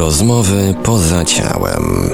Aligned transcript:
Rozmowy 0.00 0.74
poza 0.82 1.24
ciałem. 1.24 2.10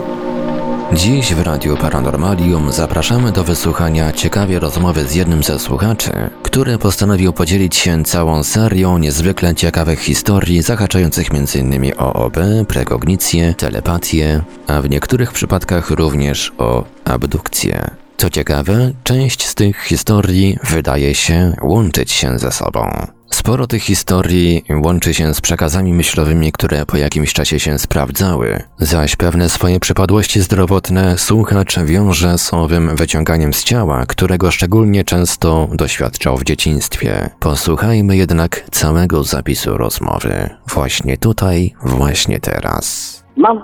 Dziś 0.92 1.34
w 1.34 1.42
Radiu 1.42 1.76
Paranormalium 1.76 2.72
zapraszamy 2.72 3.32
do 3.32 3.44
wysłuchania 3.44 4.12
ciekawej 4.12 4.58
rozmowy 4.58 5.04
z 5.04 5.14
jednym 5.14 5.42
ze 5.42 5.58
słuchaczy, 5.58 6.10
który 6.42 6.78
postanowił 6.78 7.32
podzielić 7.32 7.76
się 7.76 8.04
całą 8.04 8.42
serią 8.42 8.98
niezwykle 8.98 9.54
ciekawych 9.54 10.00
historii 10.00 10.62
zahaczających 10.62 11.28
m.in. 11.30 11.92
o 11.98 12.12
OB, 12.12 12.36
prekognicję, 12.68 13.54
telepatię, 13.54 14.42
a 14.66 14.82
w 14.82 14.90
niektórych 14.90 15.32
przypadkach 15.32 15.90
również 15.90 16.52
o 16.58 16.84
abdukcję. 17.04 17.90
Co 18.16 18.30
ciekawe, 18.30 18.92
część 19.04 19.46
z 19.46 19.54
tych 19.54 19.82
historii 19.82 20.58
wydaje 20.62 21.14
się 21.14 21.52
łączyć 21.62 22.12
się 22.12 22.38
ze 22.38 22.52
sobą. 22.52 23.06
Sporo 23.30 23.66
tych 23.66 23.82
historii 23.82 24.62
łączy 24.84 25.14
się 25.14 25.34
z 25.34 25.40
przekazami 25.40 25.92
myślowymi, 25.92 26.52
które 26.52 26.86
po 26.86 26.96
jakimś 26.96 27.32
czasie 27.32 27.60
się 27.60 27.78
sprawdzały, 27.78 28.62
zaś 28.78 29.16
pewne 29.16 29.48
swoje 29.48 29.80
przypadłości 29.80 30.40
zdrowotne 30.40 31.18
słuchacz 31.18 31.78
wiąże 31.78 32.38
z 32.38 32.54
owym 32.54 32.96
wyciąganiem 32.96 33.52
z 33.52 33.64
ciała, 33.64 34.06
którego 34.08 34.50
szczególnie 34.50 35.04
często 35.04 35.68
doświadczał 35.72 36.36
w 36.36 36.44
dzieciństwie. 36.44 37.30
Posłuchajmy 37.40 38.16
jednak 38.16 38.50
całego 38.70 39.22
zapisu 39.22 39.76
rozmowy. 39.76 40.50
Właśnie 40.74 41.16
tutaj, 41.16 41.70
właśnie 41.84 42.40
teraz. 42.40 43.16
Mam, 43.36 43.56
y, 43.58 43.62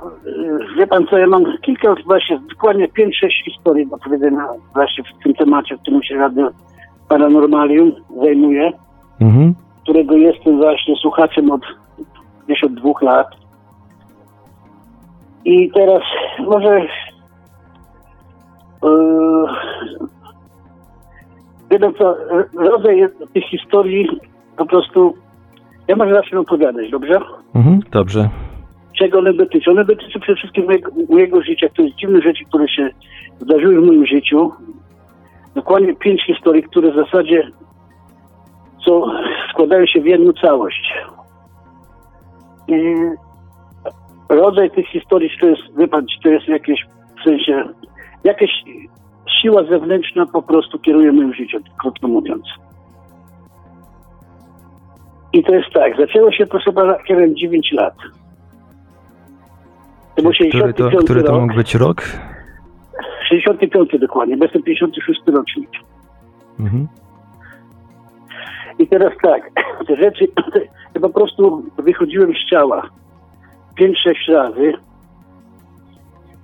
wie 0.79 0.87
pan 0.87 1.07
co, 1.11 1.19
ja 1.19 1.27
mam 1.27 1.45
kilka, 1.63 1.95
właśnie 2.07 2.41
dokładnie 2.51 2.89
5-6 2.89 3.11
historii 3.45 3.87
do 3.87 3.99
powiedzenia 3.99 4.47
właśnie 4.75 5.05
w 5.05 5.25
tym 5.25 5.35
temacie, 5.35 5.77
w 5.77 5.81
którym 5.81 6.03
się 6.03 6.15
Radio 6.15 6.51
Paranormalium 7.09 7.93
zajmuje 8.23 8.73
mhm. 9.23 9.55
którego 9.83 10.17
jestem 10.17 10.57
właśnie 10.57 10.97
słuchaczem 10.97 11.51
od 11.51 11.63
gdzieś 12.47 12.65
od 12.65 12.75
dwóch 12.75 13.03
lat. 13.03 13.27
I 15.45 15.71
teraz 15.75 16.03
może 16.39 16.81
yy, 18.83 19.47
wiem 21.71 21.95
co, 21.99 22.17
rodzaj 22.55 23.09
tych 23.35 23.45
historii 23.45 24.09
po 24.57 24.67
prostu 24.67 25.15
ja 25.89 25.97
może 25.97 26.15
zacznę 26.15 26.41
opowiadać, 26.41 26.91
dobrze? 26.91 27.21
Mhm, 27.55 27.81
dobrze. 27.91 28.29
Czego 28.99 29.19
one 29.19 29.35
dotyczą? 29.35 29.71
One 29.71 29.85
dotyczą 29.85 30.21
przede 30.21 30.37
wszystkim 30.37 30.65
mojego, 30.65 30.91
mojego 31.09 31.43
życia, 31.43 31.67
to 31.77 31.83
jest 31.83 31.97
dziwne 31.97 32.21
rzeczy, 32.21 32.45
które 32.45 32.69
się 32.69 32.91
zdarzyły 33.41 33.81
w 33.81 33.87
moim 33.87 34.07
życiu. 34.07 34.53
Dokładnie 35.55 35.95
pięć 35.97 36.27
historii, 36.27 36.63
które 36.63 36.93
w 36.93 36.97
zasadzie 36.97 37.51
co 38.85 39.07
składają 39.51 39.87
się 39.87 40.01
w 40.01 40.07
jedną 40.07 40.33
całość. 40.33 40.95
I 42.69 42.95
rodzaj 44.29 44.71
tych 44.71 44.87
historii, 44.89 45.31
to 45.41 45.47
jest, 45.47 45.63
wie 45.79 45.89
pan, 45.89 46.07
to 46.23 46.29
jest 46.29 46.49
jakieś, 46.49 46.87
w 47.21 47.25
sensie, 47.25 47.65
jakaś 48.25 48.51
siła 49.43 49.65
zewnętrzna 49.65 50.27
po 50.27 50.43
prostu 50.43 50.79
kieruje 50.79 51.13
moim 51.13 51.35
życiem, 51.35 51.63
krótko 51.81 52.09
mówiąc. 52.09 52.45
I 55.33 55.45
to 55.45 55.55
jest 55.55 55.71
tak, 55.75 55.97
zaczęło 55.97 56.33
się 56.33 56.47
proszę 56.47 56.73
pana, 56.73 56.95
kiedy 57.09 57.35
9 57.35 57.73
lat. 57.73 57.95
To 60.17 60.23
był 60.23 60.33
65 60.33 60.75
który 60.75 60.91
to, 60.91 61.05
który 61.05 61.23
to 61.23 61.41
mógł 61.41 61.55
być 61.55 61.75
rok? 61.75 62.03
65 63.29 63.91
dokładnie, 64.01 64.37
bo 64.37 64.45
jestem 64.45 64.63
56 64.63 65.21
rocznik. 65.27 65.71
Mhm. 66.61 66.89
I 68.79 68.87
teraz 68.87 69.13
tak, 69.23 69.51
te 69.87 69.97
rzeczy, 69.97 70.29
ja 70.95 71.01
po 71.01 71.11
prostu 71.11 71.63
wychodziłem 71.79 72.33
z 72.35 72.51
ciała 72.51 72.89
5-6 73.81 74.33
razy. 74.33 74.73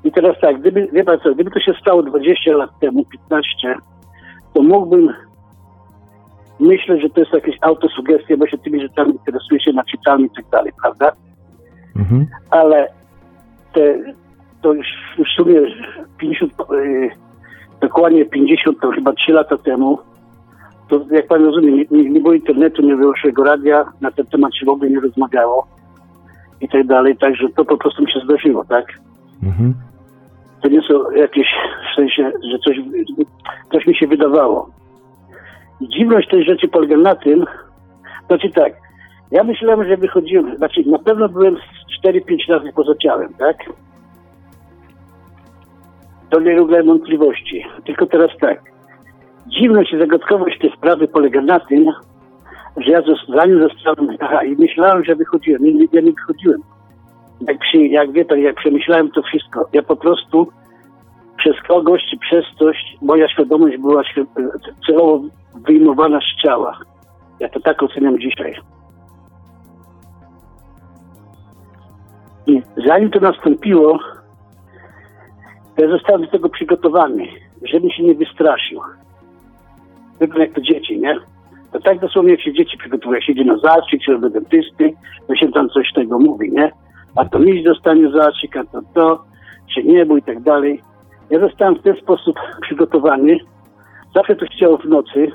I 0.05 0.13
teraz 0.13 0.41
tak, 0.41 0.61
gdyby, 0.61 0.89
wie 0.93 1.05
pan 1.05 1.19
co, 1.21 1.35
gdyby 1.35 1.51
to 1.51 1.61
się 1.61 1.75
stało 1.81 2.03
20 2.03 2.53
lat 2.53 2.71
temu, 2.81 3.05
15, 3.05 3.75
to 4.55 4.63
mógłbym 4.63 5.15
myśleć, 6.61 7.03
że 7.03 7.11
to 7.11 7.21
jest 7.21 7.33
jakaś 7.33 7.55
autosugestia, 7.61 8.37
bo 8.37 8.47
się 8.47 8.59
tymi 8.59 8.81
rzeczami 8.81 9.13
interesuje 9.13 9.61
się 9.61 9.73
naczytami 9.73 10.25
i 10.25 10.31
tak 10.31 10.45
dalej, 10.53 10.73
prawda? 10.83 11.13
Mhm. 11.97 12.27
Ale 12.51 12.89
te, 13.73 13.99
to 14.63 14.73
już 14.73 14.87
w 15.19 15.37
sumie 15.37 15.61
50, 16.19 16.53
yy, 16.71 17.11
dokładnie 17.81 18.25
50, 18.25 18.81
to 18.81 18.91
chyba 18.91 19.13
3 19.13 19.33
lata 19.33 19.59
temu, 19.59 19.99
to 20.89 21.05
jak 21.11 21.27
pan 21.27 21.45
rozumie, 21.45 21.73
nie, 21.73 21.85
nie, 21.91 22.11
nie 22.11 22.21
było 22.21 22.35
internetu, 22.35 22.83
nie 22.83 22.97
było 22.97 23.17
szego 23.17 23.45
radia, 23.45 23.85
na 24.01 24.11
ten 24.11 24.27
temat 24.27 24.55
się 24.55 24.67
w 24.67 24.69
ogóle 24.69 24.91
nie 24.91 25.01
rozmawiało 25.01 25.67
i 26.61 26.69
tak 26.69 26.87
dalej, 26.87 27.17
także 27.17 27.49
to 27.57 27.65
po 27.65 27.77
prostu 27.77 28.03
mi 28.03 28.13
się 28.13 28.21
zdarzyło, 28.25 28.65
tak? 28.65 28.85
Mhm. 29.43 29.75
To 30.63 30.69
nie 30.69 30.81
są 30.83 31.11
jakieś, 31.11 31.47
w 31.93 31.97
sensie, 31.97 32.33
że 32.53 32.59
coś, 32.59 32.77
coś 33.73 33.87
mi 33.87 33.97
się 33.97 34.07
wydawało. 34.07 34.71
Dziwność 35.81 36.29
tej 36.29 36.45
rzeczy 36.45 36.69
polega 36.69 36.97
na 36.97 37.15
tym, 37.15 37.45
znaczy 38.27 38.51
tak, 38.51 38.73
ja 39.31 39.45
myślałem, 39.45 39.89
że 39.89 39.97
wychodziłem, 39.97 40.57
znaczy 40.57 40.83
na 40.87 40.99
pewno 40.99 41.29
byłem 41.29 41.57
4-5 42.05 42.21
razy 42.49 42.73
poza 42.75 42.93
ciałem, 43.03 43.35
tak? 43.35 43.57
To 46.31 46.41
nie 46.41 46.63
ulega 46.63 46.85
wątpliwości. 46.85 47.65
Tylko 47.85 48.07
teraz 48.07 48.31
tak, 48.41 48.63
dziwność 49.49 49.93
i 49.93 49.99
zagadkowość 49.99 50.59
tej 50.59 50.73
sprawy 50.77 51.09
polega 51.09 51.41
na 51.41 51.61
tym, 51.61 51.87
że 52.77 52.91
ja 52.91 53.03
zanim 53.37 53.69
zostałem, 53.69 54.09
i 54.51 54.57
myślałem, 54.59 55.05
że 55.05 55.17
wychodziłem. 55.17 55.63
Nie, 55.65 55.87
ja 55.93 56.01
nie 56.01 56.13
wychodziłem. 56.13 56.61
Jak, 57.41 57.59
przy, 57.59 57.79
jak 57.79 58.13
wie 58.13 58.25
pan, 58.25 58.39
jak 58.39 58.57
przemyślałem 58.57 59.11
to 59.11 59.23
wszystko, 59.23 59.69
ja 59.73 59.83
po 59.83 59.97
prostu 59.97 60.47
przez 61.37 61.57
kogoś 61.69 62.03
czy 62.11 62.19
przez 62.19 62.45
coś 62.59 62.77
moja 63.03 63.29
świadomość 63.29 63.77
była 63.77 64.03
celowo 64.87 65.21
wyjmowana 65.67 66.21
z 66.21 66.43
ciała. 66.43 66.79
Ja 67.41 67.49
to 67.49 67.61
tak 67.61 67.83
oceniam 67.83 68.19
dzisiaj. 68.19 68.55
I 72.47 72.63
zanim 72.87 73.11
to 73.11 73.21
nastąpiło, 73.21 73.99
ja 75.79 75.89
zostałem 75.89 76.23
do 76.23 76.29
tego 76.29 76.49
przygotowany, 76.49 77.27
żebym 77.63 77.91
się 77.91 78.03
nie 78.03 78.15
wystraszył 78.15 78.81
wygląda 80.21 80.45
jak 80.45 80.55
to 80.55 80.61
dzieci, 80.61 81.01
nie? 81.01 81.17
To 81.73 81.81
tak 81.81 81.99
dosłownie 81.99 82.31
jak 82.31 82.41
się 82.41 82.53
dzieci 82.53 82.79
przygotowuje, 82.79 83.23
się 83.23 83.33
idzie 83.33 83.45
na 83.45 83.59
zastrzyk, 83.59 84.01
czy 84.05 84.19
do 84.19 84.31
dentysty, 84.31 84.93
to 85.27 85.35
się 85.35 85.53
tam 85.53 85.69
coś 85.69 85.93
tego 85.93 86.19
mówi, 86.19 86.53
nie? 86.53 86.73
A 87.17 87.25
to 87.25 87.39
miś 87.39 87.65
dostanie 87.65 88.11
zastrzyk, 88.11 88.57
a 88.57 88.65
to 88.65 88.81
to, 88.95 89.25
się 89.69 89.83
nie 89.83 90.07
bój 90.07 90.21
i 90.21 90.23
tak 90.23 90.41
dalej. 90.41 90.83
Ja 91.31 91.41
zostałem 91.41 91.75
w 91.75 91.83
ten 91.83 91.97
sposób 91.97 92.37
przygotowany. 92.63 93.39
Zawsze 94.15 94.37
to 94.37 94.47
się 94.47 94.59
działo 94.59 94.79
w 94.79 94.85
nocy. 94.85 95.31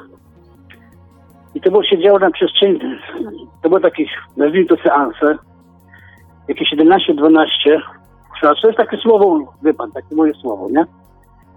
I 1.55 1.61
to 1.61 1.71
było 1.71 1.83
się 1.83 1.97
działo 1.97 2.19
na 2.19 2.31
przestrzeni, 2.31 2.79
to 3.61 3.69
było 3.69 3.79
takie, 3.79 4.05
nazwijmy 4.37 4.67
to 4.67 4.75
seanse, 4.75 5.37
jakieś 6.47 6.73
11-12, 6.73 7.81
to 8.41 8.67
jest 8.67 8.77
takie 8.77 8.97
słowo, 8.97 9.53
wie 9.63 9.73
pan, 9.73 9.91
takie 9.91 10.15
moje 10.15 10.33
słowo, 10.33 10.67
nie? 10.71 10.85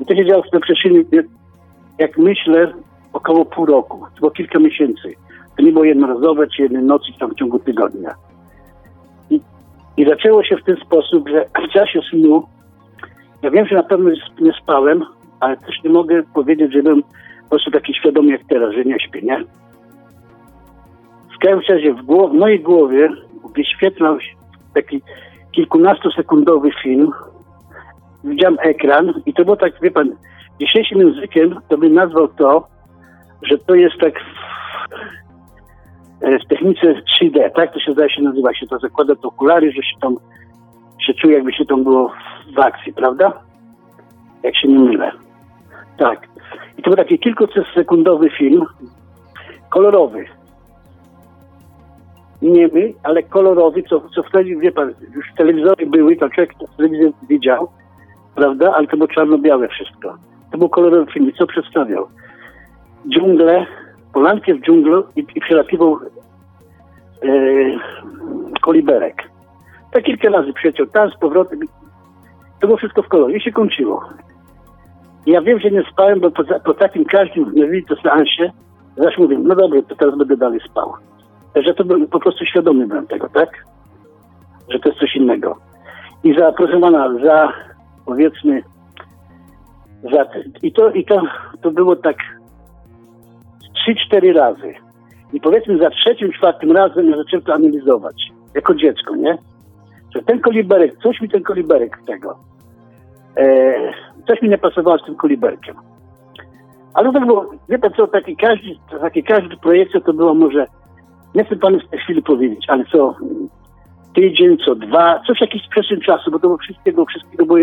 I 0.00 0.06
to 0.06 0.14
się 0.14 0.26
działo 0.26 0.42
na 0.52 0.60
przestrzeni, 0.60 1.04
jak 1.98 2.18
myślę, 2.18 2.72
około 3.16 3.44
pół 3.44 3.66
roku, 3.66 4.06
było 4.18 4.30
kilka 4.30 4.58
miesięcy. 4.58 5.14
To 5.56 5.62
nie 5.62 5.72
było 5.72 5.84
jednorazowe 5.84 6.46
czy 6.46 6.62
jednej 6.62 6.82
nocy 6.82 7.12
tam 7.18 7.30
w 7.30 7.34
ciągu 7.34 7.58
tygodnia. 7.58 8.14
I, 9.30 9.40
I 9.96 10.04
zaczęło 10.04 10.44
się 10.44 10.56
w 10.56 10.64
ten 10.64 10.76
sposób, 10.76 11.28
że 11.28 11.44
w 11.68 11.72
czasie 11.72 12.00
snu, 12.10 12.42
ja 13.42 13.50
wiem, 13.50 13.66
że 13.66 13.74
na 13.74 13.82
pewno 13.82 14.10
nie 14.40 14.52
spałem, 14.62 15.04
ale 15.40 15.56
też 15.56 15.82
nie 15.84 15.90
mogę 15.90 16.22
powiedzieć, 16.34 16.72
że 16.72 16.82
byłem 16.82 17.02
po 17.42 17.50
prostu 17.50 17.70
taki 17.70 17.94
świadomy 17.94 18.32
jak 18.32 18.44
teraz, 18.48 18.74
że 18.74 18.84
nie 18.84 19.00
śpię, 19.00 19.22
nie? 19.22 19.44
W 21.36 21.38
każdym 21.38 21.76
razie 21.76 21.94
w, 21.94 22.06
w 22.06 22.32
mojej 22.32 22.60
głowie 22.60 23.08
wyświetlał 23.54 24.20
się 24.20 24.32
taki 24.74 25.02
kilkunastosekundowy 25.52 26.70
film. 26.82 27.10
Widziałem 28.24 28.56
ekran 28.60 29.12
i 29.26 29.34
to 29.34 29.44
było 29.44 29.56
tak, 29.56 29.72
wie 29.82 29.90
pan, 29.90 30.10
dzisiejszym 30.60 30.98
językiem 30.98 31.60
to 31.68 31.78
bym 31.78 31.94
nazwał 31.94 32.28
to 32.28 32.75
że 33.42 33.58
to 33.58 33.74
jest 33.74 33.96
tak 34.00 34.14
w, 34.20 34.24
e, 36.24 36.38
w 36.38 36.48
technice 36.48 36.94
3D, 36.94 37.50
tak 37.54 37.72
to 37.72 37.80
się 37.80 37.92
zdaje 37.92 38.10
się 38.10 38.22
nazywa, 38.22 38.54
się 38.54 38.66
to 38.66 38.78
zakłada 38.78 39.16
to 39.16 39.28
okulary, 39.28 39.72
że 39.72 39.82
się 39.82 40.00
tam 40.00 40.16
się 41.06 41.14
czuje 41.14 41.34
jakby 41.34 41.52
się 41.52 41.64
tam 41.64 41.84
było 41.84 42.12
w 42.56 42.58
akcji, 42.58 42.92
prawda? 42.92 43.32
Jak 44.42 44.56
się 44.56 44.68
nie 44.68 44.78
mylę. 44.78 45.12
Tak. 45.98 46.28
I 46.78 46.82
to 46.82 46.90
był 46.90 46.96
taki 46.96 47.18
kilkusekundowy 47.18 48.30
film, 48.30 48.64
kolorowy. 49.70 50.24
Niemy, 52.42 52.92
ale 53.02 53.22
kolorowy, 53.22 53.82
co, 53.82 54.00
co 54.14 54.22
wtedy, 54.22 54.56
wie 54.56 54.72
pan, 54.72 54.94
już 55.14 55.26
telewizory 55.36 55.86
były, 55.86 56.16
to 56.16 56.30
człowiek 56.30 56.52
telewizję 56.76 57.12
widział, 57.28 57.68
prawda? 58.34 58.74
Ale 58.74 58.86
to 58.86 58.96
było 58.96 59.08
czarno-białe 59.08 59.68
wszystko. 59.68 60.18
To 60.52 60.58
był 60.58 60.68
kolorowy 60.68 61.12
film. 61.12 61.30
I 61.30 61.32
co 61.32 61.46
przedstawiał? 61.46 62.08
Dżunglę, 63.08 63.66
polankę 64.12 64.54
w 64.54 64.60
dżunglu 64.60 65.04
i, 65.16 65.26
i 65.34 65.40
przelatywał 65.40 65.98
e, 67.22 67.28
koliberek. 68.62 69.22
Tak 69.92 70.04
kilka 70.04 70.28
razy 70.28 70.52
przeciął, 70.52 70.86
tam 70.86 71.10
z 71.10 71.16
powrotem. 71.16 71.60
To 72.60 72.66
było 72.66 72.76
wszystko 72.76 73.02
w 73.02 73.08
kolorze 73.08 73.36
i 73.36 73.40
się 73.40 73.52
kończyło. 73.52 74.04
Ja 75.26 75.42
wiem, 75.42 75.60
że 75.60 75.70
nie 75.70 75.82
spałem, 75.92 76.20
bo 76.20 76.30
po, 76.30 76.42
po 76.64 76.74
takim 76.74 77.04
każdym 77.04 77.54
to 77.88 77.96
seansie, 77.96 78.52
zaś 78.96 79.18
mówię, 79.18 79.38
no 79.38 79.54
dobra, 79.54 79.82
to 79.82 79.96
teraz 79.96 80.18
będę 80.18 80.36
dalej 80.36 80.60
spał. 80.70 80.92
Że 81.56 81.74
to 81.74 81.84
był, 81.84 82.08
po 82.08 82.20
prostu 82.20 82.44
świadomy 82.44 82.86
byłem 82.86 83.06
tego, 83.06 83.28
tak? 83.28 83.64
Że 84.68 84.78
to 84.78 84.88
jest 84.88 85.00
coś 85.00 85.16
innego. 85.16 85.56
I 86.24 86.34
za, 86.38 86.52
proszę 86.52 86.80
pana, 86.80 87.18
za 87.24 87.52
powiedzmy, 88.06 88.62
za, 90.02 90.24
i 90.62 90.72
to, 90.72 90.90
i 90.90 91.04
to, 91.04 91.22
to 91.62 91.70
było 91.70 91.96
tak 91.96 92.16
trzy, 93.86 94.06
cztery 94.06 94.32
razy. 94.32 94.74
I 95.32 95.40
powiedzmy 95.40 95.78
za 95.78 95.90
trzecim, 95.90 96.32
czwartym 96.32 96.72
razem 96.72 97.10
ja 97.10 97.16
zacząłem 97.16 97.44
to 97.44 97.54
analizować. 97.54 98.32
Jako 98.54 98.74
dziecko, 98.74 99.16
nie? 99.16 99.38
Że 100.14 100.22
ten 100.22 100.40
koliberek, 100.40 100.96
coś 101.02 101.20
mi 101.20 101.28
ten 101.28 101.42
koliberek 101.42 101.98
tego. 102.06 102.38
E, 103.36 103.74
coś 104.28 104.42
mi 104.42 104.48
nie 104.48 104.58
pasowało 104.58 104.98
z 104.98 105.04
tym 105.04 105.14
koliberkiem. 105.14 105.76
Ale 106.94 107.12
to 107.12 107.20
było, 107.20 107.50
wie 107.68 107.78
pan 107.78 107.92
co, 107.96 108.06
taki 108.06 108.36
każdy, 108.36 108.76
taki 109.00 109.22
każdy 109.22 109.56
projekcja 109.56 110.00
to 110.00 110.12
było 110.12 110.34
może, 110.34 110.66
nie 111.34 111.44
chcę 111.44 111.56
panu 111.56 111.80
w 111.80 111.88
tej 111.88 111.98
chwili 111.98 112.22
powiedzieć, 112.22 112.64
ale 112.68 112.84
co 112.84 113.14
tydzień, 114.14 114.56
co 114.64 114.74
dwa, 114.74 115.20
coś 115.26 115.40
jakiś 115.40 115.68
przestrzeń 115.68 116.00
czasu, 116.00 116.30
bo 116.30 116.38
to 116.38 116.46
było 116.46 116.58
wszystkiego, 116.58 117.04
wszystkiego 117.04 117.46
było 117.46 117.58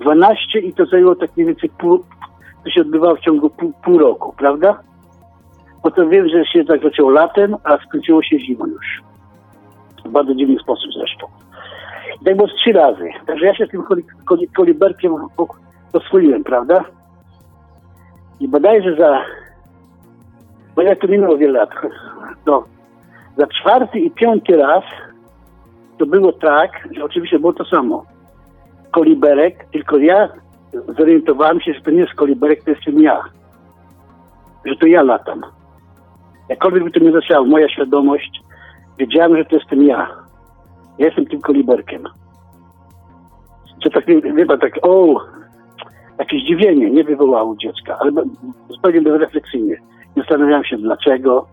12 0.00 0.60
i 0.60 0.72
to 0.72 0.86
zajęło 0.86 1.14
tak 1.14 1.36
mniej 1.36 1.46
więcej 1.46 1.70
pół, 1.78 2.04
to 2.64 2.70
się 2.70 2.80
odbywało 2.80 3.16
w 3.16 3.20
ciągu 3.20 3.50
pół, 3.50 3.72
pół 3.84 3.98
roku, 3.98 4.34
prawda? 4.38 4.80
To 5.94 6.08
wiem, 6.08 6.28
że 6.28 6.44
się 6.44 6.64
tak 6.64 6.82
zaczęło 6.82 7.10
latem, 7.10 7.56
a 7.64 7.78
skończyło 7.78 8.22
się 8.22 8.38
zimą 8.38 8.66
już. 8.66 9.02
W 10.04 10.10
bardzo 10.10 10.34
dziwny 10.34 10.58
sposób 10.58 10.90
zresztą. 10.98 11.26
I 12.20 12.24
tak 12.24 12.36
było 12.36 12.48
trzy 12.48 12.72
razy. 12.72 13.08
Także 13.26 13.46
ja 13.46 13.54
się 13.54 13.66
tym 13.66 13.84
koliberkiem 14.56 15.14
oswoiłem, 15.92 16.44
prawda? 16.44 16.84
I 18.40 18.48
bodajże 18.48 18.96
za, 18.96 19.22
bo 20.76 20.82
jak 20.82 21.00
to 21.00 21.08
minęło 21.08 21.36
wiele 21.36 21.58
lat, 21.58 21.70
no, 22.46 22.64
za 23.36 23.46
czwarty 23.46 23.98
i 23.98 24.10
piąty 24.10 24.56
raz 24.56 24.84
to 25.98 26.06
było 26.06 26.32
tak, 26.32 26.88
że 26.90 27.04
oczywiście 27.04 27.38
było 27.38 27.52
to 27.52 27.64
samo. 27.64 28.04
Koliberek, 28.90 29.66
tylko 29.72 29.98
ja 29.98 30.28
zorientowałem 30.98 31.60
się, 31.60 31.72
że 31.72 31.80
to 31.80 31.90
nie 31.90 32.00
jest 32.00 32.14
koliberek, 32.14 32.64
to 32.64 32.70
jestem 32.70 33.02
ja. 33.02 33.22
Że 34.64 34.76
to 34.76 34.86
ja 34.86 35.02
latam. 35.02 35.42
Jakkolwiek 36.48 36.84
by 36.84 36.90
to 36.90 37.00
nie 37.00 37.12
zaczęło, 37.12 37.46
moja 37.46 37.68
świadomość, 37.68 38.40
wiedziałem, 38.98 39.36
że 39.36 39.44
to 39.44 39.56
jestem 39.56 39.82
ja. 39.82 40.08
Ja 40.98 41.06
jestem 41.06 41.26
tym 41.26 41.40
koliberkiem. 41.40 42.04
Co 43.84 43.90
tak, 43.90 44.06
wie 44.06 44.46
tak, 44.46 44.78
o, 44.82 45.20
jakieś 46.18 46.42
zdziwienie 46.42 46.90
nie 46.90 47.04
wywołało 47.04 47.56
dziecka, 47.56 47.98
ale 48.00 48.12
zupełnie 48.68 49.00
bezrefleksyjnie. 49.00 49.76
Nie 50.16 50.22
zastanawiałem 50.22 50.64
się 50.64 50.76
dlaczego, 50.76 51.46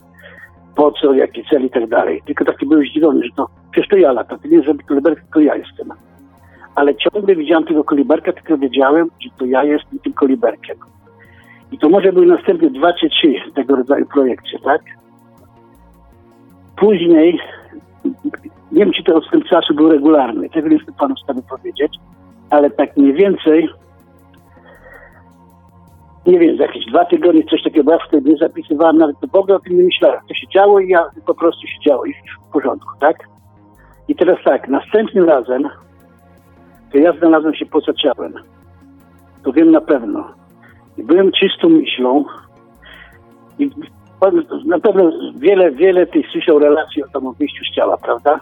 po 0.76 0.92
co, 0.92 1.14
jaki 1.14 1.44
cel 1.50 1.66
i 1.66 1.70
tak 1.70 1.90
dalej. 1.90 2.22
Tylko 2.26 2.46
taki 2.46 2.66
byłem 2.66 2.86
zdziwiony, 2.86 3.24
że 3.24 3.30
to 3.36 3.48
przecież 3.72 3.90
to 3.90 3.98
ja 3.98 4.12
latam, 4.12 4.40
to 4.40 4.48
nie 4.48 4.56
jest 4.56 4.68
żaden 4.68 4.86
koliberek, 4.88 5.20
tylko 5.20 5.40
ja 5.40 5.56
jestem. 5.56 5.90
Ale 6.76 6.96
ciągle 6.96 7.36
widziałem 7.36 7.66
tego 7.66 7.84
koliberka, 7.84 8.34
tylko 8.34 8.58
wiedziałem, 8.58 9.08
że 9.22 9.30
to 9.38 9.46
ja 9.46 9.64
jestem 9.64 10.00
tym 10.00 10.14
koliberkiem. 10.14 10.78
I 11.74 11.78
to 11.78 11.90
może 11.90 12.14
były 12.14 12.26
następne 12.26 12.70
dwa 12.70 12.94
czy 12.94 13.10
trzy 13.10 13.34
tego 13.56 13.76
rodzaju 13.76 14.06
projekcje, 14.06 14.60
tak? 14.60 14.82
Później, 16.76 17.40
nie 18.72 18.86
wiem, 18.86 18.92
czy 18.94 19.04
to 19.04 19.16
od 19.16 19.32
tego 19.32 19.44
czasu 19.44 19.74
był 19.74 19.90
regularny, 19.90 20.50
tego 20.50 20.68
nie 20.68 20.76
jestem 20.76 20.96
panu 20.96 21.16
w 21.16 21.20
stanie 21.20 21.42
powiedzieć, 21.50 21.96
ale 22.50 22.70
tak 22.70 22.98
mniej 22.98 23.14
więcej 23.14 23.70
nie 26.26 26.40
wiem, 26.40 26.58
za 26.58 26.64
jakieś 26.64 26.86
dwa 26.86 27.06
tygodnie, 27.06 27.44
coś 27.44 27.64
takiego, 27.64 27.92
ja 27.92 27.98
wtedy 28.08 28.30
nie 28.30 28.38
zapisywałem, 28.38 28.98
nawet 28.98 29.16
w 29.32 29.36
ogóle 29.36 29.56
o 29.56 29.60
tym 29.60 29.78
nie 29.78 29.84
myślałem. 29.84 30.20
To 30.28 30.34
się 30.34 30.48
działo 30.48 30.80
i 30.80 30.90
ja 30.90 31.06
po 31.26 31.36
prostu 31.36 31.68
się 31.68 31.90
działo 31.90 32.06
i 32.06 32.14
w 32.14 32.52
porządku, 32.54 32.90
tak? 33.00 33.18
I 34.08 34.16
teraz 34.16 34.38
tak, 34.46 34.68
następnym 34.68 35.26
razem 35.26 35.70
to 36.92 36.98
ja 36.98 37.14
znalazłem 37.14 37.56
się 37.56 37.66
poza 37.66 37.94
ciałem. 37.94 38.34
To 39.44 39.54
wiem 39.54 39.72
na 39.72 39.82
pewno. 39.82 40.43
Byłem 40.98 41.32
czystą 41.32 41.70
myślą 41.70 42.26
i 43.60 43.70
na 44.66 44.80
pewno 44.80 45.12
wiele, 45.36 45.72
wiele 45.72 46.06
tych 46.06 46.26
słyszał 46.32 46.60
relacji 46.60 47.04
o 47.04 47.08
tam 47.08 47.34
wyjściu 47.34 47.64
z 47.66 47.76
ciała, 47.76 47.98
prawda? 47.98 48.40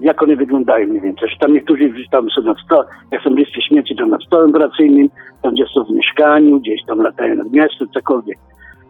jak 0.00 0.22
one 0.22 0.36
wyglądają 0.36 0.86
mniej 0.86 1.00
więcej. 1.00 1.28
Że 1.28 1.36
tam 1.36 1.52
niektórzy 1.52 1.92
tam 2.10 2.30
są 2.30 2.42
nad 2.42 2.58
stołem, 2.64 2.86
jak 3.10 3.22
są 3.22 3.30
bliscy 3.30 3.62
śmierci, 3.62 3.96
to 3.96 4.06
nad 4.06 4.22
stołem 4.22 4.50
operacyjnym, 4.50 5.08
tam 5.42 5.54
gdzie 5.54 5.64
są 5.74 5.84
w 5.84 5.90
mieszkaniu, 5.90 6.60
gdzieś 6.60 6.84
tam 6.86 7.02
latają 7.02 7.34
nad 7.34 7.52
miastem, 7.52 7.88
cokolwiek. 7.94 8.38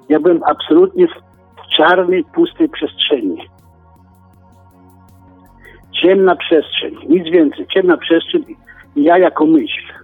Ja 0.08 0.20
byłem 0.20 0.40
absolutnie 0.46 1.06
w 1.06 1.76
czarnej, 1.76 2.24
pustej 2.34 2.68
przestrzeni. 2.68 3.36
Ciemna 6.02 6.36
przestrzeń, 6.36 6.94
nic 7.08 7.24
więcej, 7.30 7.66
ciemna 7.66 7.96
przestrzeń 7.96 8.44
i 8.96 9.02
ja 9.02 9.18
jako 9.18 9.46
myśl. 9.46 10.03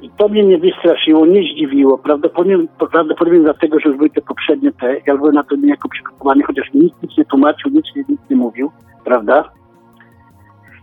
I 0.00 0.10
to 0.10 0.28
mnie 0.28 0.42
nie 0.42 0.58
wystraszyło, 0.58 1.26
nie 1.26 1.42
zdziwiło. 1.42 1.98
Prawdopodobnie, 1.98 2.66
prawdopodobnie 2.92 3.40
dlatego, 3.40 3.80
że 3.80 3.88
już 3.88 3.96
były 3.96 4.10
te 4.10 4.20
poprzednie 4.20 4.72
te. 4.72 4.96
Ja 5.06 5.16
byłem 5.16 5.34
na 5.34 5.44
to 5.44 5.56
niejako 5.56 5.88
przygotowany, 5.88 6.42
chociaż 6.42 6.74
nikt 6.74 7.02
nic 7.02 7.18
nie 7.18 7.24
tłumaczył, 7.24 7.70
nic, 7.70 7.86
nic 8.08 8.20
nie 8.30 8.36
mówił, 8.36 8.70
prawda? 9.04 9.44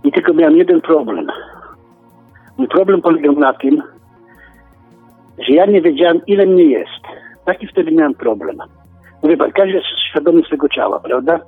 I 0.04 0.12
tylko 0.12 0.34
miałem 0.34 0.58
jeden 0.58 0.82
problem. 0.82 1.28
Mój 2.58 2.68
problem 2.68 3.02
polegał 3.02 3.34
na 3.34 3.54
tym, 3.54 3.84
że 5.38 5.54
ja 5.54 5.66
nie 5.66 5.82
wiedziałem, 5.82 6.22
ile 6.28 6.46
mnie 6.46 6.64
jest. 6.64 7.04
Taki 7.46 7.68
wtedy 7.68 7.92
miałem 7.92 8.14
problem. 8.14 8.58
Mówię 9.24 9.38
pan, 9.38 9.52
każdy 9.52 9.74
jest 9.74 9.88
świadomy 10.10 10.44
swego 10.44 10.70
ciała, 10.70 11.00
prawda? 11.00 11.40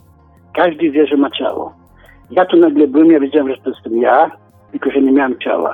Każdy 0.54 0.92
wie, 0.92 1.08
że 1.08 1.18
ma 1.18 1.30
ciało. 1.30 1.74
Ja 2.32 2.46
tu 2.46 2.58
nagle 2.58 2.88
byłem, 2.88 3.12
ja 3.12 3.20
wiedziałem, 3.20 3.50
że 3.50 3.62
to 3.62 3.70
jestem 3.70 3.98
ja, 3.98 4.32
tylko 4.72 4.92
że 4.92 5.02
nie 5.02 5.12
miałem 5.12 5.40
ciała. 5.40 5.74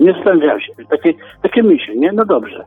Nie 0.00 0.12
zastanawiałem 0.12 0.60
się. 0.60 0.72
Takie, 0.90 1.14
takie 1.42 1.62
myśli, 1.62 2.00
nie? 2.00 2.12
No 2.12 2.24
dobrze. 2.24 2.64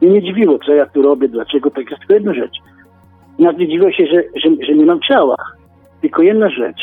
Mnie 0.00 0.10
nie 0.10 0.22
dziwiło, 0.22 0.58
co 0.58 0.74
ja 0.74 0.86
tu 0.86 1.02
robię, 1.02 1.28
dlaczego, 1.28 1.70
tak 1.70 1.90
jest 1.90 1.98
tylko 1.98 2.14
jedna 2.14 2.34
rzecz. 2.34 2.56
Nagle 3.38 3.66
dziwiło 3.66 3.92
się, 3.92 4.06
że, 4.06 4.22
że, 4.34 4.66
że 4.66 4.74
nie 4.74 4.86
mam 4.86 5.00
ciała. 5.00 5.36
Tylko 6.00 6.22
jedna 6.22 6.50
rzecz 6.50 6.80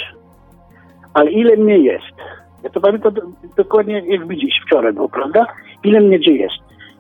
ale 1.14 1.32
ile 1.32 1.58
mnie 1.58 1.78
jest? 1.78 2.16
Ja 2.64 2.70
to 2.70 2.82
pamiętam 2.82 3.14
dokładnie 3.58 4.02
jakby 4.06 4.38
dziś, 4.38 4.54
wczoraj 4.66 4.94
było, 4.94 5.10
prawda? 5.10 5.46
Ile 5.84 6.02
mnie 6.02 6.20
gdzie 6.20 6.34
jest? 6.34 6.56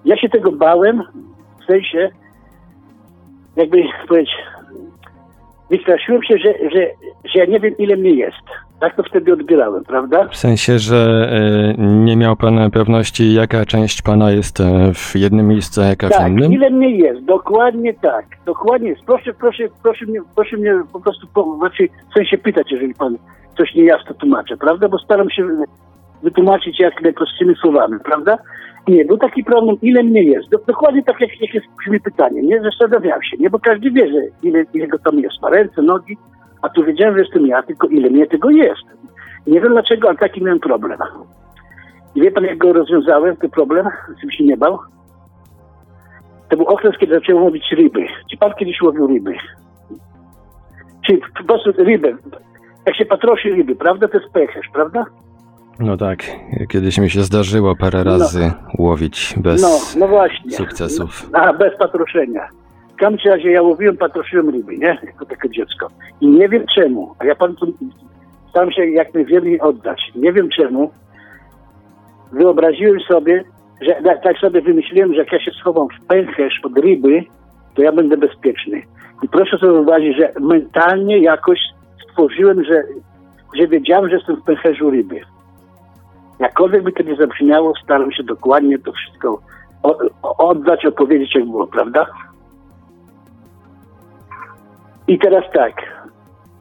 Ja 0.06 0.18
się 0.18 0.30
tego 0.30 0.52
bałem, 0.52 1.04
w 1.62 1.66
sensie, 1.66 2.10
jakby 3.56 3.84
powiedzieć, 4.08 4.36
wystraszyłem 5.70 6.24
się, 6.24 6.38
że, 6.38 6.54
że, 6.70 6.88
że 7.26 7.40
ja 7.40 7.46
nie 7.46 7.60
wiem, 7.60 7.78
ile 7.78 7.96
mnie 7.96 8.12
jest. 8.12 8.46
Tak 8.82 8.96
to 8.96 9.04
wtedy 9.04 9.34
odbierałem, 9.34 9.84
prawda? 9.84 10.28
W 10.28 10.38
sensie, 10.38 10.80
że 10.80 11.30
y, 11.78 11.82
nie 11.82 12.18
miał 12.18 12.36
pan 12.36 12.72
pewności, 12.72 13.34
jaka 13.34 13.66
część 13.66 14.02
pana 14.02 14.32
jest 14.32 14.60
e, 14.60 14.94
w 14.94 15.16
jednym 15.16 15.48
miejscu, 15.48 15.82
a 15.82 15.86
jaka 15.86 16.10
tak, 16.10 16.28
w 16.28 16.30
innym? 16.30 16.54
ile 16.54 16.70
mnie 16.70 16.98
jest, 16.98 17.26
dokładnie 17.26 17.94
tak. 17.94 18.26
Dokładnie 18.46 18.90
jest. 18.90 19.02
Proszę, 19.06 19.34
proszę, 19.34 19.64
proszę 19.84 20.06
mnie, 20.06 20.20
proszę 20.36 20.58
mnie 20.58 20.74
po 20.94 21.00
prostu, 21.00 21.28
po, 21.34 21.58
znaczy, 21.58 21.88
w 22.12 22.14
sensie 22.14 22.38
pytać, 22.38 22.72
jeżeli 22.72 22.94
pan 22.94 23.18
coś 23.58 23.76
niejasno 23.76 24.14
tłumaczę, 24.14 24.58
prawda? 24.58 24.90
Bo 24.90 25.00
staram 25.00 25.30
się 25.30 25.48
wytłumaczyć 26.24 26.80
jak 26.80 27.02
najprostszymi 27.02 27.56
słowami, 27.56 28.00
prawda? 28.06 28.38
Nie, 28.88 29.06
był 29.06 29.18
taki 29.18 29.44
problem, 29.44 29.76
ile 29.82 30.04
mnie 30.04 30.24
jest. 30.24 30.50
Dokładnie 30.68 31.04
tak, 31.04 31.22
jak, 31.22 31.42
jak 31.42 31.54
jest 31.54 31.68
pytanie, 32.04 32.42
nie? 32.42 32.62
Zastanawiałem 32.62 33.24
się, 33.24 33.38
nie? 33.38 33.50
Bo 33.50 33.60
każdy 33.60 33.92
wie, 33.92 34.08
że 34.08 34.20
ile, 34.44 34.66
ile 34.74 34.88
go 34.88 35.00
tam 35.00 35.20
jest, 35.20 35.42
ma 35.42 35.50
ręce, 35.50 35.82
nogi, 35.82 36.18
a 36.62 36.70
tu 36.70 36.84
wiedziałem, 36.84 37.14
że 37.16 37.22
jestem 37.22 37.48
ja, 37.48 37.64
tylko 37.64 37.88
ile 37.88 38.10
mnie 38.10 38.28
tego 38.28 38.50
jest. 38.50 38.84
Nie 39.48 39.62
wiem 39.62 39.72
dlaczego, 39.72 40.10
ale 40.10 40.18
taki 40.18 40.44
miałem 40.44 40.60
problem. 40.60 41.00
I 42.16 42.22
wie 42.22 42.32
pan, 42.32 42.44
jak 42.44 42.58
go 42.58 42.74
rozwiązałem, 42.74 43.36
ten 43.36 43.50
problem, 43.50 43.88
czym 44.22 44.32
się 44.32 44.44
nie 44.44 44.58
bał? 44.58 44.80
To 46.50 46.58
był 46.58 46.66
okres, 46.66 46.98
kiedy 47.00 47.16
zacząłem 47.16 47.44
łowić 47.44 47.64
ryby. 47.72 48.08
Czy 48.32 48.38
pan 48.38 48.54
kiedyś 48.60 48.82
łowił 48.82 49.08
ryby? 49.08 49.34
Czy 51.08 51.20
po 51.38 51.44
prostu 51.44 51.84
rybę, 51.84 52.18
jak 52.86 52.96
się 52.96 53.06
patrosi 53.06 53.50
ryby, 53.50 53.76
prawda? 53.76 54.08
To 54.08 54.18
jest 54.18 54.34
pęcherz, 54.34 54.68
prawda? 54.74 55.06
No 55.80 55.98
tak, 55.98 56.24
kiedyś 56.70 56.98
mi 56.98 57.10
się 57.10 57.22
zdarzyło 57.22 57.76
parę 57.76 58.04
no. 58.04 58.12
razy 58.12 58.40
no. 58.40 58.86
łowić 58.86 59.36
bez 59.38 59.62
no, 59.62 60.00
no 60.00 60.08
właśnie. 60.08 60.52
sukcesów. 60.52 61.30
A, 61.34 61.54
bez 61.54 61.78
patroszenia. 61.78 62.48
Każdym 63.02 63.32
razie 63.32 63.52
ja 63.52 63.62
łowiłem, 63.62 63.98
patroszyłem 63.98 64.50
ryby, 64.50 64.78
nie? 64.78 64.98
Jako 65.04 65.26
takie 65.26 65.50
dziecko. 65.50 65.88
I 66.22 66.28
nie 66.28 66.50
wiem 66.50 66.66
czemu, 66.76 67.16
a 67.20 67.26
ja 67.26 67.36
panu 67.36 67.56
staram 68.50 68.72
się 68.72 68.86
jak 68.86 69.14
najwięcej 69.14 69.60
oddać. 69.60 70.12
Nie 70.16 70.34
wiem 70.34 70.50
czemu. 70.50 70.92
Wyobraziłem 72.32 73.00
sobie, 73.00 73.44
że 73.82 73.96
tak 74.24 74.38
sobie 74.38 74.62
wymyśliłem, 74.62 75.14
że 75.14 75.20
jak 75.20 75.32
ja 75.32 75.40
się 75.40 75.52
schowam 75.52 75.88
w 75.90 76.06
pęcherz 76.08 76.60
od 76.64 76.78
ryby, 76.78 77.24
to 77.76 77.82
ja 77.82 77.92
będę 77.92 78.18
bezpieczny. 78.18 78.82
I 79.24 79.28
proszę 79.28 79.58
sobie 79.58 79.74
wyobrazić, 79.74 80.18
że 80.18 80.34
mentalnie 80.40 81.20
jakoś 81.20 81.60
stworzyłem, 82.10 82.64
że 82.64 82.84
że 83.56 83.68
wiedziałem, 83.68 84.10
że 84.10 84.16
jestem 84.16 84.36
w 84.36 84.44
pęcherzu 84.44 84.90
ryby. 84.90 85.22
Jakkolwiek 86.40 86.84
by 86.84 86.92
to 86.92 87.04
nie 87.04 87.16
zabrzmiało, 87.16 87.74
staram 87.84 88.12
się 88.12 88.24
dokładnie 88.24 88.80
to 88.80 88.92
wszystko 88.92 89.42
oddać, 90.38 90.86
opowiedzieć 90.86 91.36
jak 91.36 91.46
było, 91.46 91.68
prawda? 91.68 92.06
I 95.12 95.20
teraz 95.20 95.44
tak, 95.54 95.74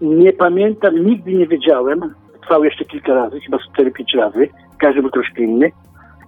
nie 0.01 0.33
pamiętam, 0.33 1.05
nigdy 1.05 1.35
nie 1.35 1.47
wiedziałem, 1.47 2.15
trwał 2.43 2.65
jeszcze 2.65 2.85
kilka 2.85 3.15
razy, 3.15 3.41
chyba 3.41 3.59
4-5 3.79 3.91
razy, 4.17 4.49
każdy 4.79 5.01
był 5.01 5.11
troszkę 5.11 5.43
inny. 5.43 5.73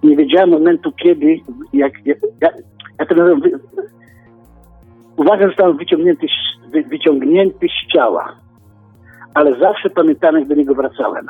Nie 0.03 0.15
wiedziałem 0.15 0.49
momentu, 0.49 0.91
kiedy, 0.91 1.39
jak, 1.73 1.93
jak 2.05 2.17
ja, 2.41 2.49
ja 2.99 3.05
to 3.05 3.15
nazywam, 3.15 3.41
uważam, 5.17 5.41
że 5.41 5.47
zostałem 5.47 5.77
wyciągnięty, 5.77 6.27
wyciągnięty 6.89 7.67
z 7.67 7.93
ciała, 7.93 8.35
ale 9.33 9.59
zawsze 9.59 9.89
pamiętałem, 9.89 10.39
jak 10.39 10.47
do 10.47 10.55
niego 10.55 10.75
wracałem. 10.75 11.25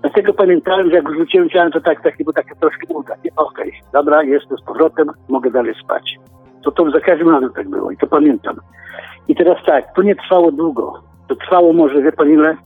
Dlatego 0.00 0.32
pamiętałem, 0.32 0.90
że 0.90 0.96
jak 0.96 1.10
wrzuciłem 1.10 1.50
ciałem, 1.50 1.72
to 1.72 1.80
tak, 1.80 2.02
tak, 2.02 2.16
było 2.18 2.32
takie 2.32 2.54
troszkę 2.54 2.94
ulga. 2.94 3.14
Okej, 3.14 3.32
okay, 3.36 3.72
dobra, 3.92 4.22
jestem 4.22 4.58
z 4.58 4.62
powrotem, 4.62 5.10
mogę 5.28 5.50
dalej 5.50 5.74
spać. 5.84 6.18
To 6.62 6.70
to 6.70 6.90
za 6.90 7.00
każdym 7.00 7.28
razem 7.28 7.52
tak 7.52 7.68
było 7.68 7.90
i 7.90 7.96
to 7.96 8.06
pamiętam. 8.06 8.56
I 9.28 9.34
teraz 9.34 9.56
tak, 9.66 9.94
to 9.94 10.02
nie 10.02 10.14
trwało 10.14 10.52
długo. 10.52 11.02
To 11.28 11.36
trwało 11.36 11.72
może, 11.72 12.02
wie 12.02 12.12
pan 12.12 12.30
ile? 12.30 12.56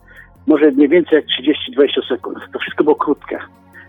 Może 0.47 0.73
nie 0.73 0.89
więcej 0.89 1.17
jak 1.17 1.25
30-20 1.79 2.09
sekund. 2.09 2.39
To 2.53 2.59
wszystko 2.59 2.85
było 2.85 2.97
krótkie. 2.97 3.39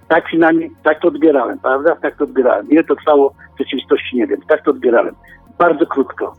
Tak 0.07 0.25
przynajmniej, 0.25 0.71
tak 0.83 1.01
to 1.01 1.07
odbierałem, 1.07 1.59
prawda? 1.59 1.95
Tak 2.01 2.17
to 2.17 2.23
odbierałem. 2.23 2.69
Ile 2.69 2.83
to 2.83 2.95
trwało 2.95 3.33
w 3.55 3.59
rzeczywistości, 3.59 4.17
nie 4.17 4.27
wiem. 4.27 4.39
Tak 4.47 4.63
to 4.63 4.71
odbierałem. 4.71 5.15
Bardzo 5.57 5.85
krótko. 5.85 6.33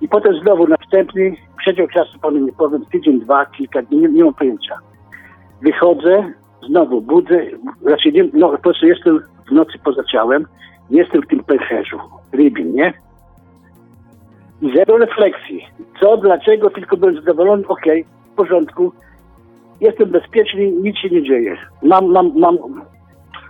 I 0.00 0.08
potem 0.08 0.40
znowu 0.42 0.66
następny 0.66 1.36
przedział 1.58 1.88
czasu, 1.88 2.18
panu 2.18 2.38
nie 2.38 2.52
powiem, 2.52 2.86
tydzień, 2.86 3.20
dwa, 3.20 3.46
kilka 3.46 3.82
dni, 3.82 3.98
nie, 3.98 4.08
nie 4.08 4.24
mam 4.24 4.34
pojęcia. 4.34 4.74
Wychodzę, 5.62 6.32
znowu 6.68 7.00
budzę, 7.00 7.40
znaczy 7.82 8.12
nie, 8.12 8.28
no, 8.32 8.48
po 8.48 8.58
prostu 8.58 8.86
jestem 8.86 9.20
w 9.48 9.52
nocy 9.52 9.78
poza 9.84 10.04
ciałem, 10.04 10.46
jestem 10.90 11.22
w 11.22 11.26
tym 11.26 11.44
pęcherzu, 11.44 11.98
rybin, 12.32 12.74
nie? 12.74 12.92
Zero 14.76 14.98
refleksji. 14.98 15.66
Co, 16.00 16.16
dlaczego, 16.16 16.70
tylko 16.70 16.96
byłem 16.96 17.14
zadowolony, 17.14 17.66
okej, 17.68 18.00
okay, 18.02 18.32
w 18.32 18.36
porządku, 18.36 18.92
jestem 19.80 20.10
bezpieczny, 20.10 20.70
nic 20.70 20.98
się 20.98 21.08
nie 21.08 21.22
dzieje. 21.22 21.56
Mam, 21.82 22.06
mam, 22.06 22.32
mam 22.36 22.58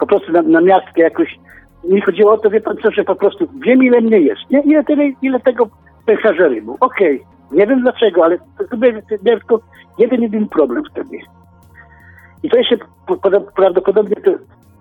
po 0.01 0.07
prostu 0.07 0.33
na, 0.33 0.43
na 0.43 0.61
miastkę 0.61 1.03
jakoś, 1.03 1.39
mi 1.85 2.01
chodziło 2.01 2.33
o 2.33 2.39
to, 2.39 2.51
wie 2.51 2.61
pan 2.61 2.77
co, 2.83 2.91
że 2.91 3.05
po 3.05 3.15
prostu 3.15 3.49
wiem 3.67 3.83
ile 3.83 4.01
mnie 4.01 4.21
jest, 4.21 4.41
nie? 4.51 4.61
Ile, 4.61 4.85
tyle, 4.85 5.13
ile 5.23 5.41
tego 5.41 5.69
pęcherza 6.07 6.49
rybu, 6.49 6.77
okej. 6.81 7.17
Okay. 7.17 7.39
Nie 7.53 7.67
wiem 7.67 7.81
dlaczego, 7.81 8.25
ale 8.25 8.39
to, 8.71 8.77
był 8.77 8.93
tylko 9.25 9.61
jeden, 9.99 10.23
jeden 10.23 10.49
problem 10.49 10.83
wtedy. 10.91 11.19
I 12.43 12.51
to 12.51 12.59
jeszcze 12.59 12.77
prawdopodobnie 13.57 14.17
to, 14.17 14.31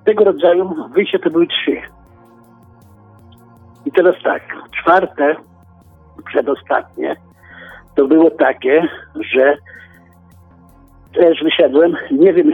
tego 0.06 0.24
rodzaju 0.24 0.74
wyjścia 0.94 1.20
to 1.20 1.30
były 1.30 1.48
trzy. 1.48 1.82
I 3.88 3.92
teraz 3.92 4.16
tak, 4.24 4.42
czwarte, 4.82 5.36
przedostatnie, 6.26 7.16
to 7.96 8.08
było 8.08 8.32
takie, 8.32 8.88
że 9.34 9.58
też 11.14 11.44
wysiadłem, 11.44 11.96
nie 12.12 12.34
wiem, 12.34 12.52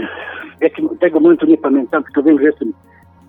jakim 0.61 0.97
tego 0.97 1.19
momentu 1.19 1.45
nie 1.45 1.57
pamiętam, 1.57 2.03
tylko 2.03 2.23
wiem, 2.23 2.39
że 2.39 2.45
jestem, 2.45 2.73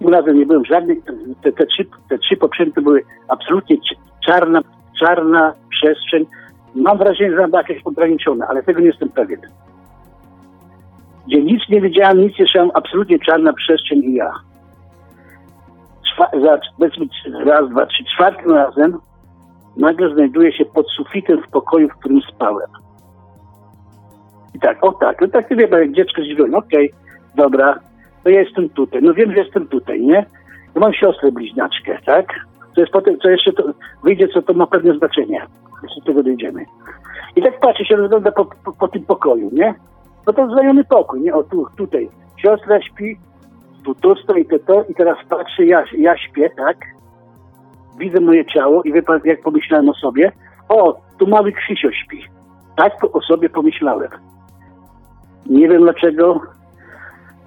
razem 0.00 0.38
nie 0.38 0.46
byłem 0.46 0.64
żadnych, 0.64 0.98
te, 1.42 1.52
te, 1.52 1.66
trzy, 1.66 1.84
te 2.08 2.18
trzy 2.18 2.36
poprzednie 2.36 2.82
były 2.82 3.02
absolutnie 3.28 3.76
czarna, 4.26 4.60
czarna 5.00 5.54
przestrzeń. 5.70 6.26
Mam 6.74 6.98
wrażenie, 6.98 7.30
że 7.30 7.48
była 7.48 7.62
jakaś 7.62 7.82
ograniczona, 7.84 8.46
ale 8.48 8.62
tego 8.62 8.80
nie 8.80 8.86
jestem 8.86 9.08
pewien. 9.08 9.40
Gdzie 11.26 11.42
nic 11.42 11.62
nie 11.68 11.80
wiedziałem, 11.80 12.18
nic 12.18 12.30
nie 12.30 12.36
słyszałem, 12.36 12.70
absolutnie 12.74 13.18
czarna 13.18 13.52
przestrzeń 13.52 13.98
i 13.98 14.14
ja. 14.14 14.32
Za, 16.18 16.58
powiedzmy 16.78 17.06
raz, 17.44 17.70
dwa, 17.70 17.86
trzy, 17.86 18.04
czwartym 18.04 18.52
razem 18.52 18.98
nagle 19.76 20.14
znajduję 20.14 20.52
się 20.52 20.64
pod 20.64 20.86
sufitem 20.90 21.42
w 21.42 21.50
pokoju, 21.50 21.88
w 21.88 21.98
którym 21.98 22.20
spałem. 22.34 22.68
I 24.54 24.60
tak, 24.60 24.84
o 24.84 24.92
tak, 24.92 25.20
no 25.20 25.28
tak 25.28 25.56
wie, 25.56 25.68
jak 25.70 25.92
dziecko 25.92 26.22
zdziwione, 26.22 26.56
okej, 26.56 26.92
okay, 26.92 27.20
dobra, 27.34 27.78
to 28.24 28.30
ja 28.30 28.40
jestem 28.40 28.68
tutaj. 28.68 29.02
No 29.02 29.14
wiem, 29.14 29.32
że 29.32 29.38
jestem 29.38 29.68
tutaj, 29.68 30.00
nie? 30.00 30.26
Ja 30.74 30.80
mam 30.80 30.92
siostrę 30.92 31.32
bliźniaczkę, 31.32 31.98
tak? 32.06 32.26
Co 32.74 32.80
jest 32.80 32.92
potem, 32.92 33.18
co 33.18 33.28
jeszcze 33.28 33.52
to 33.52 33.62
wyjdzie, 34.04 34.28
co 34.28 34.42
to 34.42 34.54
ma 34.54 34.66
pewne 34.66 34.98
znaczenie. 34.98 35.46
Jeszcze 35.82 36.00
do 36.00 36.06
tego 36.06 36.22
dojdziemy. 36.22 36.64
I 37.36 37.42
tak 37.42 37.60
patrzę 37.60 37.84
się, 37.84 37.96
rozgląda 37.96 38.32
po, 38.32 38.44
po, 38.44 38.72
po, 38.72 38.88
tym 38.88 39.04
pokoju, 39.04 39.50
nie? 39.52 39.74
No 40.26 40.32
to 40.32 40.46
znajomy 40.46 40.84
pokój, 40.84 41.20
nie? 41.20 41.34
O 41.34 41.42
tu, 41.42 41.66
tutaj. 41.76 42.08
Siostra 42.36 42.82
śpi, 42.82 43.18
tu 43.84 43.94
to 43.94 44.14
stoi, 44.16 44.44
to 44.44 44.58
to 44.58 44.84
i 44.88 44.94
teraz 44.94 45.18
patrzę, 45.28 45.64
ja, 45.64 45.84
ja 45.98 46.18
śpię, 46.18 46.50
tak? 46.56 46.76
Widzę 47.98 48.20
moje 48.20 48.44
ciało 48.46 48.82
i 48.82 48.92
wie 48.92 49.02
jak 49.24 49.42
pomyślałem 49.42 49.88
o 49.88 49.94
sobie? 49.94 50.32
O, 50.68 51.00
tu 51.18 51.26
mały 51.26 51.52
Krzysio 51.52 51.92
śpi. 51.92 52.24
Tak 52.76 52.92
o 53.12 53.20
sobie 53.20 53.48
pomyślałem. 53.48 54.10
Nie 55.46 55.68
wiem 55.68 55.82
dlaczego. 55.82 56.40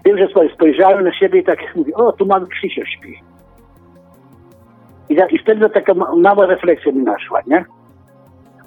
Wiem, 0.06 0.18
że 0.18 0.28
spojrzałem 0.54 1.04
na 1.04 1.14
siebie 1.14 1.40
i 1.40 1.44
tak 1.44 1.76
mówię, 1.76 1.94
o, 1.94 2.12
tu 2.12 2.26
mały 2.26 2.48
Krzysio 2.48 2.86
śpi. 2.86 3.22
I, 5.10 5.18
I 5.30 5.40
wtedy 5.40 5.70
taka 5.70 5.94
mała 6.18 6.46
refleksja 6.46 6.92
mi 6.92 7.04
naszła, 7.04 7.42
nie? 7.48 7.66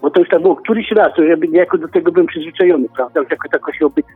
Bo 0.03 0.11
to 0.11 0.21
już 0.21 0.29
tak 0.29 0.43
było 0.43 0.57
któryś 0.57 0.91
raz, 0.91 1.15
to 1.15 1.23
ja 1.23 1.37
jako 1.53 1.79
do 1.79 1.89
tego 1.89 2.13
byłem 2.13 2.27
przyzwyczajony, 2.27 2.89
prawda? 2.97 3.21
Już 3.21 3.31
jako 3.31 3.49
tako 3.49 3.73
się 3.73 3.87
obyty 3.87 4.13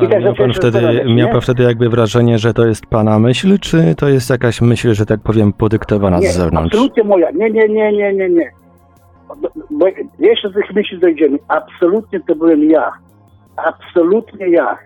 i 0.00 0.08
tak 0.08 0.22
miał 0.22 0.34
pan, 0.34 0.52
wtedy, 0.52 1.04
miał 1.06 1.28
pan 1.28 1.40
wtedy 1.40 1.62
jakby 1.62 1.88
wrażenie, 1.88 2.38
że 2.38 2.54
to 2.54 2.66
jest 2.66 2.86
pana 2.86 3.18
myśl, 3.18 3.58
czy 3.58 3.94
to 3.94 4.08
jest 4.08 4.30
jakaś 4.30 4.60
myśl, 4.60 4.94
że 4.94 5.06
tak 5.06 5.20
powiem, 5.20 5.52
podyktowana 5.52 6.18
nie, 6.18 6.28
z 6.28 6.36
zewnątrz? 6.36 6.74
absolutnie 6.74 7.04
moja. 7.04 7.30
Nie, 7.30 7.50
nie, 7.50 7.68
nie, 7.68 7.92
nie, 7.92 8.12
nie, 8.12 8.28
nie. 8.28 8.50
Bo 9.70 9.86
jeszcze 10.18 10.50
do 10.50 10.54
tych 10.54 10.72
myśli 10.74 10.98
dojdziemy. 10.98 11.38
Absolutnie 11.48 12.20
to 12.20 12.34
byłem 12.34 12.64
ja. 12.64 12.92
Absolutnie 13.56 14.48
ja. 14.48 14.78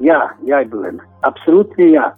Ja, 0.00 0.34
ja 0.44 0.64
byłem. 0.64 0.98
Absolutnie 1.22 1.90
ja. 1.90 2.12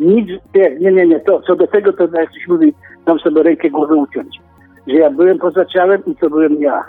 Nic, 0.00 0.28
nie, 0.54 0.92
nie, 0.92 1.06
nie. 1.06 1.20
To, 1.20 1.40
co 1.40 1.56
do 1.56 1.66
tego, 1.66 1.92
to 1.92 2.02
jak 2.02 2.30
ktoś 2.30 2.48
mówi, 2.48 2.74
tam 3.04 3.18
sobie 3.18 3.42
rękę 3.42 3.70
głowy 3.70 3.94
uciąć. 3.94 4.40
Że 4.86 4.94
ja 4.94 5.10
byłem 5.10 5.38
poza 5.38 5.64
ciałem 5.64 6.04
i 6.06 6.16
to 6.16 6.30
byłem 6.30 6.60
ja. 6.60 6.84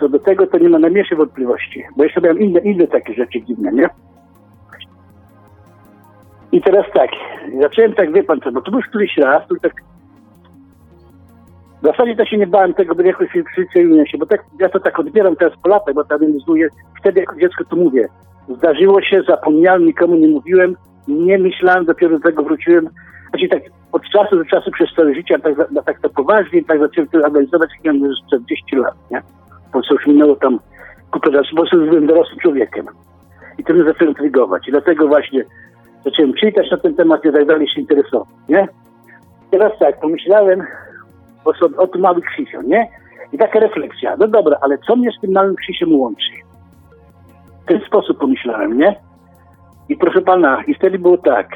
Co 0.00 0.08
do 0.08 0.18
tego 0.18 0.46
to 0.46 0.58
nie 0.58 0.68
ma 0.68 0.78
najmniejszej 0.78 1.18
wątpliwości, 1.18 1.84
bo 1.96 2.04
jeszcze 2.04 2.20
miałem 2.20 2.38
inne, 2.38 2.60
inne 2.60 2.86
takie 2.86 3.14
rzeczy 3.14 3.42
dziwne, 3.42 3.72
nie? 3.72 3.88
I 6.52 6.62
teraz 6.62 6.86
tak, 6.94 7.10
zacząłem 7.62 7.94
tak, 7.94 8.12
wie 8.12 8.22
pan 8.22 8.40
co, 8.40 8.52
bo 8.52 8.62
to 8.62 8.70
był 8.70 8.80
któryś 8.80 9.16
raz, 9.16 9.48
tu 9.48 9.56
tak 9.56 9.72
w 11.82 11.86
zasadzie 11.86 12.16
to 12.16 12.24
się 12.24 12.38
nie 12.38 12.46
bałem 12.46 12.74
tego, 12.74 12.94
bo 12.94 13.02
jakoś 13.02 13.32
się 13.32 13.42
przyczyniłem 13.44 14.06
się, 14.06 14.18
bo 14.18 14.26
tak, 14.26 14.44
ja 14.60 14.68
to 14.68 14.80
tak 14.80 14.98
odbieram 14.98 15.36
teraz 15.36 15.58
po 15.62 15.68
latach, 15.68 15.94
bo 15.94 16.04
tam 16.04 16.20
realizuję, 16.20 16.68
wtedy 17.00 17.20
jako 17.20 17.36
dziecko 17.36 17.64
to 17.64 17.76
mówię. 17.76 18.08
Zdarzyło 18.56 19.02
się, 19.02 19.22
zapomniałem, 19.28 19.86
nikomu 19.86 20.16
nie 20.16 20.28
mówiłem, 20.28 20.76
nie 21.08 21.38
myślałem, 21.38 21.84
dopiero 21.84 22.18
do 22.18 22.24
tego 22.24 22.42
wróciłem. 22.42 22.88
Znaczy 23.30 23.48
tak 23.48 23.62
od 23.92 24.02
czasu 24.02 24.36
do 24.36 24.44
czasu 24.44 24.70
przez 24.70 24.88
całe 24.96 25.14
życie, 25.14 25.38
tak, 25.38 25.54
tak 25.86 26.00
to 26.00 26.08
poważnie, 26.08 26.64
tak 26.64 26.80
zacząłem 26.80 27.08
to 27.08 27.26
analizować, 27.26 27.70
jak 27.74 27.84
miałem 27.84 28.00
już 28.00 28.18
40 28.26 28.76
lat, 28.76 28.94
nie? 29.10 29.22
Po 29.72 29.80
już 29.90 30.06
minęło 30.06 30.36
tam 30.36 30.58
kupę 31.10 31.30
bo 31.54 31.64
byłem 31.72 32.06
dorosłym 32.06 32.38
człowiekiem. 32.38 32.86
I 33.58 33.64
to 33.64 33.72
mnie 33.72 33.84
zaczęło 33.84 34.08
intrygować. 34.08 34.68
I 34.68 34.70
dlatego 34.70 35.08
właśnie 35.08 35.44
zacząłem 36.04 36.34
czytać 36.34 36.70
na 36.70 36.76
ten 36.76 36.94
temat 36.94 37.24
i 37.24 37.32
tak 37.32 37.46
dalej 37.46 37.68
się 37.68 37.80
interesować, 37.80 38.28
nie? 38.48 38.68
Teraz 39.50 39.72
tak, 39.78 40.00
pomyślałem 40.00 40.62
o, 41.44 41.54
sobie, 41.54 41.76
o 41.76 41.86
tym 41.86 42.00
małym 42.00 42.20
Krzysio, 42.20 42.62
nie? 42.62 42.88
I 43.32 43.38
taka 43.38 43.60
refleksja, 43.60 44.16
no 44.18 44.28
dobra, 44.28 44.58
ale 44.60 44.78
co 44.78 44.96
mnie 44.96 45.10
z 45.18 45.20
tym 45.20 45.32
małym 45.32 45.56
Krzysiem 45.56 46.00
łączy? 46.00 46.32
W 47.64 47.68
ten 47.68 47.80
sposób 47.86 48.18
pomyślałem, 48.18 48.78
nie? 48.78 48.96
I 49.88 49.96
proszę 49.96 50.20
pana, 50.20 50.62
i 50.66 50.74
wtedy 50.74 50.98
było 50.98 51.18
tak, 51.18 51.48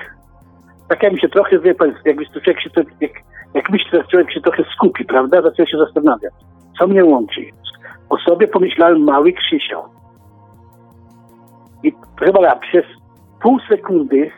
tak 0.88 1.02
jak 1.02 1.12
mi 1.12 1.20
się 1.20 1.28
trochę, 1.28 1.58
wie 1.58 1.74
pan, 1.74 1.94
jakby 2.04 2.26
człowiek 2.26 2.60
się, 2.60 2.70
jak, 3.00 3.12
jak 3.54 3.70
myśli, 3.70 3.90
człowiek 4.10 4.32
się 4.32 4.40
trochę 4.40 4.64
skupi, 4.74 5.04
prawda? 5.04 5.42
Zaczął 5.42 5.66
się 5.66 5.78
zastanawiać, 5.78 6.32
co 6.78 6.86
mnie 6.86 7.04
łączy? 7.04 7.40
O 8.12 8.18
sobie 8.18 8.48
pomyślałem 8.48 9.04
mały 9.04 9.32
Krzysio. 9.32 9.88
I 11.82 11.92
chyba 12.20 12.56
przez 12.56 12.84
pół 13.42 13.60
sekundy 13.68 14.30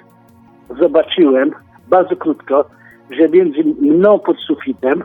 zobaczyłem, 0.81 1.50
bardzo 1.88 2.16
krótko, 2.16 2.64
że 3.11 3.28
między 3.28 3.64
mną 3.81 4.19
pod 4.19 4.37
sufitem, 4.38 5.02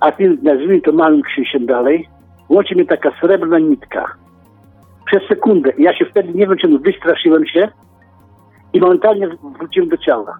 a 0.00 0.12
tym, 0.12 0.38
nazwijmy 0.42 0.80
to 0.80 0.92
małym 0.92 1.22
Krzysiem 1.22 1.66
dalej, 1.66 2.08
łączy 2.48 2.74
mnie 2.74 2.84
taka 2.84 3.10
srebrna 3.20 3.58
nitka. 3.58 4.14
Przez 5.06 5.28
sekundę. 5.28 5.72
Ja 5.78 5.96
się 5.96 6.04
wtedy, 6.04 6.32
nie 6.34 6.46
wiem 6.46 6.58
czemu, 6.58 6.78
wystraszyłem 6.78 7.46
się 7.46 7.68
i 8.72 8.80
momentalnie 8.80 9.28
wróciłem 9.58 9.88
do 9.88 9.96
ciała. 9.96 10.38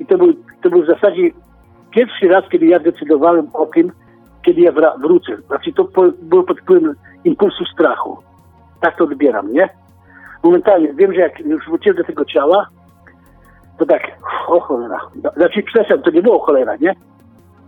I 0.00 0.06
to 0.06 0.18
był, 0.18 0.34
to 0.62 0.70
był 0.70 0.82
w 0.82 0.86
zasadzie 0.86 1.30
pierwszy 1.90 2.28
raz, 2.28 2.44
kiedy 2.48 2.66
ja 2.66 2.78
decydowałem 2.78 3.48
o 3.52 3.66
tym, 3.66 3.92
kiedy 4.44 4.60
ja 4.60 4.72
wrócę. 5.02 5.36
Znaczy 5.46 5.72
to 5.72 5.84
po, 5.84 6.04
było 6.22 6.42
pod 6.42 6.60
wpływem 6.60 6.94
impulsu 7.24 7.64
strachu. 7.64 8.18
Tak 8.80 8.96
to 8.98 9.04
odbieram, 9.04 9.52
nie? 9.52 9.68
Momentalnie 10.42 10.94
wiem, 10.94 11.14
że 11.14 11.20
jak 11.20 11.40
już 11.40 11.66
wróciłem 11.68 11.96
do 11.96 12.04
tego 12.04 12.24
ciała, 12.24 12.68
to 13.78 13.86
tak, 13.86 14.02
o 14.48 14.60
cholera. 14.60 15.00
Znaczy, 15.36 15.62
przepraszam, 15.62 16.02
to 16.02 16.10
nie 16.10 16.22
było 16.22 16.38
cholera, 16.38 16.76
nie? 16.76 16.94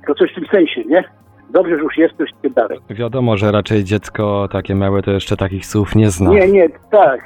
To 0.07 0.15
coś 0.15 0.33
w 0.33 0.35
tym 0.35 0.47
sensie, 0.47 0.85
nie? 0.85 1.05
Dobrze, 1.51 1.77
że 1.77 1.83
już 1.83 1.97
jesteś 1.97 2.31
tym 2.43 2.53
dalej. 2.53 2.79
Wiadomo, 2.91 3.37
że 3.37 3.53
raczej 3.53 3.85
dziecko 3.85 4.49
takie 4.53 4.75
małe 4.75 5.03
to 5.03 5.11
jeszcze 5.11 5.37
takich 5.37 5.67
słów 5.67 5.95
nie 5.95 6.11
zna. 6.11 6.31
Nie, 6.31 6.49
nie, 6.49 6.69
tak. 6.91 7.21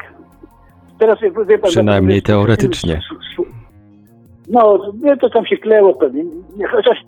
Teraz 0.98 1.18
wie 1.48 1.58
pan, 1.58 1.70
Przynajmniej 1.70 2.22
teoretycznie. 2.22 3.00
No, 4.48 4.92
nie, 5.02 5.16
to 5.16 5.30
tam 5.30 5.46
się 5.46 5.56
kleło 5.56 5.94
pewnie. 5.94 6.24
Chociaż 6.70 6.98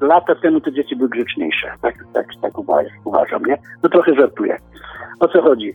lata 0.00 0.34
temu 0.34 0.60
te 0.60 0.72
dzieci 0.72 0.96
były 0.96 1.08
grzeczniejsze. 1.08 1.72
Tak, 1.82 1.94
tak, 2.14 2.26
tak 2.42 2.58
uważam, 3.04 3.42
nie? 3.46 3.58
No 3.82 3.88
trochę 3.88 4.14
żartuję. 4.14 4.56
O 5.20 5.28
co 5.28 5.42
chodzi? 5.42 5.74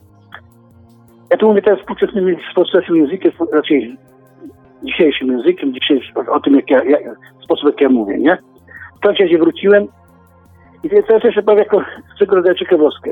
Ja 1.31 1.37
tu 1.37 1.47
mówię 1.47 1.61
teraz 1.61 1.79
współczesnym 1.79 2.35
współczesnym 2.49 2.97
językiem, 2.97 3.31
raczej 3.53 3.97
dzisiejszym 4.83 5.31
językiem, 5.31 5.73
dzisiejszym, 5.73 6.29
o 6.29 6.39
tym, 6.39 6.55
jak 6.55 6.69
ja, 6.69 6.83
jak, 6.83 7.01
sposób, 7.43 7.65
jak 7.65 7.81
ja 7.81 7.89
mówię, 7.89 8.17
nie? 8.17 8.37
W 9.03 9.17
się 9.17 9.37
wróciłem 9.37 9.87
i 10.83 10.89
teraz 10.89 11.23
jeszcze 11.23 11.43
powiem 11.43 11.59
jako 11.59 11.81
swego 12.15 12.35
rodzaju 12.35 12.55
ciekawostkę, 12.55 13.11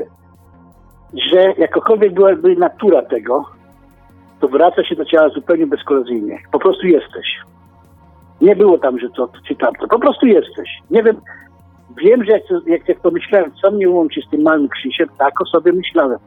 że 1.32 1.52
jakokolwiek 1.58 2.14
byłaby 2.14 2.56
natura 2.56 3.02
tego, 3.02 3.44
to 4.40 4.48
wraca 4.48 4.84
się 4.84 4.96
do 4.96 5.04
ciała 5.04 5.28
zupełnie 5.28 5.66
bezkolazyjnie. 5.66 6.38
Po 6.52 6.58
prostu 6.58 6.86
jesteś. 6.86 7.26
Nie 8.40 8.56
było 8.56 8.78
tam, 8.78 8.98
że 8.98 9.10
to 9.10 9.28
czy 9.48 9.56
tamto. 9.56 9.88
Po 9.88 9.98
prostu 9.98 10.26
jesteś. 10.26 10.68
Nie 10.90 11.02
wiem, 11.02 11.16
wiem, 11.96 12.24
że 12.24 12.32
jak, 12.32 12.42
jak, 12.66 12.88
jak 12.88 13.00
pomyślałem, 13.00 13.52
co 13.62 13.70
mnie 13.70 13.88
łączy 13.88 14.20
z 14.26 14.30
tym 14.30 14.42
małym 14.42 14.68
Krzysiem, 14.68 15.08
tak 15.18 15.40
o 15.40 15.44
sobie 15.44 15.72
myślałem. 15.72 16.18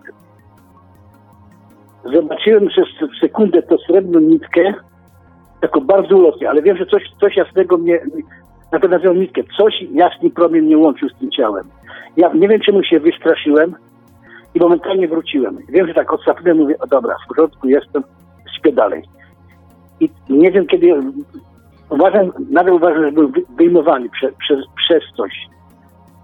Zobaczyłem 2.13 2.67
przez 2.67 2.85
sekundę 3.21 3.63
tą 3.63 3.77
srebrną 3.77 4.19
nitkę, 4.19 4.73
taką 5.61 5.79
bardzo 5.79 6.17
ulotnie, 6.17 6.49
ale 6.49 6.61
wiem, 6.61 6.77
że 6.77 6.85
coś, 6.85 7.03
coś 7.21 7.35
jasnego 7.37 7.77
mnie, 7.77 7.99
na 8.71 8.79
pewno 8.79 8.97
nazywam 8.97 9.19
nitkę, 9.19 9.41
coś 9.57 9.81
jasny 9.91 10.29
promień 10.29 10.65
mnie 10.65 10.77
łączył 10.77 11.09
z 11.09 11.19
tym 11.19 11.31
ciałem. 11.31 11.63
Ja 12.17 12.33
nie 12.33 12.47
wiem, 12.47 12.61
czemu 12.61 12.83
się 12.83 12.99
wystraszyłem 12.99 13.75
i 14.55 14.59
momentalnie 14.59 15.07
wróciłem. 15.07 15.57
Wiem, 15.69 15.87
że 15.87 15.93
tak 15.93 16.13
odsapnę, 16.13 16.53
mówię, 16.53 16.79
o 16.79 16.87
dobra, 16.87 17.15
w 17.25 17.27
porządku, 17.27 17.67
jestem, 17.67 18.03
śpię 18.57 18.71
dalej. 18.71 19.03
I 19.99 20.09
nie 20.29 20.51
wiem, 20.51 20.67
kiedy 20.67 20.87
uważam, 21.89 22.31
nawet 22.49 22.73
uważam, 22.73 23.03
że 23.03 23.11
był 23.11 23.31
wyjmowany 23.57 24.09
prze, 24.09 24.31
przez, 24.31 24.59
przez 24.75 25.03
coś. 25.17 25.31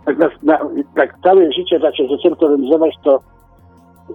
Tak, 0.05 0.17
na, 0.17 0.29
na, 0.43 0.59
tak 0.95 1.15
całe 1.23 1.51
życie 1.51 1.79
zacząłem 1.79 2.35
to 2.35 2.47
realizować, 2.47 2.95
to 3.03 3.19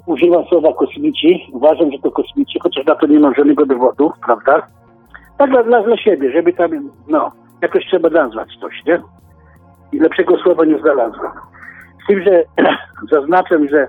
używam 0.06 0.44
słowa 0.44 0.72
kosmici. 0.72 1.46
Uważam, 1.52 1.92
że 1.92 1.98
to 1.98 2.10
kosmici, 2.10 2.58
chociaż 2.62 2.86
na 2.86 2.94
to 2.94 3.06
nie 3.06 3.20
mam 3.20 3.34
żadnego 3.34 3.66
dowodu, 3.66 4.12
prawda? 4.26 4.66
Tak 5.38 5.50
dla, 5.50 5.62
dla, 5.62 5.82
dla 5.82 5.96
siebie, 5.96 6.32
żeby 6.32 6.52
tam, 6.52 6.90
no, 7.08 7.32
jakoś 7.62 7.86
trzeba 7.86 8.08
nazwać 8.10 8.48
coś, 8.60 8.84
nie? 8.86 9.02
I 9.92 9.98
lepszego 9.98 10.36
słowa 10.36 10.64
nie 10.64 10.78
znalazłem. 10.78 11.30
Z 12.04 12.06
tym, 12.06 12.22
że 12.22 12.44
zaznaczam, 13.12 13.68
że 13.68 13.86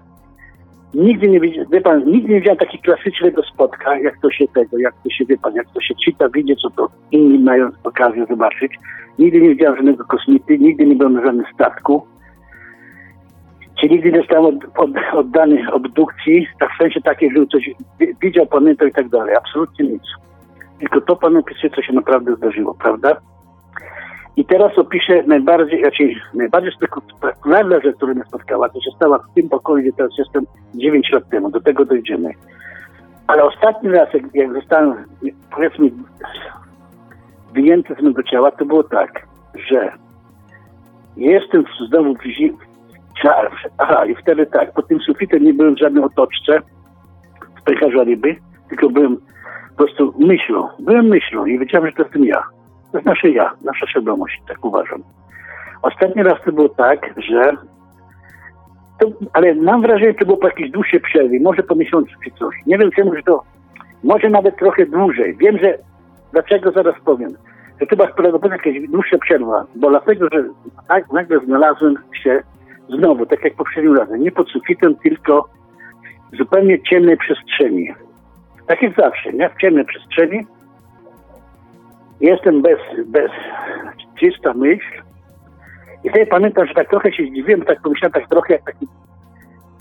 Nigdy 0.96 1.28
nie 1.28 1.40
widziałem, 1.40 1.70
wie 1.72 1.82
pan, 1.82 2.06
nigdy 2.06 2.34
nie 2.34 2.56
takiego 2.56 2.84
klasycznego 2.84 3.44
spotka, 3.44 4.00
jak 4.00 4.22
to 4.22 4.32
się 4.32 4.46
tego, 4.48 4.78
jak 4.78 4.94
to 5.04 5.10
się, 5.10 5.26
wie 5.26 5.38
pan, 5.38 5.56
jak 5.56 5.68
to 5.74 5.82
się 5.82 5.94
czyta, 6.06 6.30
widzi, 6.30 6.56
co 6.56 6.70
to 6.70 6.90
inni 7.12 7.40
mają 7.40 7.70
okazję 7.84 8.26
zobaczyć. 8.30 8.72
Nigdy 9.20 9.42
nie 9.42 9.50
widziałem 9.50 9.76
żadnego 9.76 10.06
kosmity, 10.06 10.58
nigdy 10.60 10.86
nie 10.86 10.96
byłem 10.96 11.14
na 11.14 11.26
żadnym 11.26 11.46
statku. 11.54 12.08
Czy 13.82 13.90
nigdy 13.90 14.12
nie 14.12 14.20
zostałem 14.20 14.46
od, 14.46 14.56
od, 14.76 14.90
oddany 15.14 15.74
obdukcji, 15.74 16.48
tak 16.60 16.70
w 16.74 16.78
sensie 16.78 17.02
takiej, 17.02 17.32
że 17.32 17.46
coś 17.46 17.70
widział, 18.22 18.46
pamiętał 18.46 18.88
i 18.88 18.92
tak 18.92 19.10
dalej. 19.10 19.36
Absolutnie 19.36 19.86
nic. 19.86 20.04
Tylko 20.80 21.02
to 21.02 21.16
panu 21.16 21.40
opisuje, 21.40 21.74
co 21.76 21.82
się 21.82 21.94
naprawdę 21.94 22.36
zdarzyło, 22.36 22.74
prawda? 22.74 23.18
I 24.38 24.46
teraz 24.46 24.78
opiszę 24.78 25.24
najbardziej, 25.28 25.82
znaczy 25.82 26.04
najbardziej 26.34 26.72
spektakularna 26.72 27.80
rzecz, 27.80 27.96
która 27.96 28.14
mnie 28.14 28.24
spotkała, 28.28 28.70
to 28.70 28.82
się 28.82 28.92
stała 28.96 29.18
w 29.18 29.34
tym 29.36 29.50
pokoju, 29.50 29.82
gdzie 29.84 29.94
teraz 29.94 30.12
jestem 30.18 30.46
9 30.76 31.12
lat 31.12 31.30
temu. 31.30 31.52
Do 31.52 31.62
tego 31.62 31.86
dojdziemy. 31.86 32.30
Ale 33.28 33.44
ostatni 33.44 33.90
raz, 33.90 34.14
jak, 34.14 34.24
jak 34.34 34.54
zostałem, 34.54 34.94
powiedzmy, 35.56 35.92
wyjęty 37.54 37.96
z 38.00 38.02
mojego 38.02 38.24
ciała, 38.24 38.52
to 38.52 38.66
było 38.66 38.84
tak, 38.84 39.28
że 39.70 39.92
jestem 41.18 41.64
znowu 41.88 42.16
w 42.16 42.24
zim... 42.24 42.58
Aha, 43.78 44.06
i 44.06 44.16
wtedy 44.16 44.46
tak, 44.46 44.74
pod 44.74 44.88
tym 44.88 45.00
sufitem 45.00 45.44
nie 45.44 45.54
byłem 45.54 45.76
w 45.76 45.80
żadnej 45.80 46.04
otoczce 46.04 46.60
w 47.60 47.64
pęcherza 47.64 48.04
ryby, 48.04 48.36
tylko 48.70 48.90
byłem 48.90 49.18
po 49.70 49.76
prostu 49.78 50.14
myślą. 50.18 50.68
Byłem 50.80 51.06
myślą 51.06 51.46
i 51.46 51.60
wiedziałem, 51.60 51.88
że 51.88 51.94
to 51.94 52.04
jestem 52.04 52.26
ja. 52.26 52.44
To 52.96 53.00
jest 53.00 53.06
nasze 53.06 53.30
ja, 53.30 53.52
nasza 53.64 53.88
świadomość, 53.88 54.42
tak 54.48 54.66
uważam. 54.66 55.04
Ostatni 55.82 56.24
raz 56.24 56.42
to 56.46 56.52
było 56.52 56.70
tak, 56.70 57.14
że 57.18 57.52
to, 59.00 59.08
ale 59.34 59.56
mam 59.56 59.82
wrażenie, 59.82 60.12
że 60.12 60.18
to 60.18 60.26
było 60.26 60.38
po 60.38 60.48
jakiejś 60.48 60.72
dłuższej 60.72 61.00
przerwie, 61.00 61.40
może 61.40 61.64
po 61.64 61.76
miesiącu 61.76 62.12
czy 62.24 62.32
coś. 62.32 62.56
Nie 62.66 62.78
wiem 62.78 62.92
czemu, 62.92 63.16
że 63.16 63.24
to 63.24 63.44
może 64.04 64.30
nawet 64.30 64.58
trochę 64.58 64.86
dłużej. 64.86 65.36
Wiem, 65.38 65.58
że 65.58 65.78
dlaczego 66.32 66.72
zaraz 66.72 66.96
powiem. 67.06 67.30
Że 67.82 67.88
to 67.88 67.96
była 67.96 68.10
jakaś 68.52 68.90
dłuższa 68.90 69.18
przerwa, 69.18 69.66
bo 69.76 69.90
dlatego, 69.90 70.28
że 70.34 70.44
tak 70.88 71.12
nagle 71.12 71.40
znalazłem 71.40 71.96
się 72.24 72.44
znowu, 72.90 73.26
tak 73.26 73.44
jak 73.44 73.56
poprzednim 73.56 73.98
razem, 73.98 74.22
nie 74.22 74.32
pod 74.32 74.50
sufitem, 74.50 74.96
tylko 74.96 75.50
w 76.34 76.38
zupełnie 76.38 76.84
ciemnej 76.84 77.18
przestrzeni. 77.18 77.94
Tak 78.68 78.82
jak 78.82 78.96
zawsze, 78.96 79.34
nie? 79.34 79.50
W 79.50 79.62
ciemnej 79.62 79.86
przestrzeni, 79.86 80.46
jestem 82.22 82.62
bez, 82.62 82.80
bez 83.08 83.32
czysta 84.20 84.54
myśl. 84.54 85.02
I 86.04 86.10
wtedy 86.10 86.26
pamiętam, 86.26 86.68
że 86.68 86.74
tak 86.74 86.90
trochę 86.90 87.12
się 87.12 87.24
zdziwiłem, 87.24 87.62
tak 87.62 87.82
pomyślałem 87.82 88.14
tak 88.14 88.30
trochę 88.30 88.54
jak 88.54 88.64
taki 88.64 88.88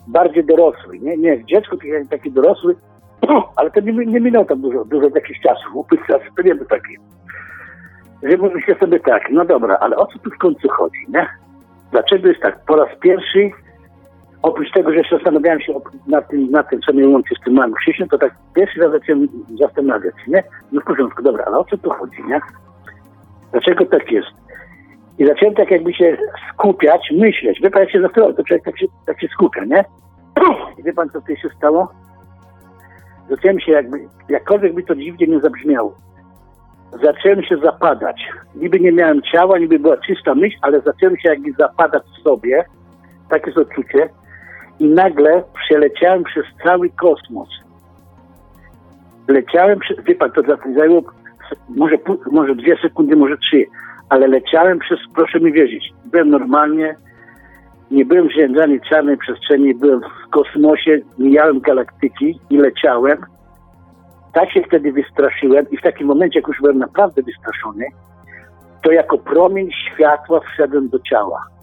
bardziej 0.07 0.44
dorosły, 0.44 0.99
nie, 0.99 1.16
nie 1.16 1.44
dziecko, 1.44 1.77
jak 1.85 2.09
taki 2.09 2.33
dorosły, 2.33 2.77
ale 3.57 3.70
to 3.70 3.81
nie, 3.81 3.92
nie 3.92 4.20
minął 4.20 4.44
tam 4.44 4.61
dużo, 4.61 4.85
dużo 4.85 5.09
jakichś 5.14 5.40
czasów, 5.40 5.75
upływ 5.75 6.07
czasu, 6.07 6.25
to 6.37 6.42
nie 6.42 6.55
był 6.55 6.66
taki. 6.66 6.97
Że 8.23 8.37
mówię 8.37 8.62
się 8.62 8.75
sobie 8.75 9.01
tak, 9.01 9.23
no 9.31 9.44
dobra, 9.44 9.77
ale 9.81 9.97
o 9.97 10.07
co 10.07 10.18
tu 10.18 10.31
w 10.31 10.38
końcu 10.38 10.68
chodzi, 10.68 11.07
nie? 11.09 11.27
Dlaczego 11.90 12.29
jest 12.29 12.40
tak? 12.40 12.64
Po 12.66 12.77
raz 12.77 12.88
pierwszy 13.01 13.51
oprócz 14.44 14.72
tego, 14.72 14.92
że 14.92 15.04
się 15.04 15.16
zastanawiałem 15.16 15.61
się 15.61 15.74
nad 16.07 16.28
tym, 16.28 16.50
nad 16.50 16.70
tym 16.70 16.80
co 16.80 16.92
mnie 16.92 17.09
łączy 17.09 17.35
z 17.40 17.44
tym 17.44 17.54
małym 17.54 17.74
Krzysiem, 17.74 18.09
to 18.09 18.18
tak 18.18 18.35
pierwszy 18.54 18.80
raz 18.80 18.92
zacząłem 18.92 19.28
zastanawiać, 19.61 20.14
nie? 20.26 20.42
No 20.72 20.80
w 20.80 20.85
porządku, 20.85 21.22
dobra, 21.22 21.44
ale 21.44 21.59
o 21.59 21.64
co 21.64 21.78
tu 21.78 21.90
chodzi, 21.90 22.24
nie? 22.28 22.40
Dlaczego 23.52 23.87
tak 23.87 24.12
jest? 24.12 24.28
I 25.18 25.26
zacząłem 25.26 25.54
tak 25.54 25.70
jakby 25.70 25.94
się 25.94 26.16
skupiać, 26.52 27.12
myśleć. 27.12 27.61
Wie 27.61 27.70
pan, 27.70 27.83
jak 27.83 27.90
się 27.90 28.00
zastanawiał, 28.00 28.37
to 28.37 28.44
człowiek 28.44 28.64
tak 28.64 28.78
się, 28.78 28.87
tak 29.07 29.20
się 29.20 29.28
skupia, 29.28 29.64
nie? 29.64 29.85
I 30.78 30.83
wie 30.83 30.92
pan, 30.92 31.11
co 31.11 31.20
tutaj 31.20 31.37
się 31.37 31.48
stało? 31.57 31.88
Zacząłem 33.30 33.61
się 33.61 33.72
jakby, 33.72 34.09
jakkolwiek 34.28 34.74
by 34.74 34.83
to 34.83 34.94
dziwnie 34.94 35.26
nie 35.26 35.40
zabrzmiało, 35.40 35.94
zacząłem 37.02 37.42
się 37.42 37.57
zapadać. 37.57 38.28
Niby 38.54 38.80
nie 38.80 38.92
miałem 38.92 39.22
ciała, 39.22 39.59
niby 39.59 39.78
była 39.78 39.96
czysta 39.96 40.35
myśl, 40.35 40.57
ale 40.62 40.80
zacząłem 40.80 41.16
się 41.16 41.28
jakby 41.28 41.52
zapadać 41.52 42.02
w 42.02 42.22
sobie. 42.22 42.64
Takie 43.30 43.46
jest 43.46 43.59
odczucie 43.59 44.09
i 44.80 44.88
nagle 44.88 45.42
przeleciałem 45.54 46.24
przez 46.24 46.44
cały 46.64 46.90
kosmos. 46.90 47.48
Leciałem, 49.28 49.78
wie 50.06 50.14
pan, 50.14 50.30
to 50.30 50.42
zajęło 50.74 51.02
może, 51.68 51.96
może 52.32 52.54
dwie 52.54 52.76
sekundy, 52.82 53.16
może 53.16 53.37
trzy, 53.37 53.64
ale 54.08 54.26
leciałem 54.26 54.78
przez, 54.78 54.98
proszę 55.14 55.40
mi 55.40 55.52
wierzyć, 55.52 55.92
byłem 56.04 56.30
normalnie, 56.30 56.96
nie 57.90 58.04
byłem 58.04 58.28
w 58.28 58.32
żadnej 58.32 58.80
czarnej 58.80 59.18
przestrzeni, 59.18 59.74
byłem 59.74 60.00
w 60.00 60.30
kosmosie, 60.30 60.98
mijałem 61.18 61.60
galaktyki 61.60 62.40
i 62.50 62.56
leciałem. 62.56 63.18
Tak 64.32 64.52
się 64.52 64.62
wtedy 64.62 64.92
wystraszyłem 64.92 65.66
i 65.70 65.76
w 65.76 65.82
takim 65.82 66.06
momencie, 66.06 66.38
jak 66.38 66.48
już 66.48 66.60
byłem 66.60 66.78
naprawdę 66.78 67.22
wystraszony, 67.22 67.84
to 68.82 68.92
jako 68.92 69.18
promień 69.18 69.70
światła 69.72 70.40
wszedłem 70.40 70.88
do 70.88 70.98
ciała. 70.98 71.53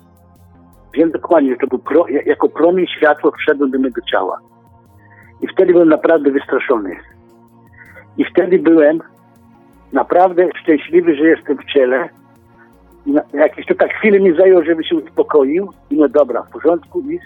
Wiem 0.94 1.12
dokładnie, 1.12 1.52
że 1.52 1.58
to 1.58 1.68
był 1.68 1.80
pro, 1.80 2.06
jako 2.26 2.50
promień 2.50 2.88
światła 2.88 3.32
wszedłem 3.32 3.72
do 3.72 3.80
mego 3.80 4.02
ciała. 4.02 4.40
I 5.42 5.48
wtedy 5.48 5.74
byłem 5.74 5.90
naprawdę 5.90 6.32
wystraszony. 6.32 6.96
I 8.18 8.26
wtedy 8.26 8.60
byłem 8.60 9.00
naprawdę 9.94 10.50
szczęśliwy, 10.62 11.16
że 11.16 11.24
jestem 11.24 11.58
w 11.58 11.66
ciele. 11.66 12.10
Jakieś 13.34 13.66
to 13.66 13.76
tak 13.76 13.94
chwilę 13.94 14.20
mi 14.20 14.38
zajęło, 14.38 14.64
żeby 14.64 14.84
się 14.84 14.96
uspokoił. 14.96 15.70
I 15.90 15.98
no 15.98 16.10
dobra, 16.10 16.44
w 16.44 16.50
porządku, 16.50 17.02
nic. 17.02 17.22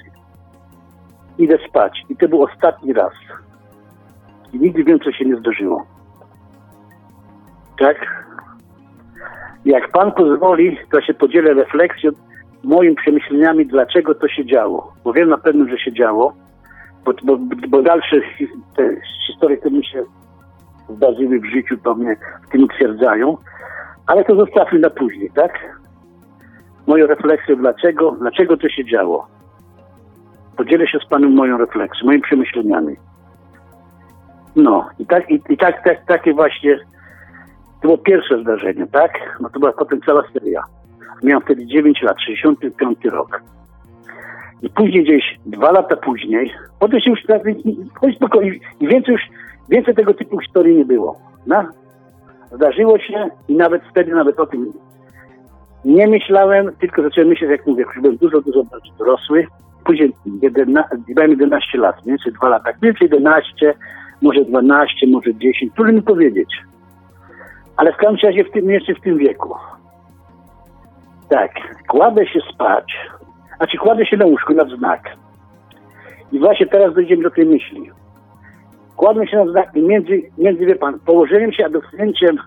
Idę 1.37 1.57
spać. 1.69 2.03
I 2.09 2.15
to 2.15 2.27
był 2.27 2.43
ostatni 2.43 2.93
raz. 2.93 3.13
I 4.53 4.59
nigdy 4.59 4.83
więcej 4.83 5.13
się 5.13 5.25
nie 5.25 5.35
zdarzyło. 5.35 5.85
Tak? 7.79 8.25
Jak 9.65 9.91
Pan 9.91 10.11
pozwoli, 10.11 10.77
to 10.91 11.01
się 11.01 11.13
podzielę 11.13 11.53
refleksją 11.53 12.11
moimi 12.65 12.95
przemyśleniami, 12.95 13.65
dlaczego 13.65 14.15
to 14.15 14.27
się 14.27 14.45
działo. 14.45 14.93
Bo 15.03 15.13
wiem 15.13 15.29
na 15.29 15.37
pewno, 15.37 15.65
że 15.65 15.77
się 15.77 15.93
działo, 15.93 16.33
bo, 17.05 17.13
bo, 17.23 17.37
bo 17.67 17.81
dalsze 17.81 18.15
te 18.75 18.95
historie, 19.27 19.57
które 19.57 19.75
mi 19.75 19.85
się 19.85 20.03
zdarzyły 20.89 21.39
w 21.39 21.45
życiu, 21.45 21.77
to 21.77 21.95
mnie 21.95 22.15
w 22.47 22.49
tym 22.49 22.63
utwierdzają. 22.63 23.37
Ale 24.07 24.23
to 24.23 24.35
zostawmy 24.35 24.79
na 24.79 24.89
później, 24.89 25.31
tak? 25.35 25.79
Moją 26.87 27.07
refleksję, 27.07 27.55
dlaczego, 27.55 28.11
dlaczego 28.11 28.57
to 28.57 28.69
się 28.69 28.85
działo. 28.85 29.27
Podzielę 30.57 30.87
się 30.87 30.99
z 31.05 31.09
Panem 31.09 31.33
moją 31.33 31.57
refleksją, 31.57 32.05
moimi 32.05 32.21
przemyśleniami. 32.21 32.95
No, 34.55 34.89
i 34.99 35.05
tak, 35.05 35.31
i, 35.31 35.41
i 35.49 35.57
tak, 35.57 35.83
tak, 35.83 36.05
takie 36.05 36.33
właśnie, 36.33 36.77
to 37.81 37.81
było 37.81 37.97
pierwsze 37.97 38.41
zdarzenie, 38.41 38.87
tak? 38.87 39.11
No 39.39 39.49
to 39.49 39.59
była 39.59 39.71
potem 39.71 40.01
cała 40.05 40.23
seria. 40.33 40.63
Miałem 41.25 41.41
wtedy 41.41 41.65
9 41.65 42.01
lat, 42.01 42.17
65 42.21 42.97
rok. 43.05 43.41
I 44.61 44.69
później 44.69 45.03
gdzieś, 45.03 45.39
dwa 45.45 45.71
lata 45.71 45.95
później, 45.95 46.51
potem 46.79 46.99
się 46.99 47.11
już, 47.11 47.19
spokojnie, 48.15 48.59
i 48.79 48.87
więcej 48.87 49.11
już, 49.13 49.21
więcej 49.69 49.95
tego 49.95 50.13
typu 50.13 50.39
historii 50.39 50.77
nie 50.77 50.85
było. 50.85 51.19
No? 51.47 51.63
Zdarzyło 52.51 52.99
się 52.99 53.29
i 53.47 53.55
nawet 53.55 53.81
wtedy 53.91 54.15
nawet 54.15 54.39
o 54.39 54.45
tym 54.45 54.73
nie 55.85 56.07
myślałem, 56.07 56.71
tylko 56.79 57.01
zacząłem 57.01 57.29
myśleć, 57.29 57.51
jak 57.51 57.67
mówię, 57.67 57.83
już 57.83 58.01
byłem 58.01 58.17
dużo, 58.17 58.41
dużo 58.41 58.63
bardziej 58.63 58.93
dorosły. 58.97 59.47
Później 59.85 60.11
11, 60.41 60.97
miałem 61.15 61.31
11 61.31 61.77
lat, 61.77 62.05
mniej 62.05 62.17
2 62.39 62.49
lata, 62.49 62.69
więcej 62.81 63.09
11, 63.11 63.73
może 64.21 64.45
12, 64.45 65.07
może 65.07 65.35
10, 65.35 65.73
trudno 65.75 65.93
mi 65.93 66.01
powiedzieć. 66.01 66.49
Ale 67.77 67.93
w 67.93 67.97
każdym 67.97 68.29
razie 68.29 68.43
w 68.43 68.51
tym, 68.51 68.69
jeszcze 68.69 68.95
w 68.95 69.01
tym 69.01 69.17
wieku. 69.17 69.55
Tak, 71.29 71.51
kładę 71.87 72.27
się 72.27 72.39
spać, 72.53 72.93
znaczy 73.57 73.77
kładę 73.77 74.05
się 74.05 74.17
na 74.17 74.25
łóżku 74.25 74.53
na 74.53 74.65
znak. 74.77 75.01
I 76.31 76.39
właśnie 76.39 76.65
teraz 76.65 76.93
dojdziemy 76.93 77.23
do 77.23 77.31
tej 77.31 77.45
myśli. 77.45 77.91
Kładłem 78.95 79.27
się 79.27 79.37
na 79.37 79.51
znak 79.51 79.75
i 79.75 79.81
między, 79.81 80.21
między 80.37 80.65
wie 80.65 80.75
pan, 80.75 80.99
położeniem 80.99 81.51
się 81.51 81.65
a 81.65 81.69
dotknięciem 81.69 82.37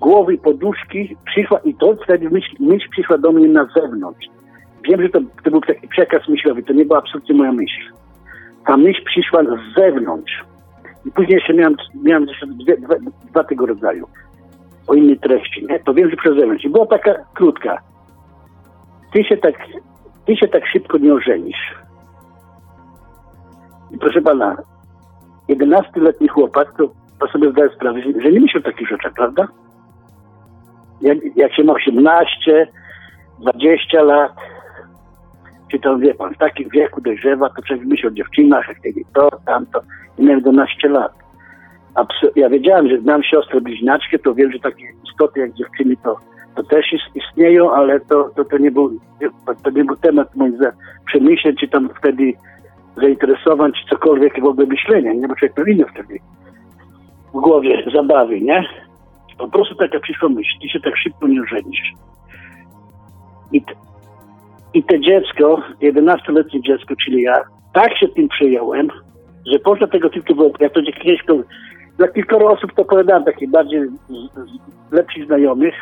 głowy 0.00 0.34
i 0.34 0.38
poduszki 0.38 1.16
przyszła 1.26 1.58
i 1.58 1.74
to 1.74 1.96
wtedy 2.04 2.30
myśl, 2.30 2.56
myśl 2.60 2.88
przyszła 2.90 3.18
do 3.18 3.32
mnie 3.32 3.48
na 3.48 3.68
zewnątrz. 3.76 4.26
Wiem, 4.88 5.02
że 5.02 5.08
to, 5.08 5.20
to 5.44 5.50
był 5.50 5.60
taki 5.60 5.88
przekaz 5.88 6.28
myślowy, 6.28 6.62
to 6.62 6.72
nie 6.72 6.84
była 6.84 6.98
absolutnie 6.98 7.34
moja 7.34 7.52
myśl. 7.52 7.80
Ta 8.66 8.76
myśl 8.76 9.04
przyszła 9.04 9.42
z 9.42 9.74
zewnątrz. 9.76 10.44
I 11.06 11.10
później 11.10 11.34
jeszcze 11.34 11.54
miałem, 11.54 11.76
miałem 12.02 12.24
jeszcze 12.24 12.46
dwie, 12.46 12.76
dwa, 12.76 12.94
dwa 13.30 13.44
tego 13.44 13.66
rodzaju 13.66 14.06
o 14.86 14.94
innej 14.94 15.18
treści, 15.18 15.66
nie? 15.66 15.78
To 15.80 15.94
że 15.94 16.16
przez 16.16 16.36
zewnątrz. 16.36 16.64
I 16.64 16.68
była 16.68 16.86
taka 16.86 17.14
krótka. 17.34 17.78
Ty 19.12 19.24
się 19.24 19.36
tak, 19.36 19.54
ty 20.26 20.36
się 20.36 20.48
tak 20.48 20.66
szybko 20.66 20.98
nie 20.98 21.14
ożenisz. 21.14 21.74
I 23.90 23.98
proszę 23.98 24.22
pana, 24.22 24.56
11-letni 25.48 26.28
chłopak, 26.28 26.72
to, 26.78 26.90
to 27.20 27.26
sobie 27.28 27.50
zdaję 27.50 27.70
sprawę, 27.76 28.00
że, 28.22 28.32
nie 28.32 28.40
myśli 28.40 28.60
o 28.60 28.62
takich 28.62 28.88
rzeczach, 28.88 29.12
prawda? 29.12 29.48
Jak, 31.00 31.18
jak 31.36 31.54
się 31.54 31.64
ma 31.64 31.72
18, 31.72 32.68
20 33.38 34.02
lat, 34.02 34.32
czy 35.70 35.78
to 35.78 35.98
wie 35.98 36.14
pan, 36.14 36.34
w 36.34 36.38
takim 36.38 36.68
wieku 36.68 37.00
dojrzewa, 37.00 37.48
to 37.48 37.62
człowiek 37.62 37.86
myśli 37.86 38.08
o 38.08 38.10
dziewczynach, 38.10 38.68
jak 38.68 38.94
to, 39.14 39.28
tamto. 39.46 39.80
I 40.18 40.22
miałem 40.22 40.38
11 40.38 40.88
lat. 40.88 41.23
Ja 42.36 42.48
wiedziałem, 42.48 42.88
że 42.88 42.98
mam 43.00 43.22
siostrę 43.22 43.60
bliźniaczkę, 43.60 44.18
to 44.18 44.34
wiem, 44.34 44.52
że 44.52 44.58
takie 44.58 44.84
istoty 45.10 45.40
jak 45.40 45.52
dziewczyny 45.52 45.96
to, 46.04 46.16
to 46.54 46.62
też 46.62 46.86
istnieją, 47.14 47.72
ale 47.72 48.00
to, 48.00 48.30
to, 48.36 48.44
to, 48.44 48.58
nie 48.58 48.70
był, 48.70 49.00
to 49.64 49.70
nie 49.70 49.84
był 49.84 49.96
temat 49.96 50.36
moich 50.36 50.54
przemyśleń, 51.06 51.56
czy 51.56 51.68
tam 51.68 51.88
wtedy 51.98 52.32
zainteresowań, 52.96 53.72
czy 53.72 53.88
cokolwiek 53.90 54.40
w 54.40 54.44
ogóle 54.44 54.66
myślenia, 54.66 55.12
nie? 55.12 55.28
Bo 55.28 55.34
człowiek 55.34 55.68
inne 55.68 55.84
wtedy 55.94 56.18
w 57.34 57.40
głowie 57.40 57.84
zabawy, 57.94 58.40
nie? 58.40 58.64
Po 59.38 59.48
prostu 59.48 59.74
taka 59.74 60.00
przyszła 60.00 60.28
myśl, 60.28 60.50
ty 60.62 60.68
się 60.68 60.80
tak 60.80 60.96
szybko 60.96 61.28
nie 61.28 61.40
żenisz. 61.50 61.92
I, 63.52 63.62
t- 63.62 63.74
i 64.74 64.82
te 64.82 65.00
dziecko, 65.00 65.62
11-letnie 65.82 66.62
dziecko, 66.62 66.94
czyli 67.04 67.22
ja, 67.22 67.40
tak 67.72 67.98
się 67.98 68.08
tym 68.08 68.28
przejąłem, 68.28 68.88
że 69.52 69.58
poza 69.58 69.86
tego 69.86 70.10
tylko 70.10 70.34
było, 70.34 70.50
jak 70.60 70.72
to 70.72 70.80
kiedyś 70.82 71.24
dla 71.98 72.08
kilkoro 72.08 72.50
osób 72.50 72.72
to 72.72 72.82
opowiadałem, 72.82 73.24
takich 73.24 73.50
bardziej 73.50 73.82
lepszych 74.92 75.26
znajomych, 75.26 75.74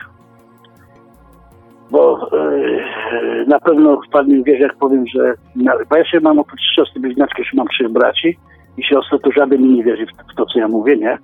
bo 1.90 2.28
e, 2.32 3.44
na 3.46 3.60
pewno 3.60 4.00
pan 4.12 4.28
mi 4.28 4.44
wierzy, 4.44 4.62
jak 4.62 4.76
powiem, 4.76 5.06
że 5.06 5.34
na, 5.56 5.72
bo 5.90 5.96
ja 5.96 6.04
się 6.04 6.20
mam 6.20 6.38
oprócz 6.38 6.60
siostry 6.76 7.00
bliźniaczki, 7.00 7.40
jeszcze 7.40 7.56
mam 7.56 7.68
trzech 7.68 7.88
braci 7.88 8.38
i 8.76 8.84
siostry, 8.84 9.18
to 9.18 9.32
żaden 9.32 9.62
mi 9.62 9.68
nie 9.68 9.84
wierzy 9.84 10.06
w, 10.06 10.32
w 10.32 10.36
to, 10.36 10.46
co 10.46 10.58
ja 10.58 10.68
mówię, 10.68 10.96
nie? 10.96 11.18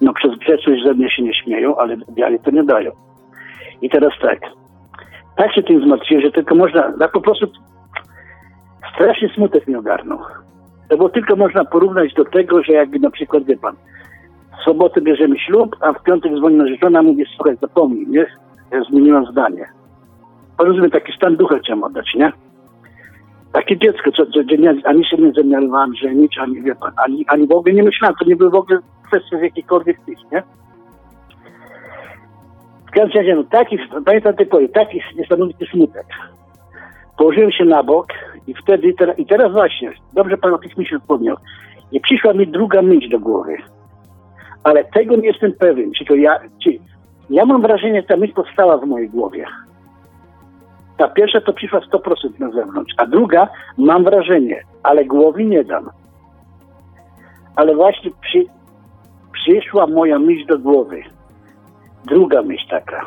No 0.00 0.12
przez 0.12 0.38
grzeczność 0.38 0.84
ze 0.84 0.94
mnie 0.94 1.10
się 1.10 1.22
nie 1.22 1.34
śmieją, 1.34 1.76
ale 1.76 1.96
wiary 2.16 2.38
to 2.38 2.50
nie 2.50 2.64
dają. 2.64 2.90
I 3.82 3.90
teraz 3.90 4.12
tak, 4.22 4.40
tak 5.36 5.54
się 5.54 5.62
tym 5.62 5.84
zmartwiłem, 5.84 6.22
że 6.22 6.32
tylko 6.32 6.54
można, 6.54 6.92
tak 6.98 7.12
po 7.12 7.20
prostu 7.20 7.46
strasznie 8.94 9.28
smutek 9.28 9.66
mnie 9.66 9.78
ogarnął. 9.78 10.18
To 10.90 10.96
bo 10.96 11.08
tylko 11.08 11.36
można 11.36 11.64
porównać 11.64 12.14
do 12.14 12.24
tego, 12.24 12.62
że 12.62 12.72
jakby 12.72 12.98
na 12.98 13.10
przykład, 13.10 13.44
wie 13.44 13.56
pan, 13.56 13.76
w 14.60 14.64
sobotę 14.64 15.00
bierzemy 15.00 15.38
ślub, 15.38 15.76
a 15.80 15.92
w 15.92 16.02
piątek 16.02 16.32
dzwoni 16.36 16.56
narzeczona, 16.56 17.02
mówi, 17.02 17.24
słuchaj, 17.36 17.56
zapomnij, 17.60 18.06
nie? 18.06 18.26
Ja 18.70 18.82
zmieniłam 18.90 19.26
zdanie. 19.26 19.66
Porozumiem, 20.58 20.90
taki 20.90 21.12
stan 21.12 21.36
ducha 21.36 21.58
chciałem 21.58 21.84
oddać, 21.84 22.14
nie? 22.14 22.32
Takie 23.52 23.78
dziecko, 23.78 24.12
co, 24.12 24.26
co, 24.26 24.40
ani 24.84 25.06
się 25.06 25.16
nie 25.16 25.32
zamiarowałem 25.32 25.94
żenić, 25.94 26.38
ani 26.38 26.62
wie 26.62 26.74
pan, 26.74 26.92
ani, 26.96 27.24
ani 27.28 27.46
w 27.46 27.52
ogóle 27.52 27.74
nie 27.74 27.82
myślałem, 27.82 28.16
to 28.20 28.24
nie 28.24 28.36
były 28.36 28.50
w 28.50 28.54
ogóle 28.54 28.78
kwestie 29.06 29.38
z 29.38 29.42
jakichkolwiek 29.42 30.00
tych, 30.06 30.18
nie? 30.32 30.42
W 32.88 32.90
każdym 32.90 33.22
razie, 33.22 33.34
no 33.34 33.44
taki, 33.44 33.78
pamiętam 34.04 34.34
pory, 34.50 34.68
taki 34.68 35.00
niesamowity 35.16 35.66
smutek. 35.66 36.06
Położyłem 37.18 37.52
się 37.52 37.64
na 37.64 37.82
bok 37.82 38.06
i 38.50 38.54
wtedy, 38.54 38.94
i 39.18 39.26
teraz 39.26 39.52
właśnie, 39.52 39.92
dobrze 40.12 40.36
pan 40.36 40.54
o 40.54 40.58
tych 40.58 40.76
myślach 40.76 41.00
wspomniał, 41.00 41.36
i 41.92 42.00
przyszła 42.00 42.32
mi 42.32 42.46
druga 42.46 42.82
myśl 42.82 43.08
do 43.08 43.18
głowy. 43.20 43.56
Ale 44.64 44.84
tego 44.84 45.16
nie 45.16 45.28
jestem 45.28 45.52
pewien, 45.52 45.92
czy 45.92 46.04
to 46.04 46.14
ja, 46.14 46.40
czy 46.64 46.78
ja 47.30 47.44
mam 47.44 47.62
wrażenie, 47.62 48.00
że 48.00 48.06
ta 48.06 48.16
myśl 48.16 48.34
powstała 48.34 48.78
w 48.78 48.86
mojej 48.86 49.10
głowie. 49.10 49.44
Ta 50.96 51.08
pierwsza 51.08 51.40
to 51.40 51.52
przyszła 51.52 51.80
100% 51.80 52.40
na 52.40 52.50
zewnątrz, 52.50 52.94
a 52.96 53.06
druga 53.06 53.48
mam 53.78 54.04
wrażenie, 54.04 54.62
ale 54.82 55.04
głowy 55.04 55.44
nie 55.44 55.64
dam. 55.64 55.90
Ale 57.56 57.74
właśnie 57.74 58.10
przy, 58.20 58.44
przyszła 59.32 59.86
moja 59.86 60.18
myśl 60.18 60.46
do 60.46 60.58
głowy. 60.58 61.02
Druga 62.04 62.42
myśl 62.42 62.68
taka. 62.70 63.06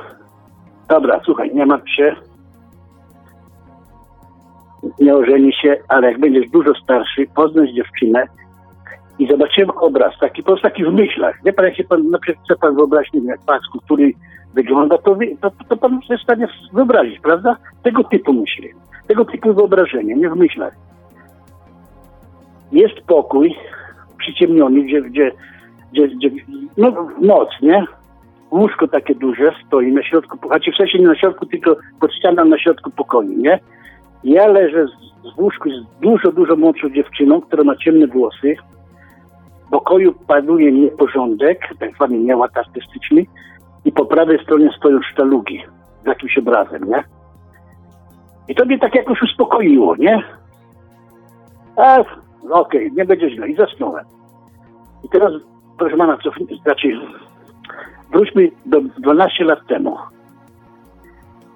Dobra, 0.90 1.20
słuchaj, 1.26 1.56
nie 1.56 1.66
martw 1.66 1.90
się. 1.90 2.16
Nie 5.00 5.16
ożeni 5.16 5.54
się, 5.54 5.78
ale 5.88 6.08
jak 6.12 6.20
będziesz 6.20 6.50
dużo 6.50 6.76
starszy, 6.76 7.26
poznasz 7.36 7.70
dziewczynę 7.70 8.28
i 9.20 9.28
zobaczyłem 9.28 9.70
obraz, 9.70 10.14
taki 10.20 10.44
po 10.44 10.48
prostu 10.48 10.68
taki 10.68 10.86
w 10.86 10.94
myślach. 10.94 11.44
Nie 11.46 11.54
pan, 11.54 11.66
jak 11.66 11.76
się 11.76 11.84
pan, 11.84 12.10
na 12.10 12.20
przykład 12.20 12.46
chce 12.46 12.56
pan 12.56 12.76
wyobrazić, 12.76 13.14
jak 13.26 13.40
pan 13.46 13.60
który 13.86 14.14
wygląda, 14.54 14.98
to, 14.98 15.18
to, 15.42 15.52
to 15.70 15.78
pan 15.78 16.00
jest 16.10 16.22
w 16.22 16.24
stanie 16.24 16.48
wyobrazić, 16.74 17.20
prawda? 17.20 17.58
Tego 17.84 18.04
typu 18.04 18.34
myśli, 18.34 18.70
tego 19.08 19.26
typu 19.26 19.54
wyobrażenia, 19.54 20.16
nie 20.16 20.30
w 20.30 20.36
myślach. 20.36 20.74
Jest 22.72 23.02
pokój 23.08 23.56
przyciemniony, 24.18 24.82
gdzie, 24.82 25.02
gdzie, 25.02 25.32
gdzie, 25.92 26.08
gdzie 26.08 26.30
no, 26.78 27.08
noc, 27.22 27.50
nie? 27.62 27.86
Łóżko 28.52 28.88
takie 28.88 29.16
duże 29.16 29.52
stoi 29.68 29.92
na 29.92 30.04
środku, 30.04 30.38
a 30.50 30.60
w 30.60 30.78
sensie 30.78 31.00
nie 31.00 31.08
na 31.08 31.16
środku, 31.16 31.46
tylko 31.46 31.76
pod 32.00 32.14
ścianą 32.14 32.46
na 32.46 32.60
środku 32.60 32.92
pokoju, 32.92 33.38
nie? 33.38 33.60
Ja 34.24 34.48
leżę 34.48 34.86
z 35.24 35.38
łóżku 35.38 35.70
z 35.70 36.02
dużo, 36.02 36.32
dużo 36.32 36.56
młodszą 36.56 36.90
dziewczyną, 36.90 37.42
która 37.42 37.64
ma 37.64 37.76
ciemne 37.76 38.08
włosy. 38.08 38.56
W 39.68 39.70
pokoju 39.70 40.14
panuje 40.28 40.72
nieporządek, 40.72 41.60
tak 41.80 41.96
zwany 41.96 42.20
nieład 42.20 42.58
artystyczny 42.58 43.26
i 43.86 43.92
po 43.92 44.06
prawej 44.06 44.44
stronie 44.44 44.70
stoją 44.78 45.00
sztalugi 45.02 45.64
z 46.04 46.08
jakimś 46.08 46.38
obrazem, 46.38 46.84
nie? 46.84 47.04
I 48.48 48.56
to 48.56 48.66
mnie 48.66 48.80
tak 48.80 48.96
jakoś 48.96 49.22
uspokoiło, 49.22 49.96
nie? 49.96 50.24
A, 51.76 52.00
okej, 52.00 52.12
okay, 52.52 52.90
nie 52.92 53.06
będzie 53.06 53.30
źle. 53.30 53.50
I 53.50 53.56
zasnąłem. 53.56 54.06
I 55.04 55.10
teraz, 55.10 55.32
proszę 55.78 55.98
pana, 55.98 56.18
co, 56.24 56.30
znaczy, 56.64 56.88
wróćmy 58.12 58.52
do 58.66 58.82
12 58.82 59.44
lat 59.44 59.60
temu. 59.68 59.98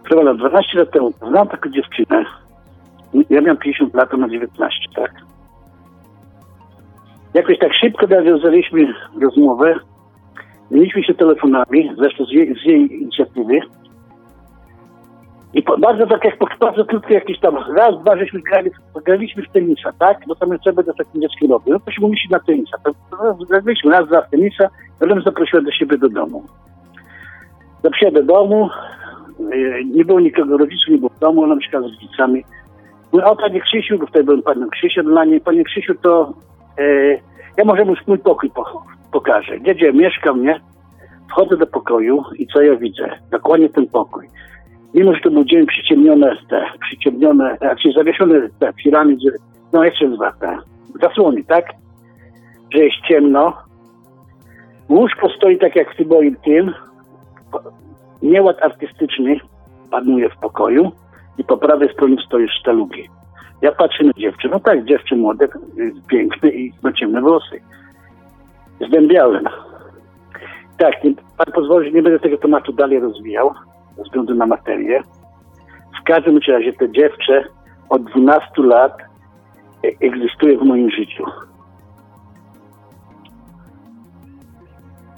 Proszę 0.04 0.26
pana, 0.26 0.34
12 0.34 0.80
lat 0.80 0.92
temu 0.92 1.12
znam 1.12 1.48
taką 1.48 1.70
dziewczynę. 1.70 2.26
Ja 3.14 3.42
miałem 3.42 3.58
50 3.58 3.94
lat, 3.94 4.14
ona 4.14 4.30
19, 4.30 4.80
tak? 4.96 5.12
Jakoś 7.34 7.60
tak 7.60 7.74
szybko 7.74 8.08
nawiązaliśmy 8.08 8.94
rozmowę 9.22 9.76
Mieliśmy 10.72 11.04
się 11.04 11.14
telefonami, 11.14 11.92
zresztą 11.98 12.26
z 12.26 12.32
jej, 12.32 12.56
z 12.56 12.66
jej 12.66 13.02
inicjatywy. 13.02 13.60
I 15.54 15.64
po, 15.64 15.78
bardzo 15.78 16.08
tak 16.08 16.24
jak 16.24 16.36
bardzo 16.60 16.86
krótko 16.86 17.14
jakieś 17.14 17.40
tam 17.40 17.56
raz, 17.76 18.02
dwa 18.02 18.18
żeśmy 18.18 18.42
grali, 18.42 18.72
graliśmy 19.06 19.44
w 19.44 19.52
tenisa, 19.52 19.92
tak? 20.00 20.18
Bo 20.28 20.36
tam 20.36 20.52
jeszcze 20.52 20.74
będę 20.74 20.94
takim 20.94 21.22
dzieckiem 21.22 21.52
robił. 21.52 21.74
No 21.74 21.80
to 21.80 21.92
się 21.92 22.02
umieścić 22.02 22.32
na 22.32 22.40
tenisa. 22.40 22.78
To, 22.84 22.92
to, 23.12 23.46
graliśmy 23.46 23.92
raz, 23.92 24.08
dwa 24.08 24.22
w 24.22 24.30
tenisa, 24.30 24.70
potem 25.00 25.22
zaprosiłem 25.22 25.66
do 25.66 25.72
siebie 25.72 25.98
do 25.98 26.10
domu. 26.10 26.44
Zaprosiłem 27.84 28.14
do 28.14 28.24
domu, 28.24 28.70
yy, 29.40 29.86
nie 29.86 30.06
było 30.06 30.20
nikogo, 30.20 30.58
rodziców 30.58 30.90
nie 30.90 30.98
było 30.98 31.10
w 31.10 31.20
domu, 31.20 31.44
ona 31.44 31.56
mieszkała 31.56 31.88
z 31.88 31.92
rodzicami. 31.92 32.44
Mówię, 33.12 33.26
o 33.26 33.36
panie 33.36 33.62
Krzysiu, 33.62 33.98
bo 33.98 34.08
wtedy 34.08 34.24
byłem 34.24 34.42
panem 34.42 34.70
Krzysiu 34.70 35.04
dla 35.04 35.26
niej, 35.26 35.42
panie 35.42 35.64
Krzysiu, 35.64 35.96
to 36.02 36.34
yy, 36.78 37.20
ja 37.58 37.66
może 37.66 37.86
mu 37.86 37.94
mój 38.08 38.20
pokój 38.20 38.50
po, 38.50 38.84
pokażę. 39.12 39.60
Gdzie, 39.60 39.76
gdzie 39.76 39.94
mieszkam, 39.94 40.44
nie? 40.44 40.60
Wchodzę 41.30 41.58
do 41.58 41.68
pokoju 41.68 42.24
i 42.36 42.48
co 42.48 42.62
ja 42.62 42.76
widzę? 42.76 43.10
Dokładnie 43.32 43.70
ten 43.70 43.88
pokój 43.88 44.28
mimo 44.98 45.14
że 45.14 45.22
to 45.22 45.32
był 45.32 45.44
dzień 45.44 45.66
przyciemnione, 45.66 46.38
te, 46.50 46.66
przyciemnione, 46.82 47.58
znaczy 47.58 47.92
zawieszone 47.96 48.50
te 48.60 48.74
piramidy, 48.74 49.32
no 49.74 49.92
się 49.92 50.06
nazywa, 50.06 50.32
te 50.32 50.58
zasłony, 51.02 51.44
tak? 51.44 51.66
Że 52.74 52.84
jest 52.84 52.98
ciemno. 53.08 53.54
Łóżko 54.90 55.30
stoi 55.30 55.58
tak 55.58 55.76
jak 55.76 55.94
w 55.94 55.98
tym 55.98 56.08
moim 56.08 56.36
tym. 56.36 56.74
Nieład 58.22 58.62
artystyczny 58.62 59.40
panuje 59.92 60.30
w 60.30 60.38
pokoju 60.38 60.92
i 61.38 61.44
po 61.44 61.58
prawej 61.58 61.94
stronie 61.94 62.18
stoi 62.26 62.48
sztalugi. 62.50 63.10
Ja 63.62 63.72
patrzę 63.72 64.04
na 64.04 64.14
dziewczynę, 64.18 64.54
no 64.54 64.60
tak, 64.60 64.86
dziewczyn 64.86 65.20
młode, 65.20 65.48
piękny 66.08 66.50
i 66.50 66.74
ma 66.84 66.94
ciemne 66.94 67.22
włosy. 67.22 67.62
Zdębiałem. 68.88 69.44
Tak, 70.78 70.94
pan 71.38 71.54
pozwoli, 71.54 71.88
że 71.88 71.96
nie 71.96 72.02
będę 72.02 72.20
tego 72.20 72.38
tematu 72.38 72.74
dalej 72.74 73.00
rozwijał 73.00 73.54
ze 73.98 74.04
względu 74.04 74.36
na 74.36 74.46
materię. 74.46 75.04
W 76.02 76.04
każdym 76.04 76.40
razie 76.48 76.74
te 76.74 76.92
dziewczę 76.92 77.44
od 77.90 78.04
12 78.04 78.48
lat 78.58 78.98
e, 79.02 80.06
egzystuje 80.06 80.58
w 80.58 80.62
moim 80.62 80.92
życiu. 80.92 81.24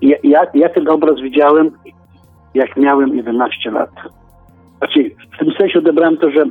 Ja, 0.01 0.17
ja, 0.23 0.41
ja, 0.53 0.69
ten 0.69 0.89
obraz 0.89 1.21
widziałem, 1.21 1.71
jak 2.53 2.77
miałem 2.77 3.15
11 3.15 3.71
lat. 3.71 3.89
Znaczy, 4.79 5.11
w 5.35 5.37
tym 5.39 5.51
sensie 5.51 5.79
odebrałem 5.79 6.17
to, 6.17 6.31
że 6.31 6.45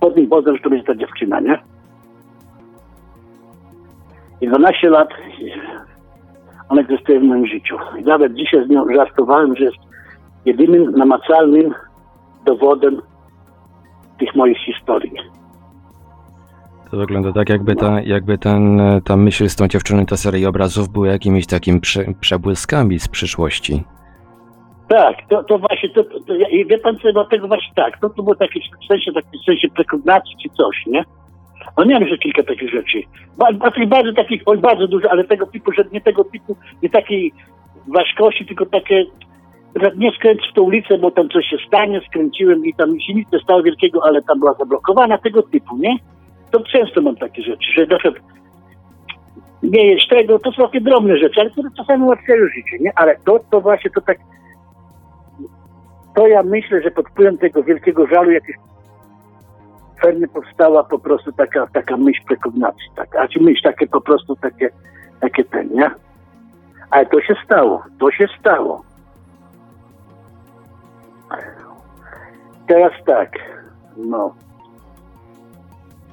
pod 0.00 0.16
nim 0.16 0.28
poznam, 0.28 0.56
że 0.56 0.62
to 0.62 0.70
będzie 0.70 0.84
ta 0.84 0.94
dziewczyna, 0.94 1.40
nie? 1.40 1.58
I 4.40 4.48
12 4.48 4.90
lat 4.90 5.08
ona 6.68 6.80
egzystuje 6.80 7.20
w 7.20 7.22
moim 7.22 7.46
życiu. 7.46 7.76
I 7.98 8.02
nawet 8.02 8.34
dzisiaj 8.34 8.66
z 8.66 8.68
nią 8.68 8.84
żartowałem, 8.94 9.56
że 9.56 9.64
jest 9.64 9.76
jedynym 10.44 10.90
namacalnym 10.90 11.74
dowodem 12.46 13.02
tych 14.18 14.34
moich 14.34 14.58
historii. 14.58 15.12
To 16.90 16.96
wygląda 16.96 17.32
tak, 17.32 17.48
jakby, 17.48 17.76
ta, 17.76 18.00
jakby 18.00 18.38
ten, 18.38 18.80
ta 19.04 19.16
myśl 19.16 19.48
z 19.48 19.56
tą 19.56 19.68
dziewczyną, 19.68 20.06
ta 20.06 20.16
seria 20.16 20.48
obrazów 20.48 20.88
była 20.88 21.06
jakimiś 21.06 21.46
takimi 21.46 21.80
prze, 21.80 22.04
przebłyskami 22.20 22.98
z 22.98 23.08
przyszłości. 23.08 23.84
Tak, 24.88 25.16
to, 25.28 25.44
to 25.44 25.58
właśnie, 25.58 25.88
to, 25.88 26.04
to, 26.04 26.20
to, 26.20 26.34
wie 26.66 26.78
pan 26.78 26.96
co, 26.98 27.12
dlatego 27.12 27.48
właśnie 27.48 27.72
tak, 27.76 28.00
to, 28.00 28.08
to 28.10 28.22
było 28.22 28.34
takie 28.34 28.60
w 28.60 28.86
sensie, 28.86 29.12
taki, 29.12 29.38
w 29.42 29.44
sensie 29.44 29.68
prekognacji 29.68 30.36
czy 30.42 30.48
coś, 30.48 30.86
nie? 30.86 31.04
No 31.78 31.84
miałem 31.84 32.02
jeszcze 32.02 32.18
kilka 32.18 32.42
takich 32.42 32.70
rzeczy. 32.70 33.02
Bardzo, 33.38 33.86
bardzo 33.86 34.12
takich, 34.12 34.42
bardzo 34.58 34.88
dużo, 34.88 35.10
ale 35.10 35.24
tego 35.24 35.46
typu, 35.46 35.72
że 35.72 35.84
nie 35.92 36.00
tego 36.00 36.24
typu, 36.24 36.56
nie 36.82 36.90
takiej 36.90 37.32
ważkości, 37.88 38.46
tylko 38.46 38.66
takie 38.66 39.06
nie 39.96 40.12
skręć 40.12 40.40
w 40.50 40.54
tą 40.54 40.62
ulicę, 40.62 40.98
bo 40.98 41.10
tam 41.10 41.28
coś 41.28 41.46
się 41.46 41.56
stanie, 41.66 42.00
skręciłem 42.08 42.66
i 42.66 42.74
tam 42.74 43.00
się 43.00 43.14
nic 43.14 43.32
nie 43.32 43.38
stało 43.38 43.62
wielkiego, 43.62 44.00
ale 44.04 44.22
tam 44.22 44.38
była 44.38 44.54
zablokowana, 44.54 45.18
tego 45.18 45.42
typu, 45.42 45.76
nie? 45.76 45.96
To 46.50 46.60
często 46.60 47.02
mam 47.02 47.16
takie 47.16 47.42
rzeczy, 47.42 47.72
że 47.76 47.86
na 47.86 47.98
przykład 47.98 48.22
nie 49.62 49.86
jest 49.86 50.08
tego, 50.08 50.38
to 50.38 50.52
są 50.52 50.62
takie 50.62 50.80
drobne 50.80 51.18
rzeczy, 51.18 51.40
ale 51.40 51.50
które 51.50 51.68
czasami 51.76 52.04
ułatwiają 52.04 52.46
życie, 52.46 52.76
nie? 52.80 52.92
Ale 52.96 53.16
to, 53.26 53.40
to 53.50 53.60
właśnie 53.60 53.90
to 53.90 54.00
tak, 54.00 54.18
to 56.16 56.26
ja 56.26 56.42
myślę, 56.42 56.82
że 56.82 56.90
pod 56.90 57.08
wpływem 57.08 57.38
tego 57.38 57.62
wielkiego 57.62 58.06
żalu 58.06 58.30
jakiś 58.30 58.56
pewnie 60.02 60.28
powstała 60.28 60.84
po 60.84 60.98
prostu 60.98 61.32
taka, 61.32 61.66
taka 61.66 61.96
myśl 61.96 62.20
prekognacji, 62.26 62.90
tak? 62.96 63.16
a 63.16 63.28
czy 63.28 63.42
myśl 63.42 63.62
takie 63.62 63.86
po 63.86 64.00
prostu 64.00 64.36
takie, 64.36 64.70
takie 65.20 65.44
ten, 65.44 65.68
nie? 65.68 65.90
Ale 66.90 67.06
to 67.06 67.20
się 67.20 67.34
stało, 67.44 67.82
to 67.98 68.10
się 68.10 68.26
stało. 68.40 68.82
Teraz 72.66 72.92
tak, 73.06 73.30
no. 73.96 74.34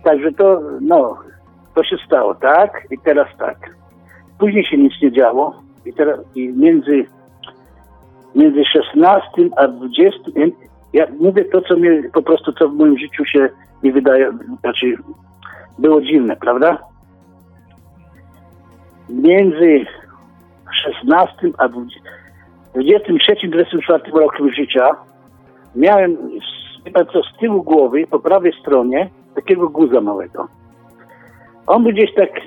Także 0.04 0.32
to, 0.32 0.62
no, 0.82 1.18
to 1.76 1.84
się 1.84 1.98
stało, 2.06 2.36
tak? 2.36 2.88
I 2.92 2.98
teraz 2.98 3.28
tak. 3.38 3.58
Później 4.40 4.66
się 4.66 4.78
nic 4.78 4.94
nie 5.02 5.12
działo 5.12 5.62
i 5.86 5.94
teraz 5.94 6.20
i 6.36 6.50
między, 6.50 7.06
między 8.36 8.66
16 8.66 9.28
a 9.58 9.68
20, 9.68 10.20
ja 10.94 11.08
mówię 11.20 11.46
to, 11.46 11.62
co 11.62 11.76
mnie 11.76 12.04
po 12.14 12.22
prostu, 12.22 12.54
co 12.54 12.70
w 12.70 12.76
moim 12.76 12.98
życiu 12.98 13.26
się 13.26 13.50
mi 13.84 13.92
wydaje, 13.92 14.32
znaczy 14.62 14.96
było 15.80 16.02
dziwne, 16.02 16.36
prawda? 16.36 16.78
Między 19.10 19.86
16 20.84 21.36
a 21.58 21.68
23-24 21.68 24.14
rokiem 24.14 24.54
życia 24.54 24.90
miałem 25.76 26.18
co 27.14 27.24
z 27.24 27.38
tyłu 27.40 27.64
głowy, 27.64 28.08
po 28.08 28.20
prawej 28.20 28.54
stronie, 28.62 29.10
takiego 29.36 29.70
guza 29.70 30.02
małego. 30.02 30.48
On 31.68 31.84
był 31.84 31.92
gdzieś 31.92 32.14
tak 32.16 32.30
e, 32.30 32.42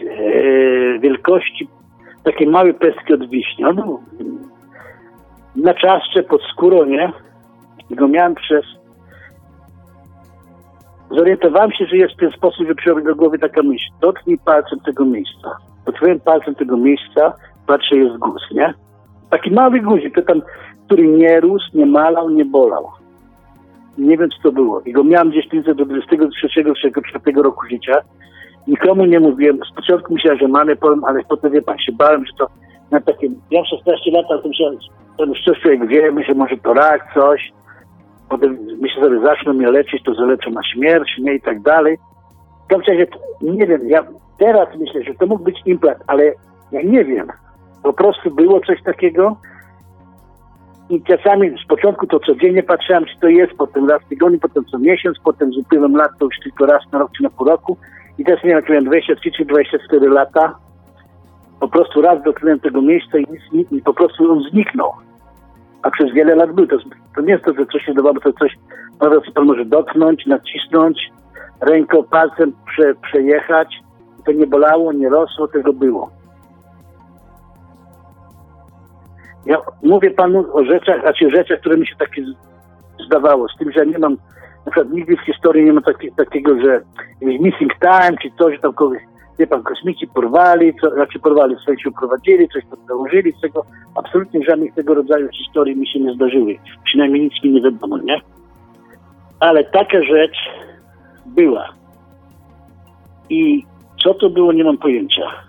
wielkości, 0.99 1.69
takie 2.23 2.47
małe 2.47 2.75
pestki 2.75 3.15
od 3.15 3.31
wiśni. 3.31 3.65
On 3.65 3.77
był 3.77 4.01
na 5.57 5.75
czaszce 5.75 6.23
pod 6.23 6.43
skórą, 6.43 6.85
nie? 6.85 7.13
I 7.91 7.95
go 7.95 8.09
miałem 8.09 8.35
przez... 8.35 8.65
Zorientowałem 11.11 11.73
się, 11.73 11.87
że 11.87 11.97
jest 11.97 12.15
w 12.15 12.21
ten 12.21 12.31
sposób, 12.31 12.67
że 12.67 12.75
przyjąłem 12.75 13.05
do 13.05 13.15
głowy 13.15 13.39
taka 13.39 13.63
myśl. 13.63 13.91
Dotknij 14.01 14.39
palcem 14.39 14.81
tego 14.81 15.05
miejsca. 15.05 15.57
Dotknąłem 15.87 16.21
palcem 16.21 16.55
tego 16.55 16.77
miejsca, 16.77 17.33
patrzę, 17.67 17.97
jest 17.97 18.17
guz, 18.19 18.43
nie? 18.53 18.75
Taki 19.31 19.51
mały 19.51 19.81
guzik, 19.81 20.15
to 20.15 20.23
tam, 20.23 20.43
który 20.87 21.07
nie 21.07 21.41
rósł, 21.41 21.67
nie 21.75 21.87
malał, 21.87 22.31
nie 22.31 22.45
bolał 22.45 22.91
nie 23.99 24.17
wiem 24.17 24.29
co 24.31 24.43
to 24.43 24.53
było. 24.53 24.81
I 24.81 24.93
go 24.93 25.05
miałem 25.05 25.31
gdzieś 25.31 25.49
do 25.49 25.75
23-24 25.75 27.43
roku 27.43 27.67
życia. 27.71 28.01
Nikomu 28.67 29.05
nie 29.05 29.21
mówiłem. 29.21 29.59
Z 29.73 29.75
początku 29.75 30.15
myślałem, 30.15 30.39
że 30.39 30.49
mamy 30.49 30.77
powiem, 30.77 31.05
ale 31.05 31.21
potem 31.29 31.53
wie 31.53 31.63
pan, 31.63 31.79
się 31.79 31.93
bałem, 31.93 32.27
że 32.27 32.33
to 32.39 32.49
na 32.91 33.01
takie, 33.01 33.29
ja 33.51 33.65
16 33.65 34.11
lat, 34.11 34.27
to 34.29 34.49
myślałem, 34.49 34.79
że 35.19 35.27
już 35.27 35.45
coś 35.45 35.61
człowiek 35.61 35.87
wie, 35.87 36.13
myślę, 36.13 36.35
może 36.35 36.57
to 36.57 36.75
rak, 36.75 37.15
coś. 37.15 37.53
Potem 38.29 38.59
myślę 38.81 39.03
sobie, 39.03 39.21
zaczną 39.21 39.53
mnie 39.53 39.71
leczyć, 39.71 40.03
to 40.03 40.15
zaleczą 40.15 40.51
na 40.51 40.63
śmierć, 40.63 41.19
nie 41.19 41.35
i 41.35 41.41
tak 41.41 41.63
dalej. 41.63 41.99
W 42.65 42.69
każdym 42.69 42.95
razie, 42.95 43.07
nie 43.43 43.67
wiem, 43.67 43.89
ja 43.89 44.05
teraz 44.39 44.69
myślę, 44.79 45.03
że 45.03 45.15
to 45.15 45.27
mógł 45.27 45.45
być 45.45 45.63
implant, 45.67 45.99
ale 46.07 46.25
ja 46.73 46.83
nie 46.83 47.05
wiem. 47.05 47.27
Po 47.83 47.93
prostu 47.93 48.31
było 48.31 48.61
coś 48.61 48.83
takiego, 48.83 49.37
i 50.91 51.03
czasami 51.03 51.51
z 51.65 51.67
początku 51.67 52.07
to 52.07 52.21
codziennie 52.21 52.63
patrzyłem, 52.63 53.05
czy 53.05 53.21
to 53.21 53.29
jest, 53.29 53.53
potem 53.59 53.89
raz 53.89 54.03
w 54.03 54.09
tygodniu, 54.09 54.39
potem 54.39 54.65
co 54.65 54.79
miesiąc, 54.79 55.19
potem 55.25 55.53
z 55.53 55.57
upływem 55.57 55.97
lat 55.97 56.11
to 56.19 56.25
już 56.25 56.39
tylko 56.43 56.67
raz 56.67 56.83
na 56.93 56.99
rok 56.99 57.11
czy 57.17 57.23
na 57.23 57.31
pół 57.31 57.47
roku. 57.47 57.77
I 58.19 58.25
teraz 58.25 58.45
nie 58.45 58.49
wiem, 58.49 58.57
jak 58.57 58.69
miałem 58.69 58.85
23 58.85 59.31
czy 59.31 59.45
24 59.45 60.09
lata, 60.09 60.55
po 61.61 61.69
prostu 61.69 62.01
raz 62.01 62.23
dotknąłem 62.23 62.61
tego 62.61 62.83
miejsca 62.83 63.19
i, 63.19 63.27
nic, 63.53 63.73
i 63.73 63.83
po 63.83 63.95
prostu 63.95 64.33
on 64.33 64.43
zniknął. 64.51 64.93
A 65.87 65.91
przez 65.91 66.13
wiele 66.13 66.35
lat 66.35 66.53
był. 66.53 66.67
To, 66.67 66.77
to 67.17 67.21
nie 67.21 67.33
jest 67.33 67.45
to, 67.45 67.55
że 67.55 67.67
coś 67.67 67.85
się 67.85 67.95
dawało, 67.95 68.21
to 68.21 68.33
coś, 68.33 68.57
nawet 69.01 69.33
pan 69.35 69.45
może 69.45 69.65
dotknąć, 69.65 70.27
nacisnąć, 70.27 71.11
ręką, 71.61 72.03
palcem 72.03 72.53
prze, 72.67 72.95
przejechać. 72.95 73.69
To 74.27 74.33
nie 74.33 74.47
bolało, 74.47 74.93
nie 74.93 75.09
rosło, 75.09 75.49
tego 75.49 75.73
było. 75.73 76.11
Ja 79.47 79.59
mówię 79.83 80.11
panu 80.11 80.57
o 80.57 80.65
rzeczach, 80.65 81.01
znaczy 81.01 81.31
rzeczach, 81.31 81.61
które 81.61 81.77
mi 81.77 81.87
się 81.87 81.97
takie 81.99 82.23
zdawało, 83.07 83.49
z 83.49 83.59
tym, 83.59 83.73
że 83.73 83.87
nie 83.87 83.99
mam, 83.99 84.13
na 84.67 84.73
przykład 84.73 84.93
nigdy 84.93 85.17
w 85.17 85.21
historii 85.21 85.65
nie 85.65 85.73
ma 85.73 85.83
taki, 85.83 86.13
takiego, 86.13 86.61
że 86.61 86.81
missing 87.23 87.73
time, 87.79 88.17
czy 88.23 88.29
coś, 88.39 88.61
tam 88.61 88.73
kogoś, 88.73 89.03
wie 89.39 89.47
pan, 89.47 89.63
kosmici 89.63 90.07
porwali, 90.07 90.73
co, 90.81 90.91
znaczy 90.91 91.19
porwali, 91.19 91.57
w 91.57 91.65
sensie 91.65 91.89
uprowadzili, 91.89 92.49
coś 92.49 92.65
tam 92.71 92.79
założyli, 92.89 93.33
z 93.33 93.41
tego 93.41 93.67
absolutnie 93.95 94.41
żadnych 94.49 94.75
tego 94.75 94.95
rodzaju 94.95 95.29
historii 95.29 95.77
mi 95.77 95.89
się 95.89 96.01
nie 96.01 96.15
zdarzyły. 96.15 96.59
Przynajmniej 96.85 97.23
nic 97.23 97.45
mi 97.45 97.51
nie 97.51 97.63
wiadomo, 97.63 97.99
nie? 97.99 98.21
Ale 99.41 99.65
taka 99.65 100.03
rzecz 100.03 100.37
była. 101.27 101.69
I 103.31 103.65
co 104.05 104.15
to 104.15 104.31
było, 104.31 104.53
nie 104.53 104.65
mam 104.65 104.79
pojęcia 104.79 105.47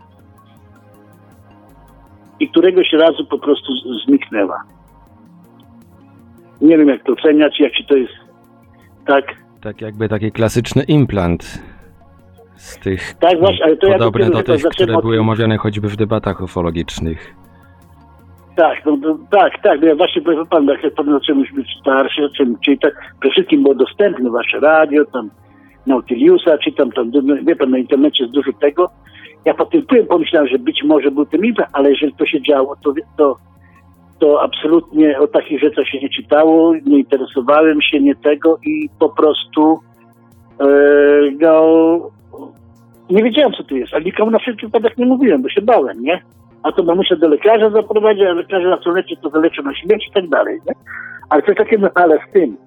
i 2.39 2.49
któregoś 2.49 2.93
razu 2.93 3.25
po 3.25 3.39
prostu 3.39 3.73
zniknęła. 4.05 4.63
Nie 6.61 6.77
wiem, 6.77 6.87
jak 6.87 7.03
to 7.03 7.13
oceniać, 7.13 7.59
jak 7.59 7.71
to 7.87 7.95
jest 7.95 8.13
Tak, 9.05 9.25
Tak 9.61 9.81
jakby 9.81 10.09
taki 10.09 10.31
klasyczny 10.31 10.83
implant 10.83 11.61
z 12.57 12.79
tych 12.79 13.13
Tak, 13.13 13.39
właśnie, 13.39 13.65
ale 13.65 13.77
to 13.77 13.87
ja 13.87 13.97
podobne 13.97 14.25
dopiero 14.25 14.43
do 14.43 14.53
tych, 14.53 14.63
które 14.63 14.95
o 14.97 15.01
były 15.01 15.13
tym- 15.13 15.21
omawiane 15.21 15.57
choćby 15.57 15.87
w 15.89 15.95
debatach 15.95 16.41
ufologicznych. 16.41 17.35
tak, 18.55 18.85
no, 18.85 18.97
no, 19.01 19.17
tak, 19.31 19.61
tak, 19.63 19.81
no 19.81 19.87
ja 19.87 19.95
właśnie 19.95 20.21
powiem 20.21 20.45
pan, 20.45 20.65
jak 20.65 20.83
ja 20.83 20.89
już 21.35 21.53
być 21.53 21.67
starszy, 21.81 22.21
zacząłem, 22.21 22.55
czyli 22.65 22.79
tak, 22.79 22.93
przede 23.19 23.31
wszystkim 23.33 23.63
było 23.63 23.75
dostępne 23.75 24.29
wasze 24.29 24.59
radio, 24.59 25.05
tam 25.05 25.29
Nautiliusa, 25.87 26.57
czy 26.57 26.71
tam, 26.71 26.91
tam, 26.91 27.11
no, 27.23 27.35
wie 27.43 27.55
pan, 27.55 27.69
na 27.69 27.77
internecie 27.77 28.23
jest 28.23 28.33
dużo 28.35 28.51
tego. 28.61 28.89
Ja 29.45 29.53
potem 29.53 29.81
byłem, 29.89 30.07
pomyślałem, 30.07 30.47
że 30.47 30.59
być 30.59 30.83
może 30.83 31.11
był 31.11 31.25
ten 31.25 31.45
implant, 31.45 31.69
ale 31.73 31.89
jeżeli 31.89 32.13
to 32.13 32.25
się 32.25 32.41
działo, 32.41 32.75
to, 32.83 32.93
to, 33.17 33.37
to 34.19 34.41
absolutnie 34.43 35.19
o 35.19 35.27
takich 35.27 35.59
rzeczach 35.59 35.87
się 35.87 35.99
nie 35.99 36.09
czytało, 36.09 36.73
nie 36.85 36.99
interesowałem 36.99 37.81
się, 37.81 37.99
nie 37.99 38.15
tego 38.15 38.57
i 38.65 38.89
po 38.99 39.09
prostu 39.09 39.79
e, 40.59 40.65
no, 41.39 41.57
nie 43.09 43.23
wiedziałem, 43.23 43.53
co 43.53 43.63
to 43.63 43.75
jest, 43.75 43.93
ale 43.93 44.03
nikomu 44.03 44.31
na 44.31 44.39
wszelki 44.39 44.65
wypadek 44.65 44.97
nie 44.97 45.05
mówiłem, 45.05 45.41
bo 45.41 45.49
się 45.49 45.61
bałem, 45.61 46.03
nie? 46.03 46.21
A 46.63 46.71
to 46.71 46.83
mamusia 46.83 47.15
do 47.15 47.27
lekarza 47.27 47.69
zaprowadzi, 47.69 48.25
a 48.25 48.33
lekarze 48.33 48.69
na 48.69 48.77
co 48.77 48.91
leczy, 48.91 49.15
to 49.21 49.29
zaleczy 49.29 49.63
na 49.63 49.75
śmierć 49.75 50.07
i 50.07 50.11
tak 50.11 50.29
dalej, 50.29 50.59
nie? 50.67 50.73
Ale 51.29 51.41
coś 51.41 51.57
takiego, 51.57 51.89
ale 51.95 52.19
z 52.29 52.31
tym, 52.33 52.57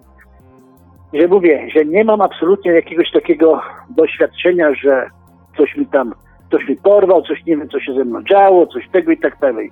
że 1.12 1.28
mówię, 1.28 1.68
że 1.74 1.84
nie 1.84 2.04
mam 2.04 2.20
absolutnie 2.20 2.72
jakiegoś 2.72 3.10
takiego 3.10 3.62
doświadczenia, 3.96 4.74
że 4.74 5.06
coś 5.56 5.76
mi 5.76 5.86
tam, 5.86 6.14
ktoś 6.48 6.68
mi 6.68 6.76
porwał, 6.76 7.22
coś 7.22 7.44
nie 7.46 7.56
wiem, 7.56 7.68
co 7.68 7.80
się 7.80 7.94
ze 7.94 8.04
mną 8.04 8.22
działo, 8.22 8.66
coś 8.66 8.88
tego 8.88 9.12
i 9.12 9.18
tak 9.18 9.38
dalej. 9.38 9.70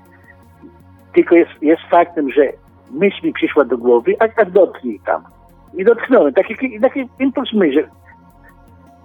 Tylko 1.14 1.34
jest, 1.34 1.50
jest 1.62 1.82
faktem, 1.90 2.30
że 2.30 2.42
myśl 2.90 3.26
mi 3.26 3.32
przyszła 3.32 3.64
do 3.64 3.78
głowy, 3.78 4.14
a 4.18 4.28
tak 4.28 4.50
dotknij 4.50 5.00
tam. 5.06 5.22
I 5.74 5.84
dotknąłem. 5.84 6.34
Taki, 6.34 6.80
taki 6.80 7.08
impuls 7.18 7.52
myśl, 7.52 7.74
że 7.74 7.88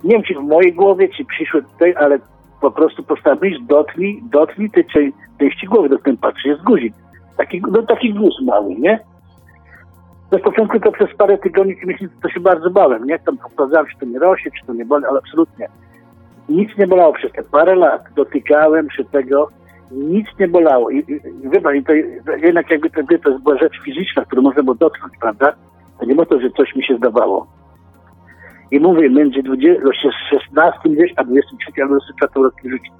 nie 0.04 0.12
wiem, 0.12 0.24
czy 0.24 0.34
w 0.34 0.44
mojej 0.44 0.74
głowie, 0.74 1.10
czy 1.18 1.26
przyszło 1.26 1.62
tutaj, 1.62 1.96
ale 1.96 2.20
po 2.62 2.72
prostu 2.72 3.04
powstała 3.04 3.38
myśl, 3.42 3.60
dotknij, 3.66 4.24
dotknij 4.32 4.70
tej 4.70 4.86
części 5.39 5.68
głowy, 5.68 5.89
do 5.89 6.00
której 6.00 6.18
patrzy, 6.18 6.48
jest 6.48 6.63
guzik. 6.63 6.94
Taki, 7.38 7.62
no, 7.72 7.84
taki 7.84 8.13
guz 8.13 8.42
mały, 8.42 8.76
nie? 8.76 9.00
Na 10.32 10.39
początku 10.39 10.80
to 10.80 10.92
przez 10.92 11.16
parę 11.18 11.38
tygodni 11.38 11.76
czy 11.80 11.88
miesięcy 11.88 12.16
to 12.24 12.30
się 12.30 12.39
bardzo 12.39 12.70
bałem, 12.70 13.06
nie? 13.06 13.20
Tam 13.20 13.38
sprawdzałem, 13.52 13.88
czy 13.88 14.00
to 14.00 14.06
nie 14.06 14.20
rośnie, 14.20 14.52
czy 14.60 14.68
to 14.68 14.74
nie 14.74 14.86
boli, 14.86 15.06
ale 15.06 15.20
absolutnie. 15.20 15.68
Nic 16.50 16.78
nie 16.78 16.88
bolało 16.88 17.13
przez 17.13 17.32
te 17.32 17.44
parę 17.44 17.76
lat. 17.76 18.02
Dotykałem 18.16 18.92
się 18.92 19.04
tego, 19.04 19.48
nic 19.92 20.28
nie 20.39 20.48
bolało. 20.48 20.89
I, 20.89 20.98
i, 20.98 21.20
i 21.78 21.84
to, 21.84 21.94
jednak 22.38 22.72
jakby 22.72 22.89
to, 22.89 23.02
to 23.24 23.39
była 23.39 23.58
rzecz 23.58 23.82
fizyczna, 23.86 24.26
którą 24.26 24.42
można 24.42 24.63
było 24.63 24.76
dotknąć, 24.76 25.13
prawda? 25.22 25.54
To 26.00 26.06
nie 26.06 26.16
było 26.16 26.26
to, 26.26 26.39
że 26.39 26.50
coś 26.50 26.76
mi 26.76 26.84
się 26.84 26.98
zdawało. 26.98 27.48
I 28.71 28.80
mówię, 28.80 29.10
między 29.10 29.43
20, 29.43 29.82
16 30.30 30.80
gdzieś, 30.86 31.13
a 31.15 31.23
23 31.23 31.82
albo 31.82 31.95
24 31.95 32.32
rokiem 32.36 32.71
życia. 32.71 32.93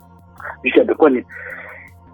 Życia, 0.65 0.86
dokładnie. 0.86 1.23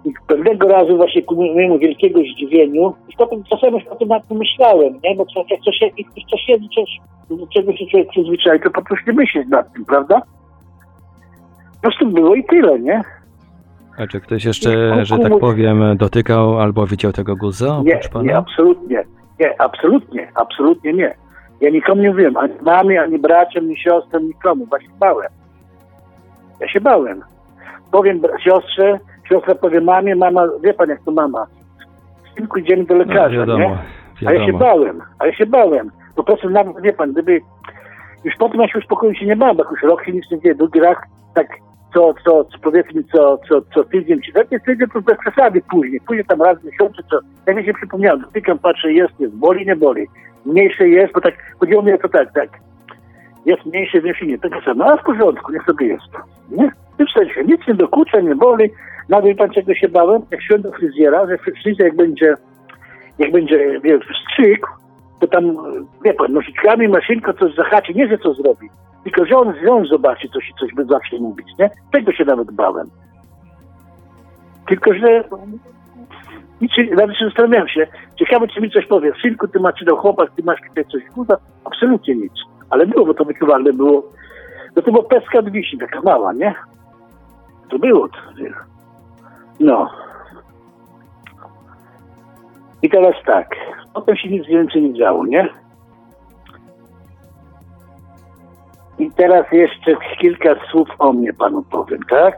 I 0.05 0.13
pewnego 0.27 0.67
razu 0.67 0.97
właśnie 0.97 1.21
ku 1.21 1.35
mojemu 1.35 1.79
wielkiego 1.79 2.19
zdziwieniu, 2.19 2.93
i 3.09 3.13
potem 3.17 3.43
czasem 3.43 3.73
już 3.73 3.87
o 3.87 3.95
tym 3.95 4.07
nad 4.07 4.27
tym 4.27 4.37
myślałem, 4.37 4.99
nie? 5.03 5.15
Bo 5.15 5.25
co, 5.25 5.43
jak 5.49 5.59
coś, 5.59 5.81
jak 5.81 6.27
coś 6.29 6.47
jest, 6.47 6.63
coś, 6.75 6.99
do 7.29 7.47
czego 7.47 7.73
się 7.73 7.85
człowiek 7.91 8.09
przyzwyczai, 8.09 8.59
to 8.59 8.69
po 8.69 8.81
prostu 8.81 9.11
nie 9.11 9.17
myśleć 9.17 9.47
nad 9.47 9.73
tym, 9.73 9.85
prawda? 9.85 10.21
Po 11.75 11.81
prostu 11.81 12.07
było 12.07 12.35
i 12.35 12.43
tyle, 12.43 12.79
nie? 12.79 13.01
A 13.97 14.07
czy 14.07 14.19
ktoś 14.19 14.45
jeszcze, 14.45 15.05
że 15.05 15.17
tak 15.17 15.39
powiem, 15.39 15.97
dotykał 15.97 16.59
albo 16.59 16.87
widział 16.87 17.11
tego 17.11 17.35
guza 17.35 17.81
Nie, 17.83 17.99
nie, 18.23 18.37
absolutnie. 18.37 19.03
Nie, 19.39 19.61
absolutnie, 19.61 20.31
absolutnie 20.35 20.93
nie. 20.93 21.15
Ja 21.61 21.69
nikomu 21.69 22.01
nie 22.01 22.09
mówiłem, 22.09 22.37
ani 22.37 22.53
mamie, 22.61 23.01
ani 23.01 23.19
braciom, 23.19 23.65
ani 23.65 23.77
siostrze, 23.77 24.21
nikomu, 24.21 24.65
się 24.65 24.87
bałem. 24.99 25.27
Ja 26.59 26.67
się 26.67 26.81
bałem. 26.81 27.21
Powiem 27.91 28.21
siostrze, 28.43 28.99
siostra 29.29 29.55
powie 29.55 29.81
mamie, 29.81 30.15
mama, 30.15 30.47
wie 30.63 30.73
pan 30.73 30.89
jak 30.89 31.03
to 31.05 31.11
mama. 31.11 31.45
Synku 32.37 32.59
idziemy 32.59 32.85
do 32.85 32.93
no, 32.93 32.99
lekarza, 32.99 33.37
wiadomo, 33.37 33.59
nie? 33.59 33.77
A 34.27 34.33
ja 34.33 34.39
się 34.39 34.51
wiadomo. 34.51 34.59
bałem, 34.59 35.01
a 35.19 35.25
ja 35.25 35.33
się 35.33 35.45
bałem. 35.45 35.91
Po 36.15 36.23
prostu 36.23 36.49
nawet, 36.49 36.81
wie 36.81 36.93
pan, 36.93 37.11
gdyby 37.11 37.41
już 38.23 38.35
potem 38.39 38.61
ja 38.61 38.67
się 38.67 38.79
uspokoił 38.79 39.15
się 39.15 39.25
nie 39.25 39.35
bałem, 39.35 39.57
bo 39.57 39.63
już 39.71 39.83
rok 39.83 40.05
się 40.05 40.11
nic 40.11 40.31
nie 40.31 40.41
dzieje, 40.41 40.55
drugi 40.55 40.79
raz 40.79 40.97
tak 41.33 41.47
co, 41.93 42.13
co, 42.25 42.43
co 42.43 42.59
powiedzmy 42.61 43.03
co, 43.03 43.37
co, 43.49 43.61
co 43.73 43.83
tydzień, 43.83 44.21
czy 44.21 44.33
taki 44.33 44.55
tydzień 44.65 44.87
to 44.93 45.01
bez 45.01 45.17
przesady 45.17 45.61
później, 45.69 46.01
później 46.07 46.25
tam 46.25 46.41
raz 46.41 46.59
w 46.59 46.65
miesiącu, 46.65 47.01
co, 47.09 47.19
jak 47.47 47.55
mi 47.55 47.65
się 47.65 47.73
przypomniałem, 47.73 48.21
dotykam, 48.21 48.59
patrzę, 48.59 48.93
jest, 48.93 49.19
jest, 49.19 49.35
boli, 49.35 49.65
nie 49.65 49.75
boli, 49.75 50.07
mniejsze 50.45 50.89
jest, 50.89 51.13
bo 51.13 51.21
tak, 51.21 51.33
chodziło 51.59 51.81
mi 51.81 51.99
to 51.99 52.09
tak, 52.09 52.33
tak, 52.33 52.49
jest 53.45 53.65
mniejsze, 53.65 54.01
większe, 54.01 54.25
nie, 54.25 54.37
tak 54.39 54.51
samo, 54.65 54.85
a 54.85 54.97
w 54.97 55.03
porządku, 55.03 55.51
niech 55.51 55.63
sobie 55.63 55.87
jest, 55.87 56.07
nie? 56.51 56.71
W 56.93 56.97
tym 56.97 57.07
sensie, 57.07 57.43
nic 57.43 57.67
nie 57.67 57.73
dokucza, 57.73 58.19
nie 58.19 58.35
boli, 58.35 58.69
nawet 59.09 59.37
pan 59.37 59.49
czego 59.49 59.73
się 59.73 59.89
bałem, 59.89 60.21
jak 60.31 60.41
szedłem 60.41 60.61
do 60.61 60.77
fryzjera, 60.77 61.27
że 61.27 61.37
fryzjer 61.37 61.87
jak 61.87 61.95
będzie, 61.95 62.35
jak 63.19 63.31
będzie, 63.31 63.79
wie, 63.83 63.99
strzyk, 64.25 64.67
to 65.19 65.27
tam, 65.27 65.57
wie 66.03 66.13
pan, 66.13 66.33
nożyczkami, 66.33 66.87
maszynką 66.87 67.33
coś 67.33 67.55
zahaczy, 67.55 67.93
nie, 67.93 68.07
że 68.07 68.17
co 68.17 68.33
zrobi, 68.33 68.69
tylko 69.03 69.25
że 69.25 69.37
on, 69.37 69.53
że 69.63 69.71
on 69.71 69.85
zobaczy 69.85 70.29
coś 70.29 70.49
i 70.49 70.53
coś 70.53 70.73
by 70.73 70.85
zacznie 70.85 71.19
mówić, 71.19 71.47
nie? 71.59 71.69
Tego 71.91 72.11
się 72.11 72.25
nawet 72.25 72.51
bałem. 72.51 72.87
Tylko, 74.67 74.93
że 74.93 75.23
nic 76.61 76.73
się, 76.73 76.83
nawet 76.83 77.17
się 77.17 77.25
zastanawiałem 77.25 77.67
się, 77.67 77.87
ciekawe, 78.19 78.47
czy 78.47 78.61
mi 78.61 78.71
coś 78.71 78.85
powie, 78.85 79.11
synku, 79.21 79.47
ty 79.47 79.59
masz, 79.59 79.75
czy 79.79 79.85
dał 79.85 79.97
chłopak, 79.97 80.31
ty 80.35 80.43
masz 80.43 80.59
tutaj 80.67 80.85
coś, 80.85 81.03
kurwa, 81.13 81.37
absolutnie 81.65 82.15
nic. 82.15 82.33
Ale 82.69 82.85
było, 82.85 83.05
bo 83.05 83.13
to 83.13 83.25
wyczuwalne 83.25 83.73
było, 83.73 84.03
no 84.75 84.81
to 84.81 84.91
była 84.91 85.03
peska 85.03 85.39
od 85.39 85.49
wiśni, 85.49 85.79
taka 85.79 86.01
mała, 86.01 86.33
nie? 86.33 86.55
To 87.69 87.79
było 87.79 88.07
to? 88.07 88.17
No. 89.59 89.89
I 92.81 92.89
teraz 92.89 93.15
tak, 93.25 93.55
potem 93.93 94.15
się 94.15 94.29
nic 94.29 94.47
więcej 94.47 94.81
nie 94.81 94.93
działo, 94.93 95.25
nie? 95.25 95.49
I 98.99 99.11
teraz 99.11 99.45
jeszcze 99.51 99.95
kilka 100.19 100.55
słów 100.71 100.89
o 100.99 101.13
mnie 101.13 101.33
panu 101.33 101.63
powiem, 101.71 101.99
tak? 102.09 102.35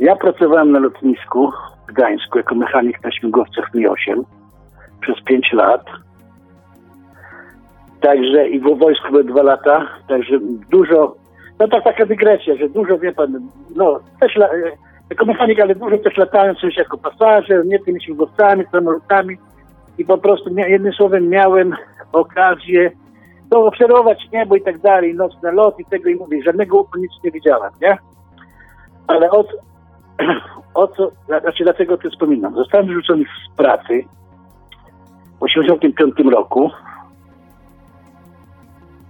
Ja 0.00 0.16
pracowałem 0.16 0.72
na 0.72 0.78
lotnisku 0.78 1.52
w 1.88 1.92
Gdańsku 1.92 2.38
jako 2.38 2.54
mechanik 2.54 3.04
na 3.04 3.12
śmigłowcach 3.12 3.74
Mi-8 3.74 4.22
przez 5.00 5.24
5 5.24 5.52
lat. 5.52 5.84
Także 8.00 8.48
i 8.48 8.60
w 8.60 8.78
wojsku 8.78 9.10
były 9.10 9.24
dwa 9.24 9.42
lata, 9.42 9.86
także 10.08 10.38
dużo, 10.70 11.16
no 11.58 11.68
tak 11.68 11.84
taka 11.84 12.06
dygresja, 12.06 12.56
że 12.56 12.68
dużo 12.68 12.98
wie 12.98 13.12
pan, 13.12 13.40
no 13.76 14.00
też 14.20 14.36
la, 14.36 14.48
jako 15.10 15.24
mechanik, 15.24 15.60
ale 15.60 15.74
dużo 15.74 15.98
też 15.98 16.16
latałem 16.16 16.56
coś 16.56 16.76
jako 16.76 16.98
pasażer, 16.98 17.66
nie 17.66 17.78
tymi 17.78 18.02
śmigłowcami, 18.02 18.64
samolotami 18.72 19.36
i 19.98 20.04
po 20.04 20.18
prostu 20.18 20.50
jednym 20.56 20.92
słowem 20.92 21.28
miałem 21.28 21.74
okazję 22.12 22.90
to 23.50 23.66
obserwować 23.66 24.18
niebo 24.32 24.56
i 24.56 24.62
tak 24.62 24.78
dalej, 24.78 25.14
nocne 25.14 25.52
lot 25.52 25.80
i 25.80 25.84
tego 25.84 26.08
i 26.08 26.14
mówię, 26.14 26.42
żadnego 26.42 26.86
nic 26.98 27.10
nie 27.24 27.30
widziałem, 27.30 27.70
nie? 27.82 27.98
Ale 29.06 29.30
o, 29.30 29.44
co- 29.44 29.58
o 30.74 30.88
co, 30.88 31.10
znaczy 31.26 31.64
dlaczego 31.64 31.94
o 31.94 31.96
tym 31.96 32.10
wspominam? 32.10 32.54
Zostałem 32.54 32.86
wyrzucony 32.86 33.24
z 33.24 33.56
pracy 33.56 34.04
w 35.36 35.46
1985 35.46 36.34
roku, 36.34 36.70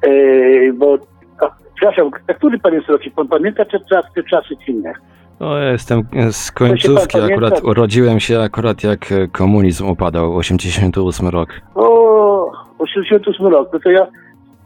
yy, 0.07 0.73
bo, 0.73 0.99
a, 1.41 1.51
przepraszam, 1.75 2.11
a 2.29 2.35
który 2.35 2.59
pan 2.59 2.75
jest 2.75 2.89
rocznik? 2.89 3.15
Pan 3.15 3.29
pamięta 3.29 3.65
te 3.65 3.81
czasy, 3.81 4.09
te 4.15 4.23
czasy 4.23 4.55
czy 4.67 4.75
nie? 4.75 4.95
No, 5.41 5.59
ja 5.59 5.73
jestem 5.73 6.03
z 6.31 6.53
końcówki, 6.53 7.21
akurat 7.21 7.65
urodziłem 7.65 8.21
się 8.21 8.41
akurat 8.41 8.85
jak 8.85 9.13
e, 9.13 9.29
komunizm 9.29 9.89
upadał, 9.89 10.37
88 10.37 11.29
rok. 11.29 11.49
O, 11.75 12.53
88 12.79 13.47
rok, 13.47 13.69
no 13.73 13.81
to 13.81 13.91
ja, 13.91 14.07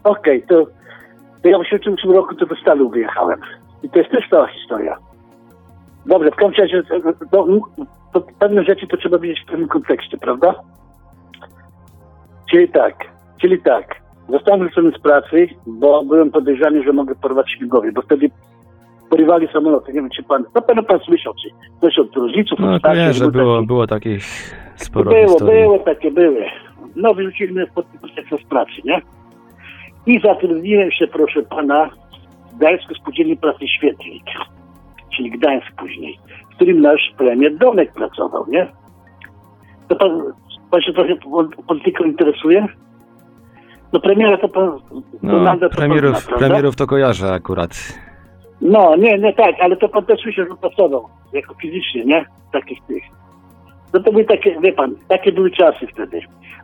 okej, 0.03 0.43
to, 0.49 0.65
to 1.43 1.49
ja 1.49 1.57
w 1.57 1.61
88 1.61 2.11
roku 2.11 2.35
to 2.35 2.45
do 2.45 2.55
Stanu 2.55 2.89
wyjechałem. 2.89 3.39
I 3.83 3.89
to 3.89 3.99
jest 3.99 4.11
też 4.11 4.29
cała 4.29 4.47
historia. 4.47 4.97
Dobrze, 6.05 6.31
w 6.31 6.35
każdym 6.35 6.65
razie, 6.65 6.83
to, 8.13 8.21
pewne 8.39 8.63
rzeczy 8.63 8.87
to 8.87 8.97
trzeba 8.97 9.17
widzieć 9.17 9.41
w 9.41 9.45
pewnym 9.45 9.67
kontekście, 9.67 10.17
prawda? 10.17 10.55
Czyli 12.51 12.69
tak, 12.69 12.95
czyli 13.41 13.61
tak, 13.61 14.01
zostałem 14.29 14.59
wyrzucony 14.59 14.91
z 14.91 15.01
pracy, 15.01 15.47
bo 15.67 16.03
byłem 16.03 16.31
podejrzany, 16.31 16.83
że 16.83 16.93
mogę 16.93 17.15
porwać 17.15 17.51
śmigłowie, 17.51 17.91
bo 17.91 18.01
wtedy 18.01 18.29
porywali 19.09 19.47
samoloty, 19.53 19.93
nie 19.93 20.01
wiem 20.01 20.09
czy 20.09 20.23
pan, 20.23 20.43
na 20.55 20.61
pewno 20.61 20.83
pan 20.83 20.99
słyszał, 20.99 21.33
czy 21.33 21.49
coś 21.81 21.99
od 21.99 22.15
rodziców, 22.15 22.59
No 22.59 22.73
od 22.73 22.79
starszych, 22.79 23.01
kojarzę, 23.01 23.23
był 23.23 23.31
było, 23.31 23.55
taki- 23.55 23.67
było 23.67 23.87
takich 23.87 24.23
sporo 24.75 25.11
było, 25.11 25.27
historii. 25.27 25.61
było, 25.61 25.79
takie 25.79 26.11
były. 26.11 26.45
No, 26.95 27.13
wyrzucili 27.13 27.53
mnie 27.53 27.65
pod 27.75 27.85
z 28.41 28.49
pracy, 28.49 28.71
nie? 28.85 29.01
I 30.05 30.19
zatrudniłem 30.21 30.91
się, 30.91 31.07
proszę 31.07 31.41
pana, 31.43 31.89
w 32.53 32.57
Gdańsku 32.57 32.95
Spółdzielni 32.95 33.37
Pracy 33.37 33.67
Świetlik, 33.67 34.23
czyli 35.15 35.31
Gdańsk 35.31 35.71
później, 35.77 36.19
w 36.51 36.55
którym 36.55 36.81
nasz 36.81 37.13
premier 37.17 37.57
Domek 37.57 37.93
pracował, 37.93 38.45
nie? 38.47 38.67
To 39.87 39.95
pan, 39.95 40.21
pan 40.71 40.81
się 40.81 40.93
trochę 40.93 41.15
pol- 41.15 41.49
polityką 41.67 42.03
interesuje? 42.03 42.67
No 43.93 43.99
premiera 43.99 44.37
to, 44.37 44.47
to 44.47 44.79
No, 45.23 45.57
to 45.57 45.69
premierów, 45.69 46.13
pozna, 46.13 46.27
prawda? 46.27 46.47
premierów 46.47 46.75
to 46.75 46.87
kojarzę 46.87 47.31
akurat. 47.33 47.99
No, 48.61 48.95
nie, 48.95 49.17
nie 49.19 49.33
tak, 49.33 49.55
ale 49.61 49.77
to 49.77 49.89
pan 49.89 50.05
też 50.05 50.21
słyszał, 50.21 50.45
że 50.45 50.55
pracował 50.55 51.07
jako 51.33 51.53
fizycznie, 51.53 52.05
nie? 52.05 52.25
Takich 52.51 52.79
tych. 52.87 53.03
No 53.93 53.99
to 53.99 54.11
były 54.11 54.25
takie, 54.25 54.59
wie 54.61 54.73
pan, 54.73 54.95
takie 55.07 55.31
były 55.31 55.51
czasy 55.51 55.87
wtedy. 55.87 56.19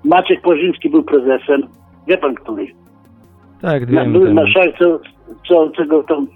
Maciek 0.05 0.41
Płażyński 0.41 0.89
był 0.89 1.03
prezesem, 1.03 1.61
wie 2.07 2.17
pan 2.17 2.35
który. 2.35 2.67
Tak, 3.61 3.85
wiem. 3.85 4.11
były 4.13 4.33
marszałek, 4.33 4.75
co, 4.79 4.99
co 5.47 5.69
czego 5.69 6.03
tam 6.03 6.27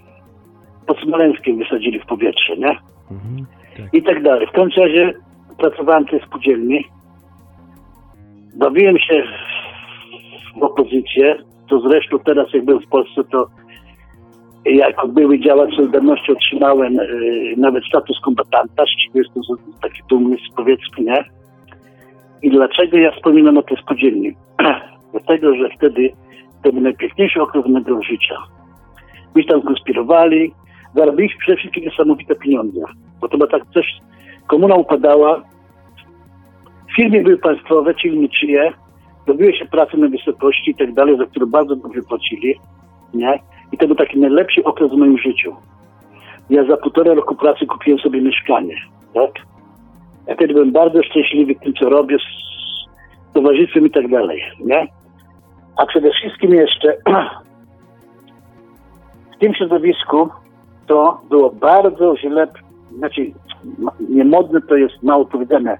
pod 0.86 0.98
Smoleńskiem 1.00 1.58
wysadzili 1.58 2.00
w 2.00 2.06
powietrze, 2.06 2.56
nie? 2.56 2.78
Mhm, 3.10 3.46
tak. 3.76 3.94
I 3.94 4.02
tak 4.02 4.22
dalej. 4.22 4.46
W 4.46 4.52
każdym 4.52 4.84
razie 4.84 5.14
pracowałem 5.58 6.06
w 6.06 6.10
tej 6.10 6.20
spółdzielni. 6.20 6.84
Bawiłem 8.56 8.98
się 8.98 9.22
w 10.56 10.62
opozycję, 10.62 11.36
to 11.68 11.80
zresztą 11.80 12.18
teraz 12.18 12.46
jak 12.54 12.64
byłem 12.64 12.82
w 12.82 12.88
Polsce, 12.88 13.24
to 13.24 13.46
jako 14.64 15.08
były 15.08 15.38
działacz 15.38 15.74
Solidarności 15.76 16.32
otrzymałem 16.32 17.00
y, 17.00 17.54
nawet 17.56 17.84
status 17.84 18.20
kombatanta, 18.20 18.84
z 18.84 19.04
czego 19.04 19.18
jestem 19.18 19.42
taki 19.82 20.00
dumny, 20.08 20.36
powiedzmy, 20.56 21.04
nie? 21.04 21.24
I 22.42 22.50
dlaczego 22.50 22.96
ja 22.96 23.10
wspominam 23.12 23.58
o 23.58 23.62
tej 23.62 23.76
spółdzielni? 23.76 24.32
Dlatego, 25.12 25.56
że 25.56 25.68
wtedy 25.76 26.12
to 26.62 26.72
był 26.72 26.80
najpiękniejszy 26.80 27.42
okres 27.42 27.66
mojego 27.66 28.02
życia. 28.02 28.36
Myśmy 29.34 29.52
tam 29.52 29.62
konspirowali, 29.62 30.52
zarobiliśmy 30.94 31.40
przede 31.40 31.58
wszystkim 31.58 31.84
niesamowite 31.84 32.34
pieniądze, 32.34 32.80
bo 33.20 33.28
to 33.28 33.38
było 33.38 33.50
tak 33.50 33.62
coś, 33.74 33.86
komuna 34.46 34.74
upadała, 34.74 35.42
firmy 36.96 37.22
były 37.22 37.38
państwowe, 37.38 37.94
czyli 37.94 38.18
niczyje, 38.18 38.72
robiły 39.26 39.52
się 39.52 39.64
prace 39.64 39.96
na 39.96 40.08
wysokości 40.08 40.70
i 40.70 40.74
tak 40.74 40.92
dalej, 40.92 41.18
za 41.18 41.26
które 41.26 41.46
bardzo 41.46 41.76
dobrze 41.76 42.02
płacili, 42.02 42.54
nie? 43.14 43.38
I 43.72 43.78
to 43.78 43.86
był 43.86 43.96
taki 43.96 44.18
najlepszy 44.18 44.64
okres 44.64 44.90
w 44.90 44.96
moim 44.96 45.18
życiu. 45.18 45.56
Ja 46.50 46.64
za 46.64 46.76
półtora 46.76 47.14
roku 47.14 47.34
pracy 47.34 47.66
kupiłem 47.66 47.98
sobie 47.98 48.20
mieszkanie, 48.20 48.76
tak? 49.14 49.30
Ja 50.26 50.34
wtedy 50.34 50.54
byłem 50.54 50.72
bardzo 50.72 51.02
szczęśliwy 51.02 51.54
w 51.54 51.60
tym, 51.60 51.74
co 51.74 51.88
robię, 51.88 52.16
z 52.18 53.34
towarzystwem 53.34 53.86
i 53.86 53.90
tak 53.90 54.08
dalej, 54.08 54.42
nie? 54.60 54.86
A 55.76 55.86
przede 55.86 56.10
wszystkim 56.10 56.54
jeszcze 56.54 56.96
w 59.36 59.38
tym 59.40 59.54
środowisku 59.54 60.28
to 60.86 61.20
było 61.30 61.50
bardzo 61.50 62.16
źle, 62.16 62.46
znaczy 62.96 63.32
niemodne 64.08 64.60
to 64.60 64.76
jest 64.76 65.02
mało 65.02 65.24
powiedziane. 65.24 65.78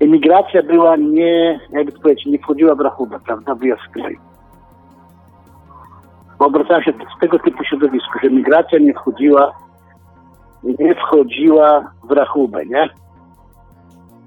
Emigracja 0.00 0.62
była 0.62 0.96
nie, 0.96 1.60
jakby 1.70 1.92
powiedzieć, 1.92 2.26
nie 2.26 2.38
wchodziła 2.38 2.74
w 2.74 2.80
rachubę, 2.80 3.18
prawda, 3.26 3.54
wyjazd 3.54 3.82
z 3.90 3.92
kraju. 3.92 4.18
Obracałem 6.38 6.82
się 6.82 6.92
z 7.16 7.20
tego 7.20 7.38
typu 7.38 7.64
środowisku, 7.64 8.18
że 8.22 8.30
migracja 8.30 8.78
nie 8.78 8.94
wchodziła, 8.94 9.52
nie 10.64 10.94
wchodziła 10.94 11.92
w 12.04 12.10
rachubę, 12.10 12.66
nie? 12.66 12.88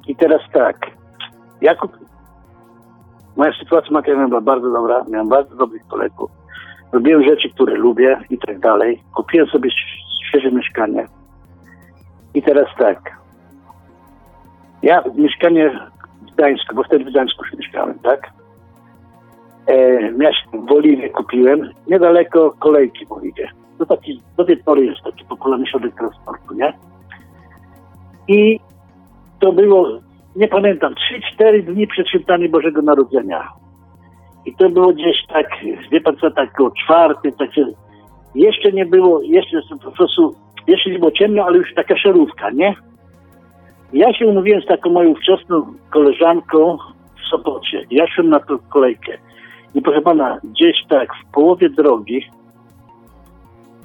I 0.07 0.15
teraz 0.15 0.41
tak, 0.53 0.77
ja 1.61 1.75
kup... 1.75 1.91
moja 3.35 3.51
sytuacja 3.59 3.91
materialna 3.91 4.27
była 4.27 4.41
bardzo 4.41 4.71
dobra, 4.71 5.05
miałem 5.09 5.29
bardzo 5.29 5.55
dobrych 5.55 5.87
kolegów, 5.87 6.31
robiłem 6.91 7.23
rzeczy, 7.23 7.49
które 7.49 7.75
lubię 7.75 8.19
i 8.29 8.37
tak 8.37 8.59
dalej. 8.59 9.03
Kupiłem 9.15 9.47
sobie 9.47 9.69
świeże 10.29 10.51
mieszkanie. 10.51 11.07
I 12.33 12.41
teraz 12.41 12.67
tak. 12.77 13.17
Ja 14.81 15.03
mieszkanie 15.15 15.69
w 16.21 16.33
Gdańsku, 16.35 16.75
bo 16.75 16.83
wtedy 16.83 17.05
w 17.05 17.09
Gdańsku 17.09 17.43
mieszkałem, 17.59 17.99
tak? 17.99 18.29
E, 19.67 20.01
miast- 20.11 20.67
w 20.67 20.71
Oliwie 20.71 21.09
kupiłem, 21.09 21.69
niedaleko 21.87 22.51
kolejki 22.59 23.05
w 23.05 23.11
Oliwie. 23.11 23.51
To 23.77 23.85
taki, 23.85 24.21
do 24.37 24.45
tej 24.45 24.57
pory 24.57 24.85
jest 24.85 25.01
taki 25.01 25.25
popularny 25.25 25.67
środek 25.67 25.95
transportu, 25.95 26.53
nie? 26.53 26.73
I 28.27 28.59
to 29.39 29.51
było, 29.51 29.87
nie 30.35 30.47
pamiętam, 30.47 30.93
3-4 31.39 31.63
dni 31.63 31.87
przed 31.87 32.07
świętami 32.07 32.49
Bożego 32.49 32.81
Narodzenia. 32.81 33.49
I 34.45 34.55
to 34.55 34.69
było 34.69 34.93
gdzieś 34.93 35.17
tak, 35.27 35.47
wie 35.91 36.01
pan 36.01 36.17
co, 36.17 36.31
tak 36.31 36.61
o 36.61 36.71
czwarty, 36.71 37.31
tak 37.31 37.53
się, 37.53 37.65
jeszcze 38.35 38.71
nie 38.71 38.85
było, 38.85 39.21
jeszcze 39.21 39.61
po 39.83 39.91
prostu, 39.91 40.35
jeszcze 40.67 40.89
nie 40.89 40.99
było 40.99 41.11
ciemno, 41.11 41.43
ale 41.43 41.57
już 41.57 41.73
taka 41.73 41.97
szarówka, 41.97 42.49
nie? 42.49 42.75
Ja 43.93 44.13
się 44.13 44.27
umówiłem 44.27 44.61
z 44.61 44.65
taką 44.65 44.89
moją 44.89 45.15
wczesną 45.15 45.73
koleżanką 45.89 46.77
w 47.15 47.29
Sopocie. 47.29 47.81
Ja 47.91 48.07
szłem 48.07 48.29
na 48.29 48.39
tą 48.39 48.57
kolejkę. 48.69 49.17
I 49.75 49.81
proszę 49.81 50.01
pana, 50.01 50.39
gdzieś 50.43 50.75
tak 50.89 51.09
w 51.13 51.31
połowie 51.31 51.69
drogi, 51.69 52.29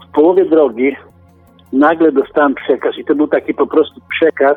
w 0.08 0.12
połowie 0.14 0.44
drogi 0.44 0.96
nagle 1.72 2.12
dostałem 2.12 2.54
przekaz 2.54 2.98
i 2.98 3.04
to 3.04 3.14
był 3.14 3.28
taki 3.28 3.54
po 3.54 3.66
prostu 3.66 4.00
przekaz 4.08 4.56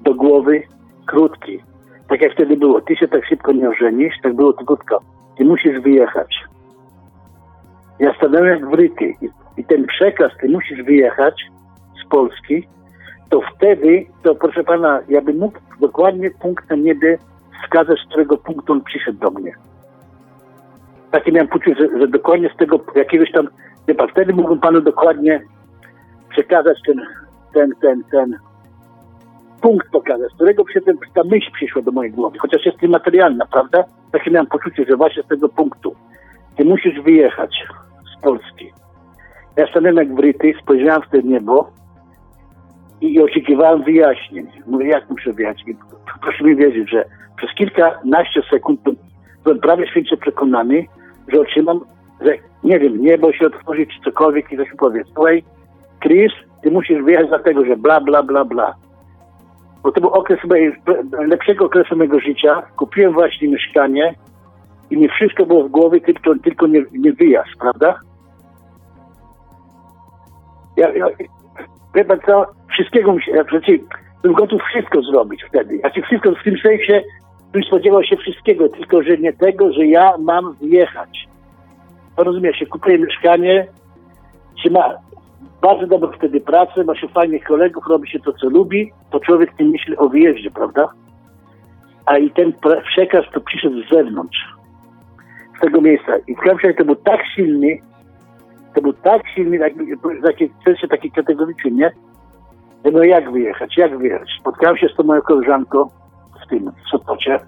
do 0.00 0.14
głowy 0.14 0.62
krótki. 1.06 1.58
Tak 2.08 2.22
jak 2.22 2.32
wtedy 2.32 2.56
było, 2.56 2.80
ty 2.80 2.96
się 2.96 3.08
tak 3.08 3.26
szybko 3.26 3.52
nie 3.52 3.68
ożenisz, 3.68 4.14
tak 4.22 4.34
było 4.34 4.52
krótko. 4.52 5.00
Ty 5.36 5.44
musisz 5.44 5.80
wyjechać. 5.80 6.51
Ja 7.98 8.14
stanąłem 8.14 8.46
jak 8.46 8.70
wryty 8.70 9.04
i, 9.04 9.28
i 9.56 9.64
ten 9.64 9.86
przekaz, 9.86 10.32
ty 10.40 10.48
musisz 10.48 10.82
wyjechać 10.82 11.34
z 12.04 12.08
Polski, 12.08 12.68
to 13.30 13.40
wtedy, 13.56 14.06
to 14.22 14.34
proszę 14.34 14.64
pana, 14.64 15.00
ja 15.08 15.20
bym 15.20 15.38
mógł 15.38 15.58
dokładnie 15.80 16.30
punkt 16.30 16.70
na 16.70 16.76
niebie 16.76 17.18
wskazać, 17.64 17.98
z 17.98 18.08
którego 18.08 18.36
punktu 18.36 18.72
on 18.72 18.80
przyszedł 18.84 19.18
do 19.18 19.30
mnie. 19.30 19.52
Takie 21.10 21.32
miałem 21.32 21.48
poczucie, 21.48 21.74
że, 21.76 21.98
że 21.98 22.08
dokładnie 22.08 22.50
z 22.54 22.56
tego 22.56 22.80
jakiegoś 22.94 23.32
tam, 23.32 23.48
wie 23.88 23.94
pan, 23.94 24.08
wtedy 24.08 24.32
mógłbym 24.32 24.60
panu 24.60 24.80
dokładnie 24.80 25.40
przekazać 26.30 26.78
ten, 26.86 27.00
ten, 27.54 27.72
ten, 27.80 28.02
ten 28.10 28.38
punkt 29.60 29.90
pokazać, 29.90 30.32
z 30.32 30.34
którego 30.34 30.64
przy 30.64 30.80
tym, 30.80 30.98
ta 31.14 31.24
myśl 31.24 31.50
przyszła 31.52 31.82
do 31.82 31.92
mojej 31.92 32.12
głowy, 32.12 32.38
chociaż 32.38 32.66
jest 32.66 32.82
niematerialna, 32.82 33.46
prawda? 33.46 33.84
Takie 34.12 34.30
miałem 34.30 34.46
poczucie, 34.46 34.84
że 34.88 34.96
właśnie 34.96 35.22
z 35.22 35.26
tego 35.26 35.48
punktu 35.48 35.94
ty 36.56 36.64
musisz 36.64 37.00
wyjechać 37.00 37.64
z 38.18 38.22
Polski. 38.22 38.72
Ja 39.56 39.66
stanąłem 39.66 39.96
jak 39.96 40.14
wryty, 40.14 40.54
spojrzałem 40.62 41.02
w 41.02 41.10
to 41.10 41.20
niebo 41.20 41.70
i, 43.00 43.20
oczekiwałem 43.20 43.82
wyjaśnień. 43.82 44.46
Mówię, 44.66 44.86
jak 44.86 45.10
muszę 45.10 45.32
wyjaśnić? 45.32 45.78
Proszę 46.22 46.44
mi 46.44 46.56
wierzyć, 46.56 46.90
że 46.90 47.04
przez 47.36 47.50
kilkanaście 47.54 48.42
sekund 48.50 48.80
byłem 49.44 49.60
prawie 49.60 49.86
święcie 49.86 50.16
przekonany, 50.16 50.86
że 51.28 51.40
otrzymam, 51.40 51.80
że 52.20 52.34
nie 52.64 52.78
wiem, 52.78 53.00
niebo 53.00 53.32
się 53.32 53.46
otworzy, 53.46 53.86
czy 53.86 54.00
cokolwiek 54.04 54.52
i 54.52 54.56
ktoś 54.56 54.70
mi 54.70 54.76
powie, 54.76 55.04
słuchaj, 55.14 55.44
Chris, 56.02 56.32
ty 56.62 56.70
musisz 56.70 57.02
wyjechać 57.02 57.28
dlatego, 57.28 57.64
że 57.64 57.76
bla, 57.76 58.00
bla, 58.00 58.22
bla, 58.22 58.44
bla. 58.44 58.74
Bo 59.82 59.92
to 59.92 60.00
był 60.00 60.10
okres 60.10 60.40
chyba 60.40 60.56
lepszego 61.26 61.64
okresu 61.64 61.96
mojego 61.96 62.20
życia. 62.20 62.62
Kupiłem 62.76 63.12
właśnie 63.12 63.48
mieszkanie 63.48 64.14
i 64.92 64.96
mi 64.96 65.08
wszystko 65.08 65.46
było 65.46 65.64
w 65.64 65.70
głowie, 65.70 66.00
tylko, 66.00 66.34
tylko 66.44 66.66
nie, 66.66 66.84
nie 66.92 67.12
wyjazd, 67.12 67.50
prawda? 67.60 68.00
Ja, 70.76 70.92
ja, 70.92 71.06
wie 71.94 72.04
pan 72.04 72.18
co, 72.26 72.46
wszystkiego 72.72 73.20
się, 73.20 73.32
ja 73.32 73.44
przecież 73.44 73.80
bym 74.22 74.32
gotów 74.32 74.62
wszystko 74.62 75.02
zrobić 75.02 75.44
wtedy. 75.48 75.78
Znaczy 75.78 76.02
wszystko 76.02 76.30
w 76.30 76.44
tym 76.44 76.58
sensie, 76.58 77.02
bym 77.52 77.62
spodziewał 77.62 78.04
się 78.04 78.16
wszystkiego, 78.16 78.68
tylko 78.68 79.02
że 79.02 79.18
nie 79.18 79.32
tego, 79.32 79.72
że 79.72 79.86
ja 79.86 80.14
mam 80.18 80.54
wyjechać. 80.54 81.28
Rozumie 82.16 82.54
się, 82.54 82.66
kupuję 82.66 82.98
mieszkanie, 82.98 83.66
się 84.62 84.70
ma 84.70 84.94
bardzo 85.62 85.86
dobrą 85.86 86.12
wtedy 86.12 86.40
pracę, 86.40 86.84
ma 86.84 86.96
się 86.96 87.08
fajnych 87.08 87.44
kolegów, 87.44 87.84
robi 87.86 88.10
się 88.10 88.20
to, 88.20 88.32
co 88.32 88.48
lubi, 88.48 88.92
to 89.10 89.20
człowiek 89.20 89.58
nie 89.60 89.66
myśli 89.66 89.96
o 89.96 90.08
wyjeździe, 90.08 90.50
prawda? 90.50 90.88
A 92.06 92.18
i 92.18 92.30
ten 92.30 92.52
przekaz 92.92 93.24
to 93.34 93.40
przyszedł 93.40 93.82
z 93.82 93.90
zewnątrz, 93.90 94.61
tego 95.62 95.80
miejsca. 95.80 96.12
I 96.26 96.36
razie 96.46 96.74
to 96.74 96.84
był 96.84 96.96
tak 96.96 97.20
silny, 97.34 97.78
to 98.74 98.80
był 98.80 98.92
tak 98.92 99.22
silny, 99.34 99.56
jakby, 99.56 99.84
w 99.96 100.22
takiej 100.22 100.52
sensie 100.64 100.88
taki 100.88 101.10
kategoryczny, 101.10 101.70
nie? 101.70 101.90
No 102.92 103.04
jak 103.04 103.32
wyjechać, 103.32 103.76
jak 103.76 103.98
wyjechać? 103.98 104.28
Spotkałem 104.40 104.76
się 104.76 104.88
z 104.88 104.96
tą 104.96 105.02
moją 105.02 105.20
koleżanką 105.20 105.88
w 106.44 106.48
tym, 106.50 106.72
w 106.86 106.90
Sopocie. 106.90 107.38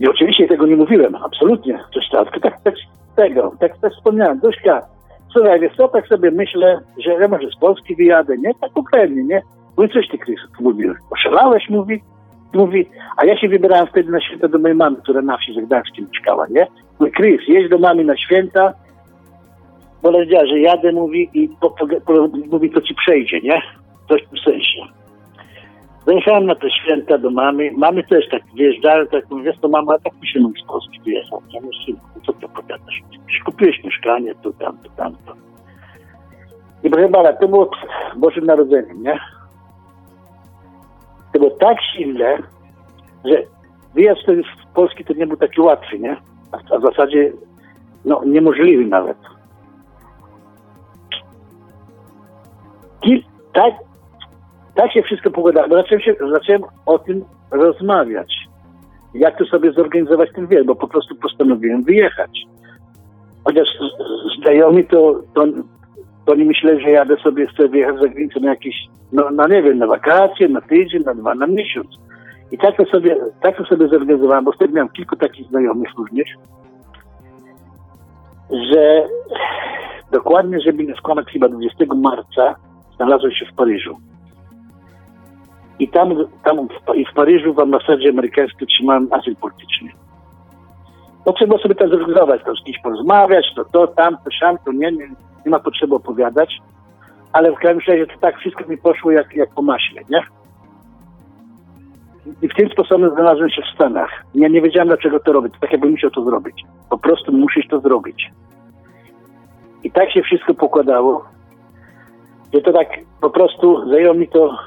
I 0.00 0.08
oczywiście 0.08 0.48
tego 0.48 0.66
nie 0.66 0.76
mówiłem, 0.76 1.14
absolutnie. 1.14 1.78
Coś 1.94 2.08
tam, 2.12 2.26
tak, 2.42 2.60
tak, 2.62 2.74
tego, 3.16 3.52
tak, 3.60 3.78
tak 3.78 3.92
wspomniałem. 3.92 4.38
Duszka, 4.38 4.82
słuchaj, 5.32 5.60
wiesz 5.60 5.76
co, 5.76 5.88
tak 5.88 6.06
sobie 6.06 6.30
myślę, 6.30 6.80
że 6.98 7.10
ja 7.12 7.28
może 7.28 7.48
z 7.50 7.58
Polski 7.60 7.96
wyjadę, 7.96 8.38
nie? 8.38 8.54
Tak 8.54 8.70
upewnie, 8.74 9.24
nie? 9.24 9.42
Mówi, 9.76 9.92
coś 9.92 10.08
ty, 10.08 10.18
Krys, 10.18 10.40
mówił. 10.60 10.94
Oszalałeś, 11.10 11.70
mówi. 11.70 12.02
Mówi, 12.54 12.86
a 13.16 13.24
ja 13.24 13.38
się 13.38 13.48
wybierałem 13.48 13.86
wtedy 13.86 14.10
na 14.10 14.20
święta 14.20 14.48
do 14.48 14.58
mojej 14.58 14.76
mamy, 14.76 14.96
która 14.96 15.22
na 15.22 15.36
wsi 15.36 15.54
Zagdańskim 15.54 16.06
mieszkała, 16.12 16.46
nie? 16.50 16.66
Mówi, 17.00 17.12
Krys, 17.12 17.40
jedź 17.48 17.70
do 17.70 17.78
mamy 17.78 18.04
na 18.04 18.16
święta, 18.16 18.74
bo 20.02 20.12
powiedziała, 20.12 20.46
że 20.46 20.60
jadę, 20.60 20.92
mówi, 20.92 21.30
i 21.34 21.48
po, 21.60 21.70
po, 21.70 21.86
po, 22.06 22.28
mówi, 22.50 22.70
to 22.70 22.80
ci 22.80 22.94
przejdzie, 22.94 23.40
nie? 23.40 23.62
Coś 24.08 24.22
w 24.22 24.28
tym 24.28 24.38
sensie. 24.38 24.80
Zajechałem 26.06 26.46
na 26.46 26.54
te 26.54 26.70
święta 26.70 27.18
do 27.18 27.30
mamy. 27.30 27.70
Mamy 27.76 28.02
też 28.02 28.28
tak 28.28 28.42
wyjeżdżają, 28.56 29.06
tak 29.06 29.30
mówię, 29.30 29.52
to 29.60 29.68
mama, 29.68 29.98
tak 29.98 30.12
musimy 30.20 30.48
z 30.64 30.66
Polski 30.66 31.00
wyjechać. 31.04 31.40
Ja 31.52 31.60
mówię, 31.60 31.76
synku, 31.86 32.20
co 32.26 32.32
ty 32.32 32.46
opowiadasz? 32.46 33.02
Kupiłeś 33.44 33.84
mieszkanie, 33.84 34.34
tu, 34.34 34.52
tam, 34.52 34.78
tu, 34.78 34.90
tam, 34.96 35.16
to. 35.26 35.34
I 36.82 36.90
proszę 36.90 37.08
pana, 37.08 37.32
to 37.32 37.48
było 37.48 37.70
Bożym 38.16 38.44
Narodzeniem, 38.44 39.02
nie? 39.02 39.18
To 41.32 41.38
było 41.38 41.50
tak 41.50 41.76
silne, 41.96 42.38
że 43.24 43.42
wyjazd 43.94 44.20
to 44.26 44.32
z 44.32 44.74
Polski 44.74 45.04
to 45.04 45.12
nie 45.12 45.26
był 45.26 45.36
taki 45.36 45.60
łatwy, 45.60 45.98
nie? 45.98 46.16
A, 46.52 46.78
w 46.78 46.82
zasadzie, 46.82 47.32
no, 48.04 48.22
niemożliwy 48.24 48.84
nawet. 48.84 49.16
I 53.02 53.24
tak, 53.52 53.74
tak 54.74 54.92
się 54.92 55.02
wszystko 55.02 55.30
pogadało. 55.30 55.68
Zacząłem, 55.68 56.00
się, 56.00 56.14
zacząłem 56.32 56.62
o 56.86 56.98
tym 56.98 57.24
rozmawiać. 57.50 58.34
Jak 59.14 59.38
to 59.38 59.44
sobie 59.44 59.72
zorganizować 59.72 60.30
ten 60.34 60.46
wiek, 60.46 60.64
bo 60.66 60.74
po 60.74 60.88
prostu 60.88 61.14
postanowiłem 61.14 61.82
wyjechać. 61.82 62.30
Chociaż 63.44 63.68
znajomi 64.42 64.86
to, 64.86 65.20
to, 65.34 65.44
to 66.30 66.34
oni 66.34 66.44
myśleli, 66.44 66.82
że 66.82 66.90
jadę 66.90 67.16
sobie, 67.16 67.46
chcę 67.46 67.68
wyjechać 67.68 68.00
za 68.00 68.08
granicę 68.08 68.40
na 68.40 68.50
jakieś, 68.50 68.74
no, 69.12 69.30
no 69.32 69.48
nie 69.48 69.62
wiem, 69.62 69.78
na 69.78 69.86
wakacje, 69.86 70.48
na 70.48 70.60
tydzień, 70.60 71.02
na 71.02 71.14
dwa, 71.14 71.34
na 71.34 71.46
miesiąc. 71.46 71.88
I 72.52 72.58
tak 72.58 72.76
to 72.76 72.84
sobie, 72.84 73.16
tak 73.42 73.56
to 73.56 73.64
sobie 73.64 73.88
zorganizowałem, 73.88 74.44
bo 74.44 74.52
wtedy 74.52 74.74
miałem 74.74 74.88
kilku 74.88 75.16
takich 75.16 75.48
znajomych 75.48 75.88
również, 75.98 76.28
że 78.50 79.06
dokładnie, 80.12 80.60
żeby 80.60 80.84
nie 80.84 80.94
skłamać, 80.94 81.26
chyba 81.32 81.48
20 81.48 81.84
marca 81.94 82.54
znalazłem 82.96 83.32
się 83.32 83.46
w 83.46 83.54
Paryżu. 83.54 83.96
I 85.78 85.88
tam, 85.88 86.14
tam 86.44 86.68
w, 86.68 86.94
i 86.94 87.04
w 87.04 87.14
Paryżu 87.14 87.54
w 87.54 87.60
ambasadzie 87.60 88.08
amerykańskiej 88.08 88.68
trzymałem 88.68 89.08
azyl 89.10 89.36
polityczny. 89.36 89.88
No 91.30 91.34
trzeba 91.34 91.58
sobie 91.58 91.74
to 91.74 91.88
zorganizować, 91.88 92.44
to 92.44 92.54
z 92.54 92.64
kimś 92.64 92.78
porozmawiać, 92.78 93.46
to 93.56 93.64
to, 93.64 93.86
tam, 93.86 94.16
to 94.24 94.30
siam, 94.30 94.56
to 94.64 94.72
nie, 94.72 94.92
nie, 94.92 95.08
nie 95.46 95.50
ma 95.50 95.58
potrzeby 95.58 95.94
opowiadać, 95.94 96.58
ale 97.32 97.52
w 97.52 97.54
każdym 97.54 97.78
razie 97.88 98.06
to 98.06 98.20
tak 98.20 98.38
wszystko 98.38 98.64
mi 98.68 98.78
poszło 98.78 99.10
jak, 99.10 99.34
jak 99.34 99.50
po 99.50 99.62
maśle, 99.62 100.02
nie? 100.10 100.22
I 102.42 102.48
w 102.48 102.54
tym 102.54 102.68
sposobem 102.68 103.10
znalazłem 103.10 103.50
się 103.50 103.62
w 103.62 103.74
Stanach. 103.74 104.10
Ja 104.34 104.48
nie 104.48 104.62
wiedziałem, 104.62 104.88
dlaczego 104.88 105.20
to 105.20 105.32
robić. 105.32 105.54
Tak 105.60 105.72
jakbym 105.72 105.90
musiał 105.90 106.10
to 106.10 106.24
zrobić. 106.24 106.64
Po 106.90 106.98
prostu 106.98 107.32
musisz 107.32 107.68
to 107.68 107.80
zrobić. 107.80 108.30
I 109.84 109.90
tak 109.90 110.10
się 110.10 110.22
wszystko 110.22 110.54
pokładało, 110.54 111.24
że 112.54 112.60
to 112.60 112.72
tak 112.72 112.88
po 113.20 113.30
prostu 113.30 113.90
zajęło 113.90 114.14
mi 114.14 114.28
to, 114.28 114.58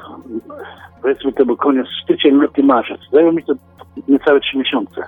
powiedzmy 1.01 1.33
to 1.33 1.45
był 1.45 1.57
koniec 1.57 1.87
styczeń, 2.03 2.31
luty, 2.31 2.63
marzec. 2.63 3.01
Zajęło 3.11 3.31
mi 3.31 3.43
to 3.43 3.53
niecałe 4.07 4.39
trzy 4.39 4.57
miesiące. 4.57 5.03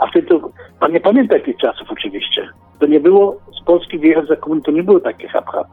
A 0.00 0.06
wtedy 0.06 0.26
to, 0.28 0.50
pan 0.80 0.92
nie 0.92 1.00
pamięta 1.00 1.38
tych 1.40 1.56
czasów 1.56 1.88
oczywiście. 1.90 2.48
To 2.78 2.86
nie 2.86 3.00
było, 3.00 3.36
z 3.60 3.64
Polski 3.64 3.98
wyjechać 3.98 4.26
za 4.28 4.36
komuny, 4.36 4.62
to 4.62 4.70
nie 4.70 4.82
było 4.82 5.00
takie 5.00 5.28
hap-hap. 5.28 5.66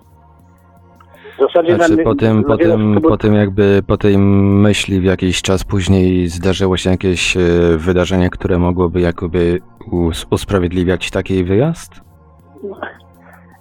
W 1.37 1.39
zasadzie 1.39 1.75
Znaczy 1.75 1.95
na- 1.95 2.03
po 2.03 2.15
tym, 2.15 2.43
po 2.43 2.57
tym, 2.57 3.01
po 3.01 3.17
tym 3.17 3.33
jakby, 3.33 3.81
po 3.87 3.97
tej 3.97 4.17
myśli 4.17 4.99
w 5.01 5.03
jakiś 5.03 5.41
czas 5.41 5.63
później 5.63 6.27
zdarzyło 6.27 6.77
się 6.77 6.89
jakieś 6.89 7.37
e, 7.37 7.39
wydarzenie, 7.77 8.29
które 8.29 8.59
mogłoby 8.59 9.01
jakoby 9.01 9.59
us- 9.91 10.27
usprawiedliwiać 10.31 11.11
taki 11.11 11.43
wyjazd? 11.43 12.01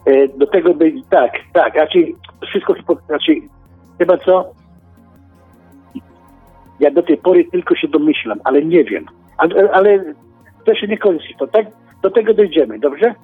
E, 0.06 0.28
do 0.28 0.46
tego 0.46 0.74
by, 0.74 0.92
tak, 1.10 1.32
tak, 1.52 1.74
raczej 1.74 2.16
wszystko, 2.48 2.74
raczej, 3.08 3.48
chyba 3.98 4.18
co? 4.18 4.50
Ja 6.80 6.90
do 6.90 7.02
tej 7.02 7.16
pory 7.16 7.44
tylko 7.44 7.74
się 7.76 7.88
domyślam, 7.88 8.38
ale 8.44 8.62
nie 8.64 8.84
wiem. 8.84 9.04
Ale, 9.38 9.70
ale 9.72 10.14
to 10.66 10.74
się 10.74 10.86
nie 10.86 10.98
kończy. 10.98 11.34
To 11.38 11.46
tak, 11.46 11.66
do 12.02 12.10
tego 12.10 12.34
dojdziemy, 12.34 12.78
dobrze? 12.78 13.14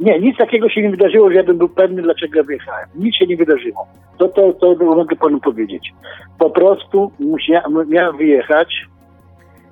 Nie, 0.00 0.20
nic 0.20 0.36
takiego 0.36 0.68
się 0.68 0.82
nie 0.82 0.90
wydarzyło, 0.90 1.30
że 1.30 1.36
ja 1.36 1.44
bym 1.44 1.58
był 1.58 1.68
pewny, 1.68 2.02
dlaczego 2.02 2.38
ja 2.38 2.42
wyjechałem. 2.42 2.88
Nic 2.94 3.16
się 3.16 3.26
nie 3.26 3.36
wydarzyło. 3.36 3.86
To, 4.18 4.28
to, 4.28 4.52
to 4.52 4.74
mogę 4.84 5.16
panu 5.16 5.40
powiedzieć. 5.40 5.92
Po 6.38 6.50
prostu 6.50 7.12
musia, 7.18 7.62
miałem 7.88 8.16
wyjechać 8.16 8.90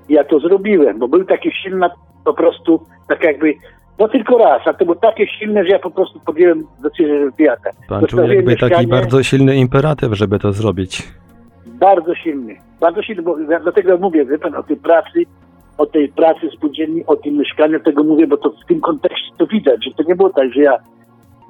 ja 0.08 0.24
to 0.24 0.40
zrobiłem, 0.40 0.98
bo 0.98 1.08
był 1.08 1.24
taki 1.24 1.50
silny, 1.62 1.86
po 2.24 2.34
prostu, 2.34 2.86
tak 3.08 3.24
jakby, 3.24 3.54
no 3.98 4.08
tylko 4.08 4.38
raz, 4.38 4.62
a 4.66 4.72
to 4.72 4.84
było 4.84 4.96
takie 4.96 5.26
silne, 5.26 5.64
że 5.64 5.68
ja 5.68 5.78
po 5.78 5.90
prostu 5.90 6.20
podjąłem 6.20 6.62
decyzję, 6.82 7.18
że 7.18 7.30
wyjadę. 7.30 7.70
Pan 7.88 8.06
czuł 8.06 8.20
jakby 8.20 8.56
taki 8.56 8.64
mieszkanie. 8.64 8.88
bardzo 8.88 9.22
silny 9.22 9.56
imperatyw, 9.56 10.12
żeby 10.12 10.38
to 10.38 10.52
zrobić. 10.52 11.08
Bardzo 11.66 12.14
silny. 12.14 12.56
Bardzo 12.80 13.02
silny, 13.02 13.22
bo 13.22 13.38
ja 13.38 13.60
dlatego 13.60 13.98
mówię, 13.98 14.24
wie 14.24 14.38
pan, 14.38 14.54
o 14.54 14.62
tej 14.62 14.76
pracy, 14.76 15.22
o 15.78 15.86
tej 15.86 16.08
pracy 16.08 16.50
spółdzielni, 16.56 17.06
o 17.06 17.16
tym 17.16 17.38
mieszkaniu, 17.38 17.80
tego 17.80 18.04
mówię, 18.04 18.26
bo 18.26 18.36
to 18.36 18.50
w 18.50 18.66
tym 18.68 18.80
kontekście 18.80 19.30
to 19.38 19.46
widać, 19.46 19.84
że 19.84 19.90
to 19.90 20.02
nie 20.02 20.16
było 20.16 20.30
tak, 20.30 20.52
że 20.52 20.60
ja 20.60 20.78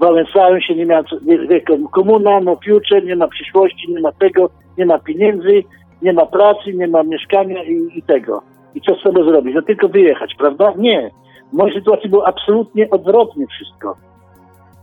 wałęsałem 0.00 0.60
się, 0.60 0.74
nie 0.74 0.86
miałem, 0.86 1.04
nie, 1.22 1.60
komuna, 1.92 2.40
no 2.40 2.56
future, 2.56 3.04
nie 3.04 3.16
ma 3.16 3.28
przyszłości, 3.28 3.92
nie 3.92 4.00
ma 4.00 4.12
tego, 4.12 4.50
nie 4.78 4.86
ma 4.86 4.98
pieniędzy, 4.98 5.62
nie 6.02 6.12
ma 6.12 6.26
pracy, 6.26 6.72
nie 6.74 6.88
ma 6.88 7.02
mieszkania 7.02 7.64
i, 7.64 7.98
i 7.98 8.02
tego. 8.02 8.42
I 8.74 8.80
co 8.80 8.94
z 8.94 9.02
tego 9.02 9.24
zrobić? 9.24 9.54
No 9.54 9.62
tylko 9.62 9.88
wyjechać, 9.88 10.34
prawda? 10.38 10.72
Nie. 10.76 11.10
W 11.52 11.56
mojej 11.56 11.74
sytuacji 11.74 12.10
było 12.10 12.26
absolutnie 12.26 12.90
odwrotnie 12.90 13.46
wszystko. 13.46 13.96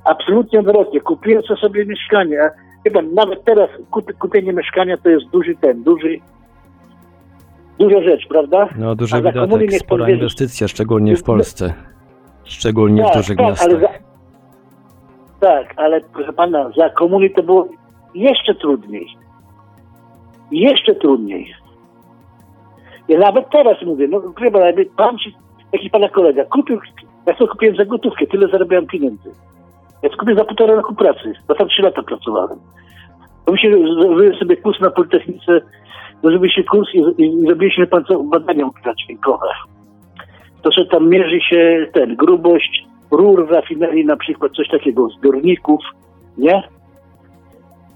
Absolutnie 0.06 0.60
odwrotnie. 0.60 1.02
Kupiłem 1.02 1.44
sobie 1.44 1.86
mieszkanie. 1.86 2.50
Chyba 2.84 3.02
nawet 3.02 3.44
teraz 3.44 3.70
kup, 3.92 4.14
kupienie 4.20 4.54
mieszkania 4.54 4.98
to 4.98 5.10
jest 5.10 5.30
duży 5.30 5.56
ten, 5.62 5.84
duży, 5.84 6.20
duża 7.80 8.02
rzecz, 8.02 8.28
prawda? 8.28 8.70
No 8.78 8.96
duży 8.96 9.16
wydatek, 9.22 9.62
niech 9.62 9.80
spora 9.80 10.00
pan 10.00 10.08
wie, 10.08 10.14
że- 10.16 10.20
inwestycja, 10.20 10.68
szczególnie 10.68 11.16
w 11.16 11.24
Polsce. 11.24 11.74
Szczególnie 12.44 13.04
w 13.04 13.14
dużych 13.18 13.38
tak, 13.38 13.46
miastach. 13.48 13.70
ale 13.70 13.80
za, 13.80 13.88
tak, 15.40 15.74
ale 15.78 16.02
proszę 16.14 16.34
pana, 16.34 16.72
za 16.78 16.90
komuny 16.90 17.30
to 17.30 17.44
było 17.44 17.68
jeszcze 18.16 18.56
trudniej. 18.56 19.08
Jeszcze 20.52 20.96
trudniej. 20.96 21.54
Ja 23.08 23.20
nawet 23.20 23.50
teraz 23.50 23.78
mówię, 23.86 24.08
no 24.08 24.22
jakby 24.66 24.86
pan 24.86 25.18
ci, 25.18 25.36
jaki 25.74 25.90
pana 25.90 26.10
kolega 26.10 26.46
kupił, 26.46 26.80
ja 27.26 27.34
to 27.34 27.48
kupiłem 27.48 27.76
za 27.76 27.86
gotówkę, 27.86 28.28
tyle 28.28 28.48
zarabiałem 28.48 28.88
pieniędzy. 28.88 29.32
Ja 30.04 30.10
to 30.10 30.18
kupiłem 30.18 30.38
za 30.40 30.46
półtora 30.46 30.76
roku 30.76 30.96
pracy, 30.96 31.34
bo 31.48 31.56
tam 31.56 31.68
trzy 31.68 31.82
lata 31.82 32.04
pracowałem. 32.04 32.60
To 33.46 33.52
mi 33.52 33.60
się 33.60 33.72
sobie 34.40 34.58
kurs 34.58 34.80
na 34.80 34.90
Politechnice, 34.92 35.62
zrobił 36.24 36.50
się 36.50 36.64
kurs 36.64 36.90
i, 36.94 37.24
i, 37.24 37.46
zrobiliśmy 37.46 37.88
badania 38.32 38.66
ultradźwiękowe 38.66 39.48
to 40.66 40.72
że 40.72 40.86
tam 40.86 41.10
mierzy 41.10 41.40
się 41.42 41.88
ten, 41.94 42.16
grubość 42.16 42.86
rur 43.12 43.48
w 43.48 43.52
rafinerii, 43.52 44.06
na 44.06 44.18
przykład 44.18 44.52
coś 44.52 44.68
takiego, 44.70 45.10
zbiorników, 45.10 45.82
nie? 46.38 46.64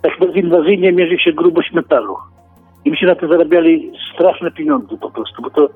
Tak 0.02 0.20
bezinwazyjnie 0.20 0.92
mierzy 0.92 1.18
się 1.20 1.34
grubość 1.34 1.74
metalu. 1.74 2.16
I 2.86 2.92
mi 2.92 2.98
się 2.98 3.06
na 3.06 3.16
to 3.16 3.28
zarabiali 3.28 3.92
straszne 4.14 4.52
pieniądze 4.52 4.98
po 4.98 5.12
prostu, 5.12 5.42
bo 5.42 5.50
to 5.50 5.70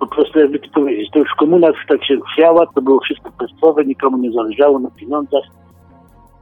po 0.00 0.06
prostu 0.06 0.38
jakby 0.38 0.58
to 0.58 0.68
powiedzieć, 0.70 1.10
to 1.12 1.18
już 1.18 1.30
komuna 1.38 1.68
tak 1.88 2.04
się 2.04 2.16
chwiała, 2.32 2.66
to 2.74 2.82
było 2.82 3.00
wszystko 3.00 3.30
państwowe, 3.38 3.84
nikomu 3.84 4.18
nie 4.18 4.32
zależało 4.32 4.78
na 4.78 4.90
pieniądzach. 4.90 5.44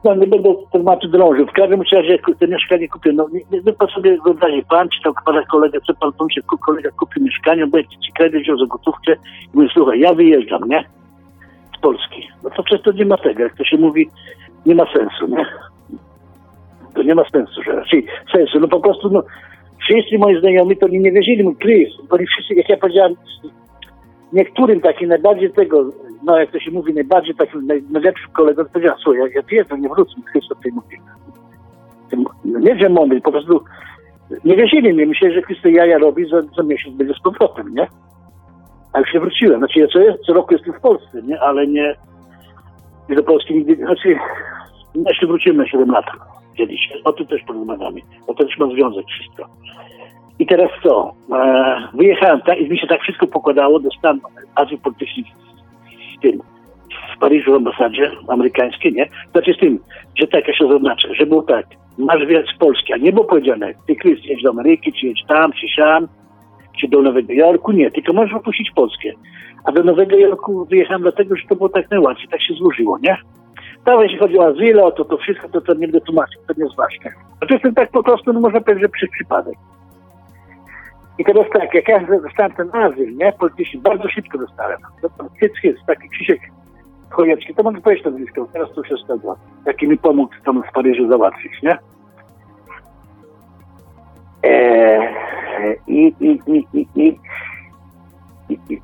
No 0.05 0.15
nie 0.15 0.27
będę 0.27 0.55
tematu 0.73 1.09
drążył. 1.09 1.47
W 1.47 1.53
każdym 1.53 1.83
razie 1.93 2.19
te 2.41 2.49
mieszkanie 2.49 2.89
kupię, 2.89 3.13
no 3.13 3.27
nie, 3.33 3.41
nie, 3.51 3.61
nie 3.67 3.89
sobie 3.95 4.19
wyobrazi, 4.25 4.63
pan 4.71 4.89
czy 4.89 5.03
tam 5.03 5.13
pana 5.27 5.43
kolega, 5.47 5.79
co 5.87 5.95
pan 5.95 6.13
pomyśli, 6.13 6.43
ku- 6.43 6.59
kolega 6.59 6.91
kupi 6.91 7.23
mieszkanie, 7.23 7.67
bo 7.67 7.79
jak 7.79 7.89
ci 7.89 8.13
kredyt 8.17 8.43
wziął 8.43 8.59
za 8.59 8.67
gotówkę 8.67 9.13
i 9.13 9.57
mówi, 9.57 9.69
słuchaj, 9.75 10.01
ja 10.01 10.15
wyjeżdżam, 10.15 10.69
nie? 10.69 10.85
Z 11.79 11.81
Polski. 11.81 12.29
No 12.43 12.51
to 12.51 12.63
przecież 12.63 12.85
to 12.85 12.93
nie 12.93 13.05
ma 13.05 13.17
tego, 13.17 13.43
jak 13.43 13.57
to 13.57 13.65
się 13.65 13.77
mówi, 13.77 14.09
nie 14.67 14.75
ma 14.75 14.85
sensu, 14.93 15.27
nie? 15.29 15.47
To 16.95 17.03
nie 17.03 17.15
ma 17.15 17.25
sensu, 17.33 17.63
że 17.63 17.73
raczej 17.73 18.07
sensu, 18.33 18.61
no 18.61 18.69
po 18.69 18.81
prostu, 18.81 19.11
no 19.11 19.23
wszyscy 19.81 20.19
moi 20.19 20.41
znajomi 20.41 20.77
to 20.77 20.87
oni 20.87 21.01
nie 21.01 21.13
wierzyli 21.13 21.45
mu, 21.45 21.55
Chris, 21.55 21.89
bo 22.11 22.17
wszyscy, 22.17 22.55
jak 22.55 22.69
ja 22.69 22.77
powiedziałem, 22.77 23.15
niektórym 24.33 24.81
takim 24.81 25.09
najbardziej 25.09 25.53
tego, 25.53 25.85
no 26.25 26.39
jak 26.39 26.51
to 26.51 26.61
się 26.61 26.70
mówi, 26.70 26.95
najbardziej 26.95 27.35
takim 27.35 27.66
naj, 27.66 27.83
najlepszym 27.91 28.31
kolegom, 28.33 28.66
to 28.66 28.72
powiedziałem, 28.72 28.99
słuchaj, 29.03 29.20
ja, 29.20 29.43
ja 29.51 29.64
wiem, 29.64 29.81
nie 29.81 29.89
wrócę, 29.89 30.12
o 30.51 30.55
tym 30.55 30.75
mówi. 30.75 30.97
No 32.45 32.59
Nie, 32.59 32.79
że 32.79 32.89
mądry, 32.89 33.20
po 33.20 33.33
prostu 33.33 33.64
nie 34.45 34.57
wierzyli 34.57 34.93
mnie, 34.93 35.07
myśleli, 35.07 35.35
że 35.35 35.43
Chris 35.43 35.59
jaja 35.64 35.99
robi, 35.99 36.29
za, 36.29 36.43
za 36.43 36.62
miesiąc 36.62 36.97
będzie 36.97 37.14
z 37.14 37.22
powrotem, 37.22 37.75
nie? 37.75 37.87
A 38.93 39.01
już 39.01 39.14
nie 39.14 39.20
wróciłem. 39.20 39.59
Znaczy 39.59 39.81
ja 39.81 39.87
co, 39.87 39.99
co 40.27 40.33
roku 40.33 40.55
jestem 40.55 40.75
w 40.75 40.81
Polsce, 40.81 41.22
nie? 41.22 41.41
Ale 41.41 41.66
nie 41.66 41.97
nie 43.09 43.16
do 43.16 43.22
Polski 43.22 43.55
nigdy, 43.55 43.77
znaczy 43.77 44.18
no 44.95 45.03
jeszcze 45.09 45.27
wrócimy 45.27 45.55
na 45.55 45.66
7 45.66 45.91
lat 45.91 46.05
kiedyś. 46.57 46.93
O 47.05 47.12
tym 47.12 47.27
też 47.27 47.43
porozmawiamy. 47.43 48.01
Bo 48.27 48.35
to 48.35 48.45
też 48.45 48.59
ma 48.59 48.66
związek 48.66 49.07
wszystko. 49.07 49.49
I 50.39 50.47
teraz 50.47 50.70
co? 50.83 51.14
E, 51.33 51.89
wyjechałem 51.95 52.41
tak 52.41 52.59
i 52.59 52.68
mi 52.68 52.79
się 52.79 52.87
tak 52.87 53.01
wszystko 53.01 53.27
pokładało. 53.27 53.81
Dostałem 53.81 54.20
azyl 54.55 54.79
polityczny 54.79 55.22
tym, 56.25 56.41
w 57.16 57.18
Paryżu 57.20 57.53
w 57.53 57.57
ambasadzie 57.57 58.11
amerykańskiej, 58.29 58.93
nie? 58.93 59.09
Znaczy 59.33 59.55
z 59.55 59.59
tym, 59.59 59.79
że 60.20 60.27
tak, 60.27 60.45
się 60.57 60.68
zaznaczę, 60.68 61.14
że 61.14 61.27
było 61.27 61.43
tak. 61.43 61.66
masz 61.99 62.22
z 62.55 62.59
Polski, 62.59 62.93
a 62.93 62.97
nie 62.97 63.12
było 63.12 63.25
powiedziane, 63.25 63.75
ty 63.87 63.97
Krys, 63.97 64.18
jedź 64.25 64.43
do 64.43 64.51
Ameryki, 64.51 64.93
czy 64.93 65.07
jedź 65.07 65.25
tam, 65.29 65.53
czy 65.53 65.68
siam, 65.68 66.09
czy 66.81 66.89
do 66.89 67.03
Nowego 67.03 67.33
Jorku, 67.33 67.72
nie, 67.72 67.91
tylko 67.91 68.12
możesz 68.12 68.35
opuścić 68.35 68.70
Polskę. 68.75 69.09
A 69.64 69.72
do 69.72 69.83
Nowego 69.83 70.16
Jorku 70.16 70.66
wyjechałem 70.70 71.03
dlatego, 71.03 71.37
że 71.37 71.43
to 71.49 71.57
było 71.57 71.68
tak 71.68 71.91
najłatwiej, 71.91 72.29
tak 72.29 72.43
się 72.43 72.55
złożyło, 72.55 72.99
nie? 73.03 73.16
Tam 73.85 74.03
jeśli 74.03 74.18
chodzi 74.18 74.39
o 74.39 74.47
azyl, 74.47 74.81
o 74.81 74.91
to, 74.91 75.05
to 75.05 75.16
wszystko, 75.16 75.49
to, 75.49 75.61
to 75.61 75.75
nie 75.75 75.89
będę 75.89 76.01
tłumaczył, 76.01 76.43
to 76.49 76.55
nie 76.57 76.64
jest 76.64 76.77
ważne. 76.77 77.11
Jest 77.51 77.77
tak 77.77 77.91
po 77.91 78.03
prostu, 78.03 78.33
no 78.33 78.41
można 78.41 78.61
powiedzieć, 78.61 78.83
że 79.01 79.09
przypadek. 79.09 79.55
I 81.19 81.25
teraz 81.25 81.47
tak, 81.53 81.75
jak 81.75 81.89
ja 81.89 82.01
dostałem 82.01 82.53
ten 82.53 82.71
azyl, 82.73 83.17
nie, 83.17 83.33
polityczny, 83.33 83.81
bardzo 83.81 84.09
szybko 84.09 84.39
dostałem. 84.39 84.79
To 85.03 85.09
tam 85.09 85.29
hyc, 85.41 85.53
hyc, 85.62 85.77
taki 85.87 86.09
Krzysiek 86.09 86.41
Chojecki, 87.11 87.55
to 87.55 87.62
mogę 87.62 87.81
powiedzieć 87.81 88.05
nazwisko, 88.05 88.49
teraz 88.53 88.73
to 88.75 88.85
się 88.85 88.97
zgadza. 88.97 89.37
Jaki 89.67 89.89
mi 89.89 89.99
pomógł 89.99 90.35
tam 90.45 90.62
w 90.62 90.73
Paryżu 90.73 91.09
załatwić, 91.09 91.62
nie? 91.62 91.79
Eee, 94.43 95.09
I, 95.87 96.15
i, 96.21 96.41
i, 96.47 96.67
i, 96.73 96.87
i, 96.95 97.19
i, 98.49 98.59
i, 98.69 98.81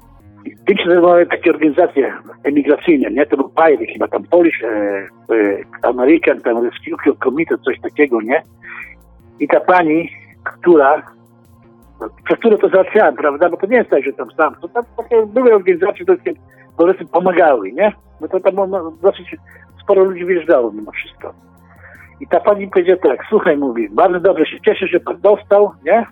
tym 0.66 0.78
się 0.78 0.84
zajmowały 0.86 1.26
takie 1.26 1.50
organizacje 1.50 2.12
emigracyjne, 2.44 3.10
nie? 3.10 3.26
To 3.26 3.36
był 3.36 3.48
PAIRY 3.48 3.86
chyba, 3.86 4.08
tam 4.08 4.24
Polish, 4.24 4.62
e, 4.62 4.68
e, 4.68 5.08
American, 5.82 6.40
tam 6.40 6.64
Rescue 6.64 7.16
Committee, 7.24 7.54
coś 7.64 7.80
takiego, 7.80 8.20
nie? 8.20 8.42
I 9.40 9.48
ta 9.48 9.60
pani, 9.60 10.10
która, 10.44 11.02
przez 12.24 12.38
którą 12.38 12.56
to 12.56 12.68
załatwiałem, 12.68 13.16
prawda? 13.16 13.48
Bo 13.48 13.56
to 13.56 13.66
nie 13.66 13.76
jest 13.76 13.90
tak, 13.90 14.04
że 14.04 14.12
tam 14.12 14.30
sam, 14.36 14.54
to 14.62 14.68
tam 14.68 14.84
takie 14.96 15.26
były 15.26 15.54
organizacje, 15.54 16.04
które 16.74 16.94
po 16.94 17.04
pomagały, 17.04 17.72
nie? 17.72 17.92
Bo 18.20 18.28
to 18.28 18.40
tam 18.40 18.70
no, 18.70 18.92
dosyć 19.02 19.36
sporo 19.82 20.04
ludzi 20.04 20.24
wyjeżdżało 20.24 20.72
mimo 20.72 20.92
wszystko. 20.92 21.32
I 22.20 22.26
ta 22.26 22.40
pani 22.40 22.68
powiedziała 22.68 23.00
tak, 23.02 23.26
słuchaj, 23.28 23.56
mówi, 23.56 23.88
bardzo 23.88 24.20
dobrze 24.20 24.46
się 24.46 24.60
cieszę, 24.60 24.86
że 24.86 25.00
pan 25.00 25.20
dostał, 25.20 25.72
nie? 25.84 26.06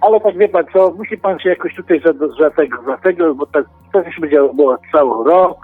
Ale 0.00 0.20
tak 0.20 0.38
wie 0.38 0.48
pan 0.48 0.64
co, 0.72 0.90
musi 0.90 1.18
pan 1.18 1.38
się 1.38 1.48
jakoś 1.48 1.74
tutaj 1.74 2.00
za, 2.00 2.12
za 2.40 2.50
tego, 2.50 2.82
za 2.82 2.96
tego, 2.96 3.34
bo 3.34 3.46
tak, 3.46 3.64
to 3.92 4.02
już 4.02 4.20
będzie 4.20 4.36
było 4.54 4.76
cały 4.92 5.24
rok, 5.24 5.58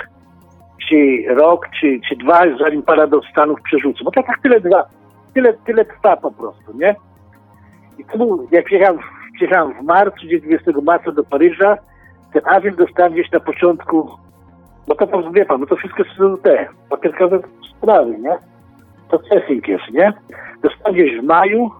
czy 0.88 1.24
rok, 1.34 1.68
czy, 1.80 2.00
czy 2.08 2.16
dwa, 2.16 2.42
zanim 2.60 2.82
pana 2.82 3.06
do 3.06 3.20
Stanów 3.22 3.60
przerzucą. 3.62 4.04
Bo 4.04 4.10
to 4.10 4.22
tak 4.22 4.42
tyle 4.42 4.60
dwa, 4.60 4.84
tyle, 5.34 5.52
tyle 5.52 5.84
trwa 5.84 6.16
po 6.16 6.30
prostu, 6.30 6.78
nie? 6.78 6.94
I 7.98 8.04
przyjechałem, 8.64 8.98
przyjechałem 9.34 9.74
w 9.74 9.82
marcu, 9.82 10.26
gdzieś 10.26 10.42
20 10.42 10.72
marca 10.82 11.12
do 11.12 11.24
Paryża, 11.24 11.76
ten 12.32 12.42
azyl 12.44 12.76
dostałem 12.76 13.12
gdzieś 13.12 13.30
na 13.32 13.40
początku, 13.40 14.10
bo 14.88 14.94
to 14.94 15.06
tam, 15.06 15.32
wie 15.32 15.44
pan, 15.44 15.60
bo 15.60 15.66
to 15.66 15.76
wszystko 15.76 16.02
są 16.18 16.36
te 16.36 16.68
papierkowe 16.90 17.38
sprawy, 17.78 18.18
nie? 18.18 18.38
To 19.08 19.18
Cessing 19.18 19.68
jest, 19.68 19.90
nie? 19.90 20.12
Dostałem 20.62 20.94
gdzieś 20.94 21.20
w 21.20 21.24
maju 21.24 21.70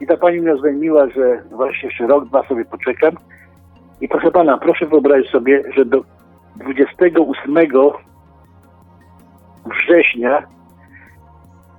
i 0.00 0.06
ta 0.06 0.16
pani 0.16 0.40
mnie 0.40 0.52
oznajmiła, 0.52 1.08
że 1.08 1.42
właśnie 1.50 1.88
jeszcze 1.88 2.06
rok, 2.06 2.24
dwa 2.24 2.42
sobie 2.48 2.64
poczekam. 2.64 3.14
I 4.00 4.08
proszę 4.08 4.30
pana, 4.30 4.58
proszę 4.58 4.86
wyobrazić 4.86 5.30
sobie, 5.30 5.62
że 5.76 5.84
do 5.84 6.02
28 6.56 7.56
września 9.66 10.42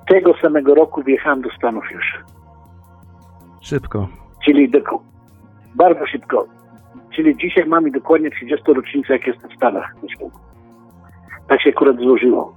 tego 0.08 0.34
samego 0.42 0.76
roku 0.76 1.04
wjechałem 1.04 1.42
do 1.42 1.50
Stanów 1.50 1.92
już. 1.92 2.33
Szybko. 3.64 4.08
Czyli 4.46 4.70
do, 4.70 4.80
bardzo 5.76 6.06
szybko. 6.06 6.46
Czyli 7.16 7.38
dzisiaj 7.38 7.66
mamy 7.66 7.92
dokładnie 7.92 8.32
30 8.32 8.74
rocznicę, 8.74 9.14
jak 9.14 9.28
jestem 9.28 9.50
w 9.50 9.54
Stanach. 9.54 9.96
Tak 11.48 11.62
się 11.62 11.70
akurat 11.70 11.98
złożyło. 11.98 12.54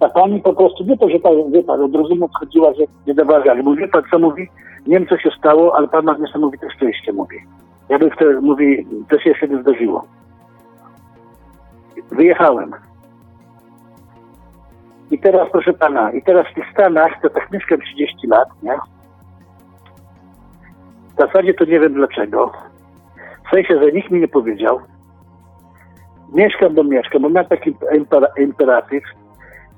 Ta 0.00 0.08
pani 0.08 0.40
po 0.40 0.52
prostu, 0.54 0.84
nie 0.84 0.98
to, 0.98 1.08
że 1.08 1.18
pan, 1.18 1.32
wie 1.52 1.62
pan, 1.62 1.80
od 1.80 2.22
odchodziła, 2.22 2.74
że 2.74 2.82
nie 3.06 3.14
dawała 3.14 3.44
ale 3.50 3.62
mówi, 3.62 3.88
pan 3.88 4.02
co 4.10 4.18
mówi? 4.18 4.48
Nie 4.86 4.98
wiem, 4.98 5.08
co 5.08 5.18
się 5.18 5.30
stało, 5.38 5.76
ale 5.76 5.88
pan 5.88 6.04
ma 6.04 6.16
niesamowite 6.18 6.70
szczęście, 6.70 7.12
mówi. 7.12 7.36
Ja 7.88 7.98
bym 7.98 8.10
wtedy, 8.10 8.40
mówi, 8.40 8.86
to 9.08 9.18
się 9.18 9.48
nie 9.48 9.62
zdarzyło. 9.62 10.04
Wyjechałem. 12.10 12.72
I 15.10 15.18
teraz, 15.18 15.48
proszę 15.52 15.72
pana, 15.72 16.12
i 16.12 16.22
teraz 16.22 16.46
w 16.46 16.54
tych 16.54 16.64
Stanach, 16.72 17.12
to 17.22 17.30
tak 17.30 17.52
mieszkam 17.52 17.80
30 17.80 18.26
lat, 18.26 18.48
nie? 18.62 18.78
W 21.22 21.26
zasadzie 21.26 21.54
to 21.54 21.64
nie 21.64 21.80
wiem 21.80 21.94
dlaczego. 21.94 22.52
W 23.46 23.50
sensie, 23.50 23.78
że 23.78 23.92
nikt 23.92 24.10
mi 24.10 24.20
nie 24.20 24.28
powiedział. 24.28 24.80
Mieszkam, 26.34 26.74
bo 26.74 26.84
mieszkam, 26.84 27.22
bo 27.22 27.28
miałem 27.28 27.48
taki 27.48 27.72
impera- 27.72 28.40
imperatyw. 28.42 29.02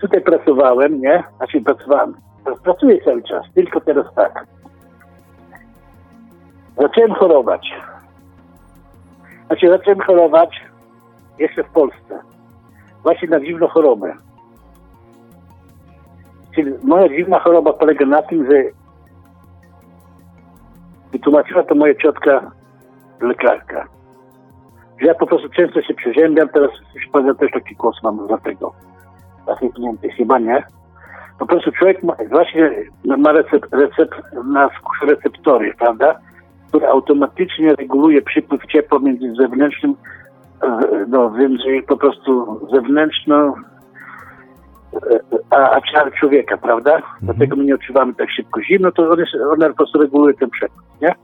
Tutaj 0.00 0.20
pracowałem, 0.20 1.00
nie? 1.00 1.24
Znaczy 1.36 1.60
pracowałem. 1.60 2.14
Pracuję 2.62 3.04
cały 3.04 3.22
czas, 3.22 3.46
tylko 3.54 3.80
teraz 3.80 4.14
tak. 4.14 4.46
Zacząłem 6.76 7.14
chorować. 7.14 7.74
Znaczy 9.46 9.68
zacząłem 9.68 10.00
chorować 10.00 10.64
jeszcze 11.38 11.64
w 11.64 11.70
Polsce. 11.70 12.20
Właśnie 13.02 13.28
na 13.28 13.40
dziwną 13.40 13.68
chorobę. 13.68 14.16
Czyli 16.54 16.72
moja 16.82 17.08
dziwna 17.08 17.38
choroba 17.38 17.72
polega 17.72 18.06
na 18.06 18.22
tym, 18.22 18.50
że 18.50 18.62
wytłumaczyła 21.14 21.62
to 21.62 21.74
moja 21.74 21.94
ciotka 21.94 22.50
lekarka. 23.20 23.88
Że 25.00 25.06
ja 25.06 25.14
po 25.14 25.26
prostu 25.26 25.48
często 25.48 25.82
się 25.82 25.94
przeziębiam, 25.94 26.48
teraz 26.48 26.70
już 26.94 27.06
powiem 27.12 27.36
też 27.36 27.50
taki 27.52 27.74
głos 27.74 28.02
mam 28.02 28.28
za 28.28 28.38
tego. 28.38 28.72
Zachętnięty 29.46 30.08
chyba 30.08 30.38
nie. 30.38 30.62
Po 31.38 31.46
prostu 31.46 31.72
człowiek 31.72 32.02
ma, 32.02 32.14
właśnie 32.30 32.70
ma 33.04 33.32
recept, 33.32 33.74
recept 33.74 34.14
na 34.44 34.70
receptory, 35.02 35.74
prawda? 35.78 36.18
Który 36.68 36.86
automatycznie 36.86 37.74
reguluje 37.74 38.22
przypływ 38.22 38.66
ciepła 38.66 38.98
między 38.98 39.34
zewnętrznym, 39.34 39.94
no 41.08 41.30
między 41.30 41.82
po 41.88 41.96
prostu 41.96 42.60
zewnętrzną 42.72 43.54
a, 45.50 45.56
a 45.56 45.80
ciałem 45.80 46.12
człowieka, 46.12 46.56
prawda? 46.56 47.02
Dlatego 47.22 47.56
my 47.56 47.64
nie 47.64 47.74
odczuwamy 47.74 48.14
tak 48.14 48.30
szybko 48.30 48.62
zimno, 48.62 48.92
to 48.92 49.10
one, 49.10 49.24
one 49.52 49.68
po 49.68 49.74
prostu 49.74 49.98
reguluje 49.98 50.34
ten 50.34 50.50
przepływ, 50.50 50.84
nie? 51.02 51.14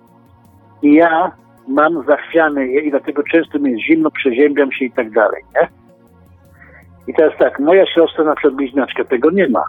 I 0.82 0.94
ja 0.94 1.32
mam 1.68 2.04
zachwiane 2.06 2.66
je 2.66 2.80
i 2.80 2.90
dlatego 2.90 3.22
często 3.22 3.58
mi 3.58 3.70
jest 3.70 3.82
zimno, 3.82 4.10
przeziębiam 4.10 4.72
się 4.72 4.84
i 4.84 4.90
tak 4.90 5.10
dalej, 5.10 5.42
nie? 5.54 5.68
I 7.06 7.14
teraz 7.14 7.32
tak, 7.38 7.60
moja 7.60 7.86
siostra, 7.86 8.24
na 8.24 8.34
przykład 8.34 8.54
bliźniaczka, 8.54 9.04
tego 9.04 9.30
nie 9.30 9.48
ma. 9.48 9.64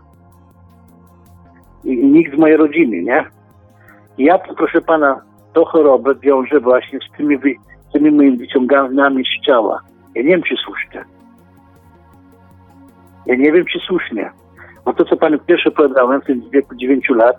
I, 1.83 1.93
i 1.93 2.05
nikt 2.05 2.35
z 2.35 2.39
mojej 2.39 2.57
rodziny, 2.57 3.01
nie? 3.01 3.25
I 4.17 4.23
ja 4.23 4.37
to, 4.37 4.53
proszę 4.53 4.81
pana, 4.81 5.21
tą 5.53 5.65
chorobę 5.65 6.15
wiążę 6.15 6.59
właśnie 6.59 6.99
z 6.99 7.17
tymi, 7.17 7.37
wy, 7.37 7.55
z 7.89 7.93
tymi 7.93 8.11
moimi 8.11 8.37
wyciąganami 8.37 9.23
z 9.25 9.45
ciała. 9.45 9.81
Ja 10.15 10.21
nie 10.21 10.29
wiem, 10.29 10.43
czy 10.43 10.55
słusznie. 10.65 11.03
Ja 13.25 13.35
nie 13.35 13.51
wiem, 13.51 13.65
czy 13.65 13.79
słusznie. 13.79 14.31
Bo 14.85 14.93
to, 14.93 15.05
co 15.05 15.17
panu 15.17 15.39
pierwsze 15.39 15.69
opowiadałem 15.69 16.21
w 16.21 16.25
tym 16.25 16.49
wieku 16.49 16.75
9 16.75 17.09
lat, 17.09 17.35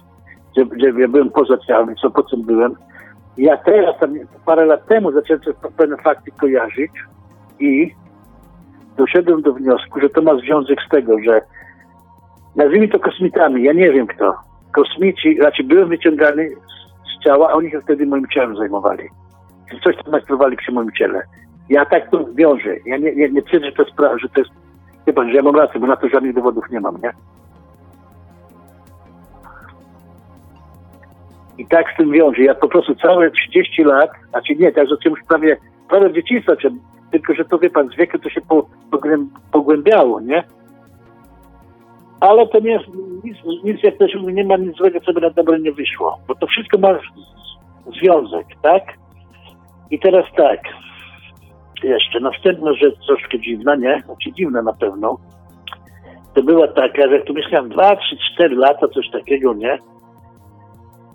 że, 0.56 0.64
ja 1.00 1.08
byłem 1.08 1.30
poza 1.30 1.58
ciałem, 1.58 1.96
co 1.96 2.10
po 2.10 2.22
co 2.22 2.36
byłem, 2.36 2.74
ja 3.36 3.56
teraz, 3.56 3.96
parę 4.46 4.66
lat 4.66 4.86
temu 4.86 5.12
zacząłem 5.12 5.42
pewne 5.76 5.96
fakty 5.96 6.30
kojarzyć 6.30 6.90
i 7.60 7.94
doszedłem 8.96 9.42
do 9.42 9.52
wniosku, 9.52 10.00
że 10.00 10.10
to 10.10 10.22
ma 10.22 10.36
związek 10.36 10.78
z 10.86 10.88
tego, 10.88 11.16
że 11.24 11.40
nazwijmy 12.56 12.88
to 12.88 12.98
kosmitami, 12.98 13.62
ja 13.62 13.72
nie 13.72 13.92
wiem 13.92 14.06
kto. 14.06 14.34
Kosmici, 14.72 15.36
znaczy 15.36 15.64
byłem 15.64 15.88
wyciągany 15.88 16.50
z, 16.50 17.20
z 17.20 17.24
ciała, 17.24 17.48
a 17.50 17.52
oni 17.52 17.70
się 17.70 17.80
wtedy 17.80 18.06
moim 18.06 18.26
ciałem 18.34 18.56
zajmowali. 18.56 19.08
Czyli 19.68 19.82
coś 19.82 19.96
tam 19.96 20.12
majstrowali 20.12 20.56
przy 20.56 20.72
moim 20.72 20.92
ciele. 20.98 21.22
Ja 21.68 21.86
tak 21.86 22.10
to 22.10 22.24
wiążę. 22.34 22.76
Ja 22.86 22.96
nie, 22.96 23.14
nie, 23.14 23.28
nie 23.28 23.42
twierdzę, 23.42 23.66
że 23.66 23.72
to 23.72 23.82
jest, 23.82 24.22
że 24.22 24.28
to 24.28 24.40
jest 24.40 24.50
chyba, 25.04 25.24
że 25.24 25.32
ja 25.32 25.42
mam 25.42 25.56
rację, 25.56 25.80
bo 25.80 25.86
na 25.86 25.96
to 25.96 26.08
żadnych 26.08 26.34
dowodów 26.34 26.64
nie 26.70 26.80
mam, 26.80 26.94
nie? 27.02 27.10
I 31.58 31.66
tak 31.66 31.86
z 31.94 31.96
tym 31.96 32.10
wiąże. 32.10 32.42
Ja 32.42 32.54
po 32.54 32.68
prostu 32.68 32.94
całe 32.94 33.30
30 33.30 33.84
lat, 33.84 34.10
znaczy 34.30 34.54
nie, 34.54 34.72
tak 34.72 34.88
zacząłem 34.88 35.18
już 35.18 35.28
prawie, 35.28 35.56
prawie 35.88 36.10
czy- 36.56 36.70
tylko 37.10 37.34
że 37.34 37.44
to 37.44 37.58
wie 37.58 37.70
pan, 37.70 37.88
z 37.88 37.96
wiekiem 37.96 38.20
to 38.20 38.30
się 38.30 38.40
po, 38.40 38.66
pogłę- 38.90 39.26
pogłębiało, 39.52 40.20
nie? 40.20 40.44
Ale 42.20 42.46
to 42.48 42.60
nie 42.60 42.70
jest, 42.70 42.84
nic, 43.24 43.36
nic 43.64 43.82
jak 43.82 43.96
też 43.98 44.12
nie 44.32 44.44
ma 44.44 44.56
nic 44.56 44.76
złego, 44.76 45.00
co 45.00 45.12
by 45.12 45.20
na 45.20 45.30
dobre 45.30 45.60
nie 45.60 45.72
wyszło, 45.72 46.18
bo 46.28 46.34
to 46.34 46.46
wszystko 46.46 46.78
ma 46.78 46.88
związek, 48.00 48.46
tak? 48.62 48.82
I 49.90 49.98
teraz 49.98 50.24
tak, 50.36 50.60
jeszcze 51.88 52.20
następna 52.20 52.72
rzecz 52.74 52.94
troszkę 53.06 53.40
dziwna, 53.40 53.76
nie? 53.76 54.02
Znaczy 54.06 54.32
dziwna 54.32 54.62
na 54.62 54.72
pewno, 54.72 55.18
to 56.34 56.42
była 56.42 56.68
taka, 56.68 57.02
że 57.02 57.16
jak 57.16 57.26
tu 57.26 57.34
mieszkałem 57.34 57.68
2, 57.68 57.96
3, 57.96 58.16
4 58.34 58.56
lata, 58.56 58.88
coś 58.88 59.10
takiego, 59.10 59.54
nie? 59.54 59.78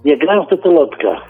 Ja 0.05 0.17
grałem 0.17 0.45
w 0.45 0.49
totolotka. 0.49 1.21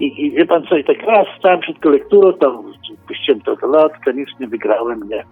I, 0.00 0.26
I 0.26 0.30
wie 0.30 0.46
pan 0.46 0.62
co, 0.66 0.76
i 0.76 0.84
tak 0.84 1.02
raz 1.02 1.26
stałem 1.38 1.60
przed 1.60 1.78
kolekturą, 1.78 2.32
tam 2.32 2.72
puściłem 3.08 3.40
totolotkę, 3.40 4.14
nic 4.14 4.28
nie 4.40 4.46
wygrałem, 4.48 5.00
nie. 5.08 5.24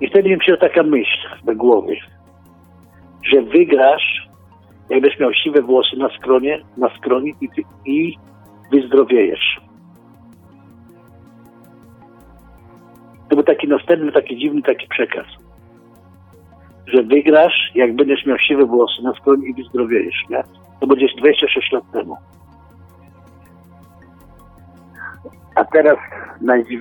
I 0.00 0.08
wtedy 0.08 0.28
mi 0.28 0.38
przyszła 0.38 0.56
taka 0.56 0.82
myśl 0.82 1.28
do 1.44 1.54
głowy. 1.54 1.96
że 3.24 3.42
wygrasz, 3.42 4.28
jak 4.90 5.00
będziesz 5.00 5.20
miał 5.20 5.34
siwe 5.34 5.62
włosy 5.62 5.96
na 5.96 6.08
skronie, 6.18 6.60
na 6.76 6.96
skroni 6.96 7.34
i, 7.40 7.48
i 7.86 8.18
wyzdrowiejesz. 8.72 9.60
To 13.28 13.36
był 13.36 13.44
taki 13.44 13.68
następny, 13.68 14.12
taki 14.12 14.38
dziwny 14.38 14.62
taki 14.62 14.88
przekaz. 14.88 15.26
Że 16.86 17.02
wygrasz, 17.02 17.70
jak 17.74 17.96
będziesz 17.96 18.26
miał 18.26 18.38
siwe 18.38 18.64
włosy 18.64 19.02
na 19.02 19.12
skronie 19.14 19.48
i 19.48 19.54
wyzdrowiejesz, 19.54 20.24
nie? 20.30 20.42
To 20.80 20.86
będzie 20.86 21.06
26 21.18 21.72
lat 21.72 21.84
temu. 21.92 22.16
A 25.54 25.64
teraz 25.64 25.98
najdziw... 26.40 26.80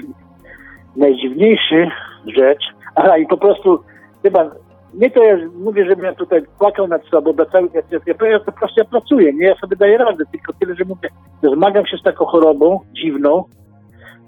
najdziwniejszy 0.96 1.92
rzecz, 2.26 2.64
aha 2.96 3.18
i 3.18 3.28
po 3.28 3.38
prostu 3.38 3.84
chyba 4.24 4.52
nie 4.94 5.12
to 5.12 5.24
ja 5.24 5.38
mówię, 5.60 5.86
żebym 5.86 6.06
ja 6.06 6.14
tutaj 6.14 6.42
płakał 6.60 6.88
nad 6.88 7.06
sobą, 7.06 7.34
bo 7.34 7.46
cały 7.46 7.70
ja, 7.74 7.82
ja, 7.92 8.00
ja, 8.06 8.28
ja 8.28 8.40
po 8.40 8.52
prostu 8.52 8.76
ja 8.80 8.86
pracuję, 8.86 9.34
nie 9.34 9.46
ja 9.46 9.56
sobie 9.56 9.76
daję 9.76 9.98
radę, 9.98 10.24
tylko 10.32 10.54
tyle, 10.54 10.76
że 10.76 10.86
mówię, 10.86 11.10
zmagam 11.56 11.86
się 11.86 11.98
z 11.98 12.04
taką 12.04 12.26
chorobą 12.26 12.80
dziwną, 12.94 13.44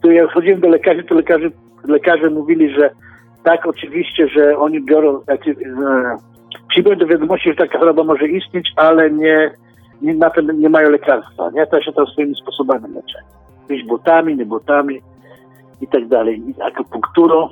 to 0.01 0.11
jak 0.11 0.31
chodziłem 0.31 0.61
do 0.61 0.69
lekarzy, 0.69 1.03
to 1.03 1.15
lekarze, 1.15 1.49
lekarze 1.89 2.29
mówili, 2.29 2.75
że 2.75 2.89
tak, 3.43 3.65
oczywiście, 3.65 4.27
że 4.27 4.57
oni 4.57 4.81
biorą, 4.81 5.19
znaczy, 5.19 5.51
e, 5.51 6.17
przyjmują 6.69 6.97
do 6.97 7.07
wiadomości, 7.07 7.49
że 7.49 7.55
taka 7.55 7.79
choroba 7.79 8.03
może 8.03 8.27
istnieć, 8.27 8.71
ale 8.75 9.11
nie, 9.11 9.51
nie 10.01 10.13
na 10.13 10.31
nie 10.53 10.69
mają 10.69 10.89
lekarstwa, 10.89 11.49
nie? 11.49 11.67
To 11.67 11.81
się 11.81 11.91
tam 11.91 12.07
swoimi 12.07 12.35
sposobami 12.35 12.93
leczą. 12.95 13.19
Jakimiś 13.61 13.87
butami, 13.87 14.35
nie 14.35 14.45
butami 14.45 15.01
i 15.81 15.87
tak 15.87 16.07
dalej, 16.07 16.41
akupunkturą. 16.65 17.49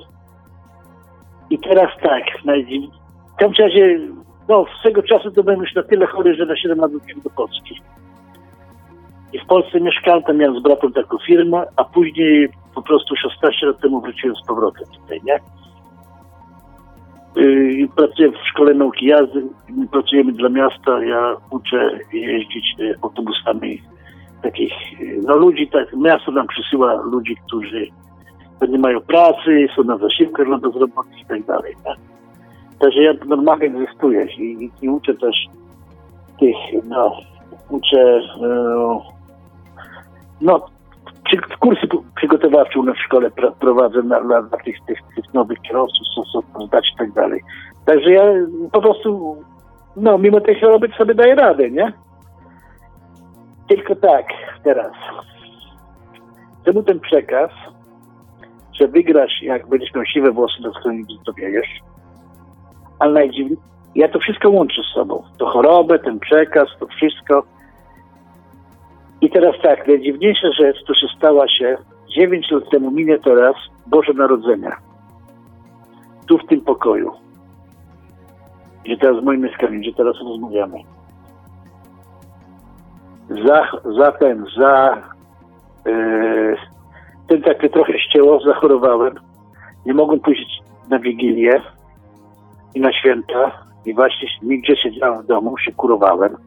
I 1.49 1.59
teraz 1.59 1.91
tak, 2.01 2.23
w 3.33 3.39
każdym 3.39 3.65
razie, 3.65 3.99
no, 4.49 4.65
z 4.79 4.83
tego 4.83 5.03
czasu 5.03 5.31
to 5.31 5.43
byłem 5.43 5.59
już 5.59 5.75
na 5.75 5.83
tyle 5.83 6.05
chory, 6.05 6.35
że 6.35 6.45
na 6.45 6.55
7 6.55 6.79
lat 6.79 6.91
do 7.23 7.29
Polski. 7.29 7.81
I 9.33 9.39
w 9.39 9.45
Polsce 9.45 9.79
mieszkałem, 9.79 10.23
tam 10.23 10.37
miałem 10.37 10.59
z 10.59 10.63
bratem 10.63 10.93
taką 10.93 11.17
firmę, 11.17 11.63
a 11.75 11.83
później 11.83 12.49
po 12.75 12.81
prostu 12.81 13.15
16 13.15 13.65
lat 13.67 13.79
temu 13.79 14.01
wróciłem 14.01 14.35
z 14.35 14.47
powrotem 14.47 14.87
tutaj, 15.01 15.21
nie? 15.25 15.39
Yy, 17.35 17.87
pracuję 17.95 18.31
w 18.31 18.47
szkole 18.47 18.73
nauki 18.73 19.05
jazdy, 19.05 19.43
my 19.69 19.87
pracujemy 19.87 20.31
dla 20.31 20.49
miasta, 20.49 21.03
ja 21.03 21.35
uczę 21.49 21.99
jeździć 22.13 22.75
yy, 22.77 22.95
autobusami 23.01 23.81
takich, 24.41 24.99
yy, 24.99 25.21
no 25.25 25.35
ludzi, 25.35 25.67
tak, 25.67 25.93
miasto 25.93 26.31
nam 26.31 26.47
przysyła 26.47 26.93
ludzi, 26.93 27.35
którzy 27.47 27.87
nie 28.69 28.79
mają 28.79 29.01
pracy, 29.01 29.67
są 29.75 29.83
na 29.83 29.97
zasiłkach 29.97 30.45
dla 30.45 30.57
bezrobotnych 30.57 31.21
i 31.21 31.25
tak 31.25 31.45
dalej. 31.45 31.75
Nie? 31.85 31.95
Także 32.79 33.01
ja 33.01 33.13
normalnie 33.25 33.65
egzystuję 33.65 34.27
i, 34.37 34.41
i, 34.41 34.71
i 34.81 34.89
uczę 34.89 35.13
też 35.13 35.35
tych, 36.39 36.83
no, 36.89 37.11
uczę, 37.69 38.21
e, 38.43 39.16
no, 40.41 40.65
przy, 41.25 41.37
kursy 41.59 41.87
przygotowawcze 42.15 42.79
u 42.79 42.83
nas 42.83 42.97
w 42.97 43.05
szkole 43.05 43.31
prowadzę 43.59 44.03
na, 44.03 44.41
tych, 44.65 44.75
tych, 44.87 44.99
tych 45.15 45.33
nowych 45.33 45.61
kierowców, 45.61 46.07
co 46.15 46.41
chcą 46.41 46.67
zdać 46.67 46.85
i 46.93 46.97
tak 46.97 47.11
dalej. 47.11 47.41
Także 47.85 48.11
ja 48.11 48.23
po 48.71 48.81
prostu, 48.81 49.37
no, 49.95 50.17
mimo 50.17 50.41
tej 50.41 50.59
choroby 50.59 50.87
sobie 50.97 51.15
daję 51.15 51.35
radę, 51.35 51.71
nie? 51.71 51.93
Tylko 53.67 53.95
tak, 53.95 54.25
teraz. 54.63 54.91
Czemu 56.65 56.83
ten 56.83 56.99
przekaz, 56.99 57.51
że 58.73 58.87
wygrasz, 58.87 59.41
jak 59.41 59.67
będziesz 59.67 59.93
miał 59.93 60.05
siwe 60.05 60.31
włosy 60.31 60.61
na 60.61 60.79
stronie, 60.79 61.03
dobiegniesz, 61.25 61.79
ale 62.99 63.13
najdziwniej, 63.13 63.57
ja 63.95 64.07
to 64.07 64.19
wszystko 64.19 64.49
łączę 64.49 64.81
z 64.91 64.93
sobą. 64.93 65.23
To 65.37 65.45
chorobę, 65.45 65.99
ten 65.99 66.19
przekaz, 66.19 66.67
to 66.79 66.87
wszystko. 66.87 67.43
I 69.21 69.29
teraz 69.29 69.55
tak, 69.63 69.87
najdziwniejsza 69.87 70.51
rzecz, 70.51 70.77
to 70.87 70.93
się 70.93 71.07
stała 71.17 71.47
się 71.47 71.77
9 72.15 72.51
lat 72.51 72.69
temu, 72.69 72.91
minie 72.91 73.19
teraz 73.19 73.55
Boże 73.87 74.13
Narodzenia. 74.13 74.77
Tu 76.27 76.37
w 76.37 76.47
tym 76.47 76.61
pokoju. 76.61 77.11
Gdzie 78.83 78.97
teraz 78.97 79.21
w 79.21 79.23
moim 79.23 79.41
mieszkaniu, 79.41 79.79
gdzie 79.79 79.93
teraz 79.93 80.15
rozmawiamy. 80.19 80.77
Za, 83.29 83.67
za 83.97 84.11
ten, 84.11 84.45
za 84.57 85.01
yy, 85.85 86.57
ten 87.27 87.41
tak 87.41 87.71
trochę 87.71 87.99
ścięło, 87.99 88.39
zachorowałem. 88.39 89.15
Nie 89.85 89.93
mogłem 89.93 90.19
pójść 90.19 90.61
na 90.89 90.99
Wigilię 90.99 91.61
i 92.75 92.79
na 92.79 92.93
święta. 92.93 93.51
I 93.85 93.93
właśnie 93.93 94.27
nigdzie 94.41 94.75
siedziałem 94.75 95.21
w 95.21 95.25
domu, 95.25 95.57
się 95.57 95.71
kurowałem. 95.71 96.37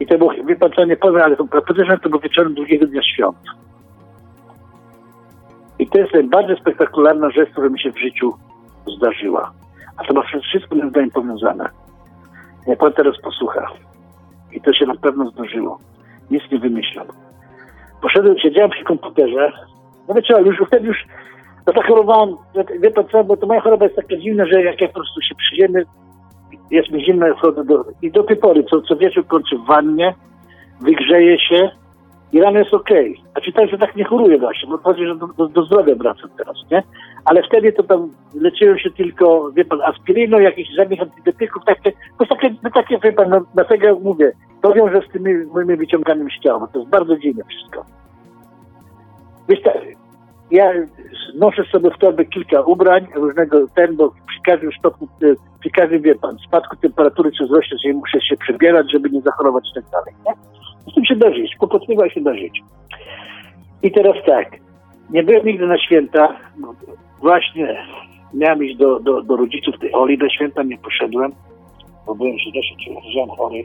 I 0.00 0.06
to 0.06 0.18
było, 0.18 0.32
wie 0.46 0.56
pan 0.56 0.72
co, 0.72 0.84
nie 0.84 0.96
powiem, 0.96 1.22
ale 1.22 1.36
podejrzewam, 1.36 2.00
to 2.00 2.08
był 2.08 2.20
wieczorem 2.20 2.54
drugiego 2.54 2.86
dnia 2.86 3.02
świąt. 3.02 3.36
I 5.78 5.86
to 5.86 5.98
jest 5.98 6.14
najbardziej 6.14 6.56
spektakularna 6.56 7.30
rzecz, 7.30 7.50
która 7.50 7.68
mi 7.68 7.80
się 7.80 7.92
w 7.92 7.98
życiu 7.98 8.34
zdarzyła. 8.96 9.52
A 9.96 10.04
to 10.04 10.14
ma 10.14 10.22
wszystko 10.22 10.76
moim 10.76 10.90
zdaniem 10.90 11.10
powiązane. 11.10 11.68
Jak 12.66 12.78
pan 12.78 12.92
teraz 12.92 13.20
posłucha. 13.22 13.66
I 14.52 14.60
to 14.60 14.72
się 14.72 14.86
na 14.86 14.94
pewno 14.94 15.30
zdarzyło. 15.30 15.78
Nic 16.30 16.42
nie 16.52 16.58
wymyślam. 16.58 17.06
Poszedłem, 18.02 18.38
siedziałem 18.38 18.70
przy 18.70 18.84
komputerze. 18.84 19.52
No 20.08 20.14
ale 20.34 20.42
już 20.42 20.62
wtedy 20.66 20.86
już 20.86 21.04
no 21.66 21.72
zachorowałem, 21.72 22.36
wie 22.80 22.90
pan 22.90 23.04
co, 23.12 23.24
bo 23.24 23.36
to 23.36 23.46
moja 23.46 23.60
choroba 23.60 23.84
jest 23.84 23.96
taka 23.96 24.16
dziwna, 24.16 24.46
że 24.46 24.62
jak 24.62 24.80
ja 24.80 24.88
po 24.88 24.94
prostu 24.94 25.20
się 25.20 25.34
przyjemy, 25.34 25.84
jest 26.70 26.90
mi 26.90 27.04
zimno, 27.04 27.34
wchodzę 27.34 27.64
do, 27.64 27.84
i 28.02 28.10
do 28.10 28.22
tej 28.22 28.36
pory, 28.36 28.64
co, 28.64 28.82
co 28.82 28.96
wieczór 28.96 29.26
kończę 29.26 29.56
w 29.56 29.66
wannie, 29.66 30.14
wygrzeję 30.80 31.40
się 31.40 31.70
i 32.32 32.40
rano 32.40 32.58
jest 32.58 32.74
okej. 32.74 33.10
Okay. 33.10 33.30
A 33.34 33.40
czytałem, 33.40 33.70
że 33.70 33.78
tak 33.78 33.96
nie 33.96 34.04
choruję 34.04 34.38
właśnie, 34.38 34.68
bo 34.68 34.78
chodzi, 34.78 35.06
że 35.06 35.16
do, 35.16 35.26
do, 35.26 35.48
do 35.48 35.62
zdrowia 35.62 35.94
wracam 35.94 36.30
teraz, 36.38 36.56
nie? 36.70 36.82
Ale 37.24 37.42
wtedy 37.42 37.72
to 37.72 37.82
tam 37.82 38.10
leczyłem 38.34 38.78
się 38.78 38.90
tylko, 38.90 39.52
wie 39.52 39.64
pan, 39.64 39.82
aspiryną, 39.82 40.38
jakichś 40.38 40.70
żadnych 40.76 41.02
antybiotyków, 41.02 41.64
takie, 41.64 41.92
to 42.18 42.26
takie, 42.26 42.54
no 42.62 42.70
takie, 42.70 42.98
wie 42.98 43.12
pan, 43.12 43.30
no, 43.30 43.40
dlatego 43.54 43.98
mówię, 44.00 44.32
to 44.62 44.72
wiąże 44.72 45.00
z 45.08 45.12
tymi 45.12 45.34
moimi 45.54 45.76
wyciąganiem 45.76 46.28
z 46.30 46.42
ciała, 46.42 46.68
to 46.72 46.78
jest 46.78 46.90
bardzo 46.90 47.16
dziwne 47.16 47.44
wszystko. 47.44 47.84
Wiesz, 49.48 49.62
tak, 49.62 49.78
ja 50.50 50.72
noszę 51.34 51.64
sobie 51.72 51.90
w 51.90 51.98
torbie 51.98 52.24
kilka 52.24 52.60
ubrań 52.60 53.06
różnego 53.14 53.66
ten, 53.74 53.96
bo 53.96 54.08
przy 54.08 54.40
każdym 54.44 54.70
stopniu, 54.78 55.08
przy 55.60 55.70
każdym, 55.70 56.02
wie 56.02 56.14
pan, 56.14 56.36
spadku 56.38 56.76
temperatury 56.76 57.32
czy 57.32 57.44
wzroście, 57.44 57.76
że 57.84 57.92
muszę 57.92 58.20
się 58.20 58.36
przebierać, 58.36 58.92
żeby 58.92 59.10
nie 59.10 59.20
zachorować 59.20 59.64
i 59.70 59.74
tak 59.74 59.84
dalej, 59.90 60.14
nie? 60.26 60.32
Z 60.92 60.94
tym 60.94 61.04
się 61.04 61.16
da 61.16 61.32
żyć, 61.32 61.56
kłopotliwa 61.56 62.08
się 62.10 62.20
da 62.20 62.34
żyć. 62.34 62.62
I 63.82 63.92
teraz 63.92 64.16
tak, 64.26 64.56
nie 65.10 65.22
byłem 65.22 65.46
nigdy 65.46 65.66
na 65.66 65.78
święta, 65.78 66.36
właśnie 67.20 67.86
miałem 68.34 68.64
iść 68.64 68.76
do, 68.76 69.00
do, 69.00 69.22
do 69.22 69.36
rodziców 69.36 69.78
tej 69.80 69.94
Oli, 69.94 70.18
do 70.18 70.28
święta 70.28 70.62
nie 70.62 70.78
poszedłem, 70.78 71.32
bo 72.06 72.14
byłem 72.14 72.38
źle 72.38 72.62
się 72.62 72.74
czułem 73.12 73.28
chory. 73.28 73.64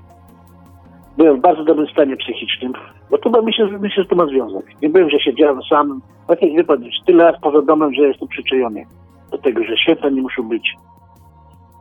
Byłem 1.17 1.37
w 1.37 1.41
bardzo 1.41 1.63
dobrym 1.63 1.87
stanie 1.87 2.17
psychicznym, 2.17 2.73
bo 3.11 3.17
to 3.17 3.41
myślę, 3.41 3.67
że, 3.69 3.79
myślę, 3.79 4.03
że 4.03 4.09
to 4.09 4.15
ma 4.15 4.25
związek. 4.25 4.65
Nie 4.81 4.89
byłem, 4.89 5.09
że 5.09 5.19
siedziałem 5.19 5.59
sam, 5.69 6.01
wie 6.41 6.63
pan, 6.63 6.83
już 6.83 6.95
tyle 7.05 7.23
lat 7.23 7.35
poza 7.41 7.61
domem, 7.61 7.93
że 7.93 8.01
jestem 8.01 8.27
przyczajony 8.27 8.85
do 9.31 9.37
tego, 9.37 9.63
że 9.63 9.77
święta 9.77 10.09
nie 10.09 10.21
muszą 10.21 10.43
być, 10.43 10.75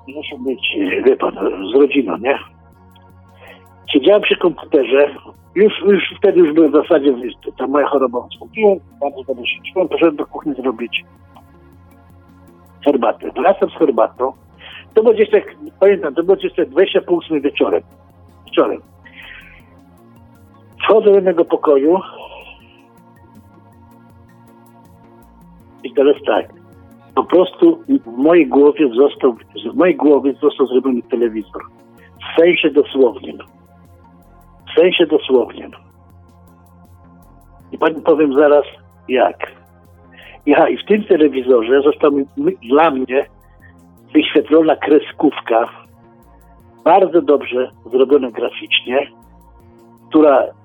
nie 0.09 0.15
muszą 0.15 0.45
być, 0.45 0.77
wie 1.05 1.17
pan, 1.17 1.35
z 1.73 1.75
rodziną, 1.75 2.17
nie? 2.19 2.39
Siedziałem 3.93 4.23
przy 4.23 4.37
komputerze, 4.37 5.15
już, 5.55 5.73
już 5.87 6.15
wtedy 6.19 6.39
już 6.39 6.53
byłem 6.55 6.71
w 6.71 6.83
zasadzie, 6.83 7.15
ta 7.59 7.67
moja 7.67 7.87
choroba 7.87 8.19
odstąpiła, 8.19 8.75
bardzo 9.01 9.23
dobrze 9.23 9.47
się 9.47 9.73
czułem, 9.73 9.89
poszedłem 9.89 10.17
do 10.17 10.27
kuchni 10.27 10.55
zrobić 10.55 11.05
herbatę. 12.85 13.31
Wracam 13.37 13.71
z 13.71 13.79
herbatą, 13.79 14.33
to 14.95 15.03
było 15.03 15.15
gdzieś 15.15 15.31
tak, 15.31 15.45
pamiętam, 15.81 16.15
to 16.15 16.23
było 16.23 16.37
gdzieś 16.37 16.55
tak 16.55 16.69
20 16.69 17.01
po 17.01 17.17
8 17.17 17.41
wieczorem, 17.41 17.83
wieczorem. 18.47 18.81
Wchodzę 20.91 21.11
do 21.11 21.15
jednego 21.15 21.45
pokoju 21.45 22.01
i 25.85 25.93
teraz 25.93 26.17
tak, 26.27 26.47
po 27.15 27.25
prostu 27.25 27.79
w 28.07 28.19
mojej 28.19 28.47
głowie 28.47 28.89
został, 28.95 29.37
z 29.73 29.75
mojej 29.75 29.97
głowy 29.97 30.35
został 30.43 30.67
zrobiony 30.67 31.03
telewizor. 31.03 31.63
W 32.21 32.41
sensie 32.41 32.71
dosłownym. 32.71 33.39
W 34.71 34.81
sensie 34.81 35.07
dosłownym. 35.07 35.71
I 37.73 37.79
pani 37.79 38.03
powiem 38.03 38.35
zaraz 38.35 38.65
jak. 39.09 39.53
Ja, 40.47 40.69
i 40.69 40.77
w 40.77 40.87
tym 40.87 41.05
telewizorze 41.05 41.83
została 41.83 42.21
dla 42.63 42.91
mnie 42.91 43.27
wyświetlona 44.15 44.77
kreskówka, 44.77 45.69
bardzo 46.85 47.23
dobrze 47.23 47.71
zrobiona 47.93 48.31
graficznie, 48.31 49.07
która 50.09 50.60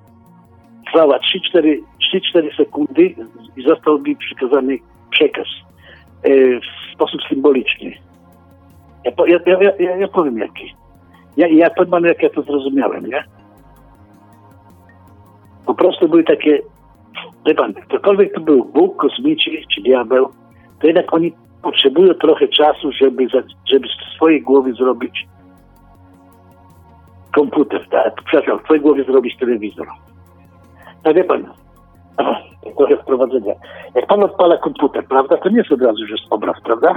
trwała 0.86 1.20
3-4 1.20 2.58
sekundy 2.58 3.16
i 3.58 3.64
został 3.68 4.00
mi 4.00 4.16
przekazany 4.16 4.78
przekaz 5.12 5.48
e, 6.24 6.30
w 6.60 6.94
sposób 6.94 7.22
symboliczny. 7.30 7.92
Ja, 9.06 9.12
ja, 9.46 9.72
ja, 9.80 9.96
ja, 9.96 10.08
powiem 10.08 10.38
jaki. 10.38 10.76
Ja, 11.38 11.48
ja 11.48 11.70
powiem 11.70 12.06
jak 12.06 12.24
ja 12.24 12.30
to 12.30 12.42
zrozumiałem, 12.42 13.06
nie? 13.06 13.24
Po 15.66 15.74
prostu 15.74 16.10
były 16.10 16.24
takie, 16.24 16.62
wie 17.46 17.56
pan, 17.56 17.74
ktokolwiek 17.74 18.34
to 18.34 18.40
był 18.40 18.66
Bóg, 18.66 18.98
kosmici 18.98 19.66
czy 19.76 19.82
diabeł, 19.82 20.30
to 20.80 20.88
jednak 20.88 21.14
oni 21.14 21.34
potrzebują 21.62 22.14
trochę 22.14 22.48
czasu, 22.48 22.92
żeby, 22.92 23.28
żeby 23.72 23.88
z 23.88 24.16
swojej 24.16 24.42
głowy 24.42 24.74
zrobić 24.74 25.28
komputer, 27.36 27.88
tak? 27.90 28.14
Przepraszam, 28.26 28.60
w 28.60 28.64
twojej 28.64 28.82
głowie 28.82 29.04
zrobić 29.04 29.38
telewizor. 29.38 29.88
Tak 31.06 31.16
wie 31.16 31.24
pan, 31.24 31.46
trochę 32.78 32.98
wprowadzenia. 32.98 33.54
Jak 33.96 34.08
pan 34.08 34.24
odpala 34.24 34.58
komputer, 34.58 35.08
prawda, 35.08 35.38
to 35.38 35.50
nie 35.50 35.58
jest 35.58 35.72
od 35.72 35.82
razu, 35.82 36.06
że 36.08 36.16
jest 36.16 36.26
obraz, 36.30 36.62
prawda? 36.64 36.96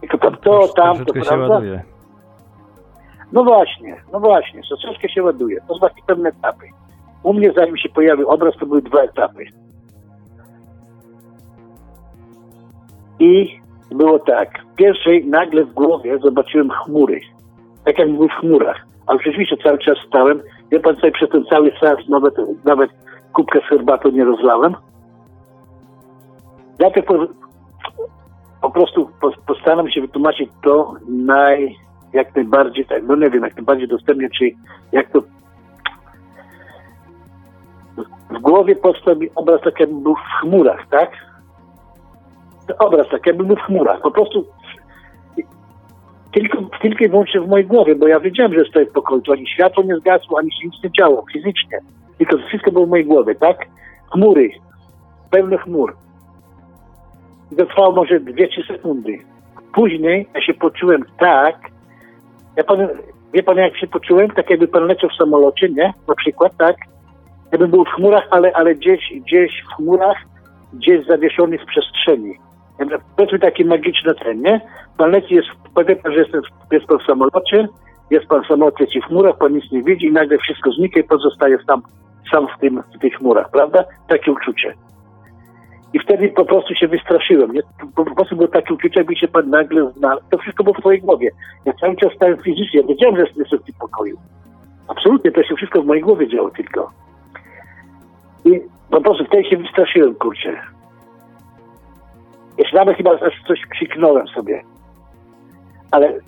Tylko 0.00 0.18
tam 0.18 0.36
to, 0.36 0.68
tam, 0.68 0.98
to, 0.98 1.04
Troszeczkę 1.04 1.20
się 1.20 1.28
prawda? 1.28 1.54
ładuje. 1.54 1.82
No 3.32 3.44
właśnie, 3.44 3.96
no 4.12 4.20
właśnie, 4.20 4.60
troszeczkę 4.62 5.08
się 5.08 5.22
ładuje. 5.22 5.60
To 5.68 5.74
są 5.74 5.86
pewne 6.06 6.28
etapy. 6.28 6.66
U 7.22 7.32
mnie 7.32 7.52
zanim 7.52 7.76
się 7.76 7.88
pojawił 7.88 8.28
obraz, 8.28 8.54
to 8.60 8.66
były 8.66 8.82
dwa 8.82 9.00
etapy. 9.00 9.44
I 13.18 13.60
było 13.90 14.18
tak. 14.18 14.64
W 14.72 14.74
pierwszej 14.74 15.26
nagle 15.26 15.64
w 15.64 15.72
głowie 15.72 16.18
zobaczyłem 16.18 16.70
chmury. 16.70 17.20
Tak 17.84 17.98
jak 17.98 18.12
był 18.12 18.28
w 18.28 18.32
chmurach. 18.32 18.86
Ale 19.06 19.18
rzeczywiście 19.18 19.56
cały 19.56 19.78
czas 19.78 19.98
stałem. 20.08 20.42
Ja 20.70 20.80
pan 20.80 20.96
sobie 20.96 21.12
przez 21.12 21.30
ten 21.30 21.44
cały 21.44 21.72
czas 21.72 22.08
nawet, 22.08 22.34
nawet 22.64 22.90
kubkę 23.34 23.60
z 23.60 23.68
herbatą 23.68 24.10
nie 24.10 24.24
rozlałem. 24.24 24.74
Ja 26.78 26.90
tak 26.90 27.04
po, 27.04 27.14
po 28.62 28.70
prostu 28.70 29.10
po- 29.20 29.42
postaram 29.46 29.90
się 29.90 30.00
wytłumaczyć 30.00 30.50
to 30.62 30.94
naj, 31.08 31.76
jak 32.12 32.36
najbardziej, 32.36 32.86
tak, 32.86 33.02
no 33.06 33.16
nie 33.16 33.30
wiem, 33.30 33.42
jak 33.42 33.56
najbardziej 33.56 33.88
dostępnie, 33.88 34.28
czy 34.38 34.50
jak 34.92 35.10
to 35.10 35.22
w 38.30 38.38
głowie 38.40 38.76
powstał 38.76 39.16
mi 39.16 39.28
obraz 39.34 39.60
tak 39.60 39.80
jakby 39.80 40.00
był 40.00 40.14
w 40.14 40.40
chmurach, 40.40 40.86
tak? 40.90 41.10
Obraz 42.78 43.08
tak 43.08 43.26
jakby 43.26 43.44
był 43.44 43.56
w 43.56 43.60
chmurach. 43.60 44.00
Po 44.00 44.10
prostu 44.10 44.46
tylko, 46.32 46.58
tylko 46.82 47.04
i 47.04 47.08
wyłącznie 47.08 47.40
w 47.40 47.48
mojej 47.48 47.66
głowie, 47.66 47.94
bo 47.94 48.08
ja 48.08 48.20
wiedziałem, 48.20 48.54
że 48.54 48.64
stoję 48.64 48.86
w 48.86 48.92
pokoju, 48.92 49.22
to 49.22 49.32
ani 49.32 49.46
światło 49.46 49.84
nie 49.84 49.96
zgasło, 49.96 50.38
ani 50.38 50.52
się 50.52 50.66
nic 50.66 50.84
nie 50.84 50.90
działo 50.90 51.24
fizycznie. 51.32 51.78
Tylko 52.18 52.38
to 52.38 52.46
wszystko 52.46 52.72
było 52.72 52.86
w 52.86 52.88
mojej 52.88 53.06
głowie, 53.06 53.34
tak? 53.34 53.66
Chmury, 54.12 54.50
pełne 55.30 55.58
chmur. 55.58 55.96
I 57.52 57.56
to 57.56 57.66
trwało 57.66 57.92
może 57.92 58.20
2-3 58.20 58.66
sekundy. 58.66 59.18
Później 59.74 60.28
ja 60.34 60.40
się 60.40 60.54
poczułem 60.54 61.04
tak, 61.18 61.56
ja 62.56 62.64
pan, 62.64 62.88
wie 63.32 63.42
pan 63.42 63.56
jak 63.56 63.76
się 63.76 63.86
poczułem? 63.86 64.30
Tak 64.30 64.50
jakby 64.50 64.68
pan 64.68 64.86
leciał 64.86 65.10
w 65.10 65.16
samolocie, 65.16 65.68
nie? 65.68 65.94
Na 66.08 66.14
przykład, 66.14 66.56
tak? 66.56 66.76
Jakbym 67.52 67.70
był 67.70 67.84
w 67.84 67.88
chmurach, 67.88 68.26
ale, 68.30 68.52
ale 68.52 68.74
gdzieś, 68.74 69.12
gdzieś 69.16 69.62
w 69.62 69.76
chmurach, 69.76 70.16
gdzieś 70.72 71.06
zawieszony 71.06 71.58
w 71.58 71.66
przestrzeni. 71.66 72.34
Jakby, 72.78 72.98
Powiedzmy 73.16 73.38
taki 73.38 73.64
magiczny 73.64 74.14
ten, 74.14 74.42
nie? 74.42 74.60
Pan 74.96 75.10
leci, 75.10 75.34
jest, 75.34 75.48
powie 75.74 75.96
pan, 75.96 76.12
że 76.12 76.18
jest, 76.18 76.32
jest 76.72 76.86
pan 76.86 76.98
w 76.98 77.06
samolocie, 77.06 77.68
jest 78.10 78.26
pan 78.26 78.44
w 78.44 78.46
samolocie 78.46 78.84
leci 78.84 79.00
w 79.00 79.04
chmurach, 79.04 79.38
pan 79.38 79.52
nic 79.52 79.72
nie 79.72 79.82
widzi 79.82 80.06
i 80.06 80.12
nagle 80.12 80.38
wszystko 80.38 80.72
znika 80.72 81.00
i 81.00 81.04
pozostaje 81.04 81.58
sam, 81.66 81.82
sam 82.30 82.46
w, 82.56 82.60
tym, 82.60 82.82
w 82.96 82.98
tych 82.98 83.14
chmurach, 83.14 83.50
prawda? 83.50 83.84
Takie 84.08 84.32
uczucie. 84.32 84.74
I 85.92 85.98
wtedy 85.98 86.28
po 86.28 86.44
prostu 86.44 86.74
się 86.74 86.88
wystraszyłem. 86.88 87.52
Nie? 87.52 87.60
Po, 87.96 88.04
prostu 88.04 88.36
było 88.36 88.48
takie 88.48 88.74
uczucie, 88.74 89.00
jakby 89.00 89.16
się 89.16 89.28
pan 89.28 89.50
nagle 89.50 89.92
znalazł. 89.92 90.24
To 90.30 90.38
wszystko 90.38 90.64
było 90.64 90.74
w 90.74 90.80
twojej 90.80 91.00
głowie. 91.00 91.30
Ja 91.64 91.72
cały 91.72 91.96
czas 91.96 92.12
stałem 92.16 92.36
fizycznie. 92.36 92.80
Ja 92.80 92.86
wiedziałem, 92.86 93.16
że 93.16 93.22
jestem 93.22 93.58
w 93.58 93.64
tym 93.64 93.74
pokoju. 93.80 94.16
Absolutnie, 94.88 95.32
to 95.32 95.42
się 95.42 95.54
wszystko 95.56 95.82
w 95.82 95.86
mojej 95.86 96.02
głowie 96.02 96.28
działo 96.28 96.50
tylko. 96.50 96.90
I 98.44 98.60
po 98.90 99.00
prostu 99.00 99.24
wtedy 99.24 99.44
się 99.44 99.56
wystraszyłem, 99.56 100.14
kurczę. 100.14 100.60
Jeszcze 102.58 102.76
nawet 102.76 102.96
chyba 102.96 103.18
coś 103.48 103.60
krzyknąłem 103.70 104.28
sobie. 104.28 104.62
Ale 105.90 106.20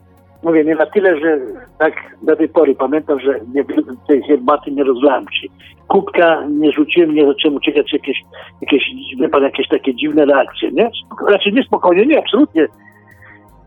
mówię, 0.47 0.64
nie 0.64 0.74
na 0.74 0.86
tyle, 0.86 1.20
że 1.20 1.38
tak 1.78 1.92
do 2.22 2.36
tej 2.36 2.49
pory 2.49 2.74
pamiętam, 2.74 3.20
że 3.20 3.40
nie, 3.55 3.64
tej 4.09 4.22
herbaty 4.22 4.70
nie 4.70 4.84
rozlałem 4.84 5.24
się. 5.32 5.49
Kubka 5.88 6.47
nie 6.51 6.72
rzuciłem, 6.72 7.14
nie 7.14 7.26
zacząłem 7.26 7.57
uciekać 7.57 7.92
jakieś, 7.92 8.18
jakieś, 8.61 8.82
wie 9.20 9.28
pan, 9.28 9.42
jakieś 9.42 9.68
takie 9.68 9.94
dziwne 9.94 10.24
reakcje, 10.24 10.70
nie? 10.70 10.90
Raczej 11.28 11.53
nie 11.53 11.62
spokojnie, 11.62 12.07
nie, 12.07 12.18
absolutnie. 12.18 12.66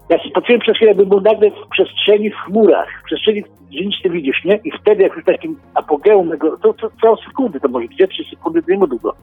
Ja 0.10 0.20
się 0.24 0.30
poczułem 0.30 0.62
przez 0.62 0.76
chwilę, 0.76 0.92
jakbym 0.92 1.10
był 1.10 1.22
nagle 1.22 1.52
w 1.52 1.70
przestrzeni 1.72 2.30
w 2.30 2.36
chmurach, 2.36 2.88
w 3.02 3.06
przestrzeni, 3.06 3.44
że 3.72 3.86
nic 3.86 3.96
nie 4.06 4.12
widzisz, 4.12 4.46
nie? 4.46 4.60
I 4.64 4.72
wtedy 4.72 5.04
jak 5.04 5.26
takim 5.26 5.58
apogeum 5.74 6.28
mego, 6.28 6.58
to, 6.58 6.74
to 6.74 6.90
całą 7.02 7.16
sekundy, 7.16 7.60
to 7.60 7.68
może 7.68 7.88
dwie, 7.88 8.08
trzy 8.08 8.24
sekundy, 8.30 8.62
nie 8.68 8.78
ma 8.78 8.88
długo. 8.88 9.14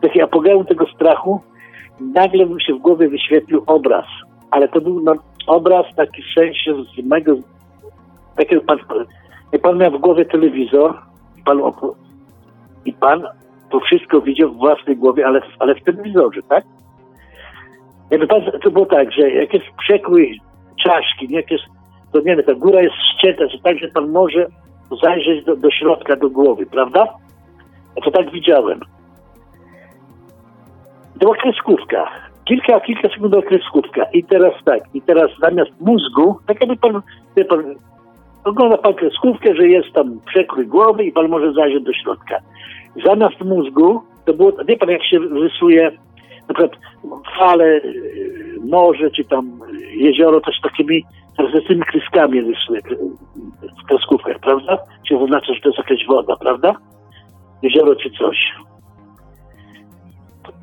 Taki 0.00 0.22
apogeum 0.22 0.64
tego 0.64 0.86
strachu, 0.86 1.40
nagle 2.00 2.46
mi 2.46 2.62
się 2.62 2.74
w 2.74 2.78
głowie 2.78 3.08
wyświetlił 3.08 3.62
obraz. 3.66 4.06
Ale 4.50 4.68
to 4.68 4.80
był 4.80 5.00
no, 5.00 5.14
obraz 5.46 5.86
taki 5.96 6.22
w 6.22 6.34
sensie 6.34 6.74
z 6.74 7.06
mego, 7.06 7.36
takiego 8.36 8.62
pan, 8.62 8.78
jak 9.52 9.62
pan 9.62 9.78
miał 9.78 9.90
w 9.90 10.00
głowie 10.00 10.24
telewizor, 10.24 10.98
pan, 11.44 11.58
opo- 11.58 11.94
i 12.84 12.92
pan 12.92 13.22
to 13.70 13.80
wszystko 13.80 14.20
widział 14.20 14.50
w 14.50 14.56
własnej 14.56 14.96
głowie, 14.96 15.26
ale, 15.26 15.40
ale 15.58 15.74
w 15.74 15.84
telewizorze, 15.84 16.42
tak? 16.48 16.64
Jakby 18.10 18.26
pan, 18.26 18.42
to 18.62 18.70
było 18.70 18.86
tak, 18.86 19.12
że 19.12 19.30
jak 19.30 19.54
jest 19.54 19.66
przekrój 19.78 20.40
czaszki, 20.84 21.28
nie, 21.28 21.36
jak 21.36 21.50
jest, 21.50 21.64
to 22.12 22.18
nie 22.18 22.36
wiem, 22.36 22.44
ta 22.44 22.54
góra 22.54 22.82
jest 22.82 22.94
ścięta, 23.14 23.48
że 23.48 23.58
tak, 23.58 23.78
że 23.78 23.88
pan 23.88 24.10
może 24.10 24.46
zajrzeć 25.02 25.44
do, 25.44 25.56
do 25.56 25.70
środka, 25.70 26.16
do 26.16 26.30
głowy, 26.30 26.66
prawda? 26.66 27.06
Ja 27.96 28.02
to 28.04 28.10
tak 28.10 28.30
widziałem. 28.30 28.80
To 31.12 31.18
była 31.18 31.36
kreskówka. 31.36 32.10
Kilka, 32.44 32.80
kilka 32.80 33.08
sekund 33.08 33.30
była 33.30 33.42
kreskówka. 33.42 34.04
I 34.12 34.24
teraz 34.24 34.52
tak, 34.64 34.82
i 34.94 35.02
teraz 35.02 35.30
zamiast 35.40 35.70
mózgu, 35.80 36.38
tak 36.46 36.60
jakby 36.60 36.76
pan, 36.76 37.02
pan 37.48 37.74
ogląda 38.44 38.78
pan 38.78 38.94
kreskówkę, 38.94 39.54
że 39.54 39.68
jest 39.68 39.92
tam 39.92 40.20
przekrój 40.26 40.66
głowy 40.66 41.04
i 41.04 41.12
pan 41.12 41.28
może 41.28 41.52
zajrzeć 41.52 41.84
do 41.84 41.92
środka. 41.92 42.38
Zamiast 43.06 43.40
mózgu, 43.40 44.02
to 44.24 44.32
było, 44.32 44.52
wie 44.68 44.76
pan 44.76 44.88
jak 44.88 45.04
się 45.04 45.18
rysuje 45.18 45.92
na 46.48 46.54
przykład 46.54 46.80
fale, 47.38 47.64
y, 47.64 48.60
morze, 48.70 49.10
czy 49.10 49.24
tam 49.24 49.60
jezioro, 49.96 50.40
z 50.58 50.62
takimi, 50.62 51.04
tymi 51.68 51.82
kreskami 51.82 52.40
rysuje 52.40 52.80
w 53.82 53.86
kreskówkach, 53.88 54.38
prawda? 54.38 54.78
Się 55.08 55.18
zaznacza, 55.18 55.54
że 55.54 55.60
to 55.60 55.68
jest 55.68 55.78
jakaś 55.78 56.06
woda, 56.06 56.36
prawda? 56.36 56.74
Jezioro 57.62 57.96
czy 57.96 58.10
coś. 58.10 58.36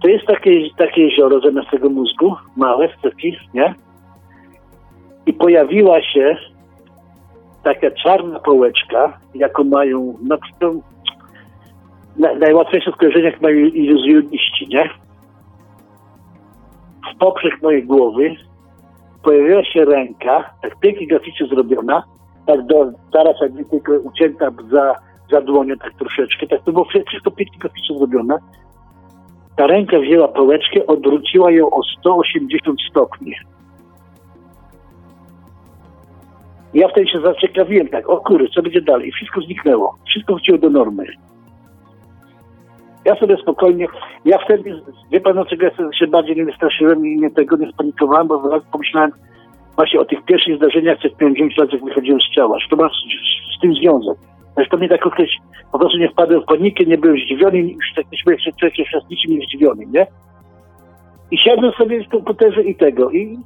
To 0.02 0.08
jest 0.08 0.26
takie, 0.26 0.70
takie 0.78 1.02
jezioro 1.02 1.40
zamiast 1.40 1.70
tego 1.70 1.90
mózgu, 1.90 2.36
małe, 2.56 2.90
taki, 3.02 3.38
nie? 3.54 3.74
I 5.26 5.34
pojawiła 5.34 6.02
się 6.02 6.38
taka 7.64 7.92
czarna 7.92 8.40
połeczka, 8.40 9.20
jaką 9.36 9.64
mają, 9.64 10.18
no 10.24 10.38
to 10.60 10.72
na, 12.18 12.34
najłatwiejsze 12.36 12.92
skojarzenie, 12.92 13.26
jak 13.26 13.42
mają 13.42 13.56
iluzjoniści, 13.58 14.68
nie? 14.68 14.90
W 17.14 17.18
poprzek 17.20 17.62
mojej 17.62 17.84
głowy 17.84 18.36
pojawiła 19.24 19.64
się 19.64 19.86
ręka, 19.86 20.54
tak 20.62 20.80
pięknie 20.80 21.08
graficznie 21.08 21.48
zrobiona, 21.48 22.04
tak 22.48 22.66
do, 22.66 22.92
zaraz 23.14 23.36
jakby 23.42 23.66
tylko 23.66 23.92
ucięta 23.92 24.52
za, 24.72 24.96
za 25.32 25.42
dłonią 25.42 25.78
tak 25.78 25.94
troszeczkę, 25.94 26.48
tak 26.48 26.64
to 26.64 26.72
było 26.72 26.86
wszystko 26.86 27.32
pięknie 27.32 27.60
graficznie 27.60 27.98
zrobione. 27.98 28.38
Ta 29.56 29.68
ręka 29.68 30.00
wzięła 30.00 30.28
pałeczkę, 30.28 30.88
odwróciła 30.88 31.52
ją 31.52 31.70
o 31.70 31.82
180 32.00 32.82
stopni. 32.90 33.34
Ja 36.74 36.88
wtedy 36.88 37.08
się 37.08 37.22
zaciekawiłem 37.22 37.88
tak, 37.88 38.10
o 38.10 38.18
kurde, 38.18 38.48
co 38.48 38.62
będzie 38.62 38.82
dalej? 38.82 39.12
Wszystko 39.12 39.42
zniknęło. 39.42 39.96
Wszystko 40.08 40.34
wróciło 40.34 40.58
do 40.58 40.70
normy. 40.70 41.06
Ja 43.06 43.16
sobie 43.16 43.38
spokojnie, 43.38 43.88
ja 44.26 44.38
wtedy, 44.38 44.82
wie 45.12 45.22
pan 45.22 45.34
dlaczego 45.34 45.66
ja 45.66 45.92
się 45.94 46.08
bardziej 46.08 46.36
nie 46.36 46.46
wystraszyłem 46.46 47.06
i 47.06 47.18
nie 47.18 47.32
tego 47.32 47.58
nie 47.58 47.72
spanikowałem, 47.72 48.28
bo 48.28 48.42
zaraz 48.42 48.64
pomyślałem 48.72 49.12
właśnie 49.76 50.00
o 50.00 50.06
tych 50.06 50.26
pierwszych 50.26 50.58
zdarzeniach, 50.58 50.98
miałem 51.22 51.36
9 51.36 51.58
lat, 51.58 51.74
jak 51.74 51.84
wychodziłem 51.84 52.22
z 52.22 52.36
ciała, 52.36 52.60
że 52.60 52.68
to 52.70 52.76
ma 52.76 52.90
z, 52.90 53.58
z 53.58 53.62
tym 53.62 53.74
związek. 53.74 54.18
Zresztą 54.56 54.78
mnie 54.78 54.90
tak 54.90 55.08
określić, 55.08 55.42
po 55.72 55.80
prostu 55.80 55.98
nie 55.98 56.10
wpadłem 56.10 56.42
w 56.42 56.46
panikę, 56.46 56.86
nie 56.86 56.98
byłem 56.98 57.18
zdziwiony, 57.18 57.58
już 57.58 57.94
tak 57.96 58.06
byłem 58.26 58.38
jeszcze 58.38 58.52
człowiek 58.52 58.92
raz 58.94 59.10
niczym 59.10 59.38
nie 59.38 59.46
zdziwiony, 59.46 59.86
nie? 59.86 60.08
I 61.32 61.38
siadłem 61.38 61.72
sobie 61.72 62.04
w 62.04 62.10
komputerze 62.10 62.64
i 62.64 62.76
tego. 62.76 63.12
I, 63.12 63.38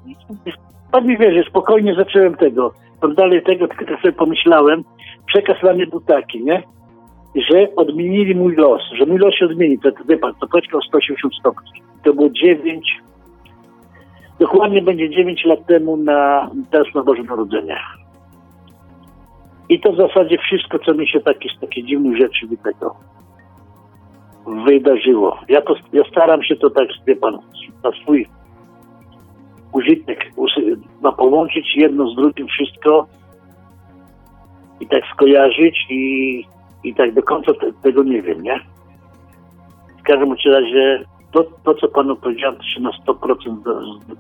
i 0.46 0.52
pan 0.92 1.08
mi 1.08 1.18
wierzy, 1.18 1.44
spokojnie 1.50 1.96
zacząłem 1.96 2.36
tego. 2.36 2.74
Tam 3.02 3.16
dalej 3.16 3.44
tego, 3.44 3.68
tylko 3.68 3.86
tak 3.86 4.02
sobie 4.02 4.14
pomyślałem. 4.14 4.84
Przekaz 5.28 5.58
dla 5.62 5.74
mnie 5.74 5.88
był 5.88 6.02
taki, 6.02 6.44
nie? 6.44 6.64
Że 7.50 7.76
odmienili 7.76 8.36
mój 8.36 8.56
los, 8.56 8.82
że 9.00 9.06
mój 9.06 9.18
los 9.18 9.36
się 9.36 9.46
odmieni. 9.46 9.80
To, 9.80 9.92
to 9.92 10.04
wie 10.10 10.18
pan, 10.18 10.34
to 10.42 10.48
poczka 10.48 10.78
o 10.78 10.82
180 10.82 11.36
stopni. 11.36 11.82
To 12.04 12.14
było 12.14 12.30
9, 12.30 13.02
Dokładnie 14.40 14.82
będzie 14.82 15.10
9 15.10 15.46
lat 15.46 15.66
temu 15.66 15.98
na, 15.98 16.50
teraz 16.72 16.88
na 16.96 17.04
Boże 17.04 17.24
Narodzenie. 17.24 17.78
I 19.70 19.80
to 19.80 19.92
w 19.92 19.98
zasadzie 19.98 20.38
wszystko, 20.38 20.80
co 20.80 20.94
mi 20.94 21.08
się 21.08 21.20
takie, 21.20 21.50
z 21.58 21.60
takich 21.60 21.86
dziwnych 21.86 22.18
rzeczy 22.18 22.48
tego 22.64 22.96
wydarzyło. 24.66 25.38
Ja, 25.50 25.62
to, 25.62 25.76
ja 25.94 26.04
staram 26.12 26.44
się 26.44 26.56
to 26.56 26.70
tak, 26.70 26.88
wie 27.08 27.16
pan, 27.16 27.38
na 27.84 27.92
swój 27.92 28.28
użytek, 29.74 30.32
usy- 30.36 30.78
no, 31.02 31.14
połączyć 31.14 31.76
jedno 31.76 32.10
z 32.10 32.16
drugim 32.16 32.48
wszystko 32.48 33.08
i 34.80 34.88
tak 34.88 35.04
skojarzyć 35.14 35.86
i, 35.90 36.44
i 36.84 36.96
tak 36.96 37.14
do 37.14 37.24
końca 37.24 37.54
te, 37.54 37.74
tego 37.84 38.04
nie 38.04 38.22
wiem, 38.22 38.42
nie? 38.42 38.60
W 40.00 40.04
każdym 40.04 40.36
razie 40.46 41.06
to, 41.32 41.44
to, 41.64 41.76
co 41.76 41.88
panu 41.88 42.16
powiedziałem, 42.16 42.58
to 42.58 42.64
się 42.64 42.82
na 42.82 42.92
100% 43.08 43.36
zda- 43.62 43.82
zda- 44.06 44.16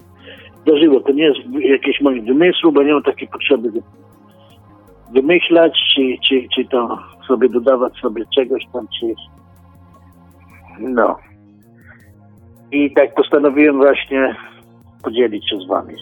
zdarzyło. 0.62 1.00
To 1.00 1.12
nie 1.12 1.24
jest 1.24 1.40
jakieś 1.60 2.02
moje 2.02 2.22
wymysły, 2.22 2.72
bo 2.72 2.84
nie 2.84 2.94
mam 2.94 3.04
takiej 3.04 3.28
potrzeby 3.28 3.72
wymyślać, 5.12 5.74
czy, 5.96 6.02
czy, 6.28 6.48
czy 6.56 6.66
to 6.66 7.00
sobie 7.28 7.50
dodawać 7.50 7.98
sobie 7.98 8.24
czegoś 8.36 8.64
tam, 8.74 8.88
czy... 9.00 9.14
No. 10.80 11.18
I 12.72 12.94
tak 12.94 13.16
postanowiłem 13.16 13.78
właśnie 13.78 14.36
podzielić 15.04 15.50
się 15.50 15.58
z 15.58 15.68
wami. 15.68 15.96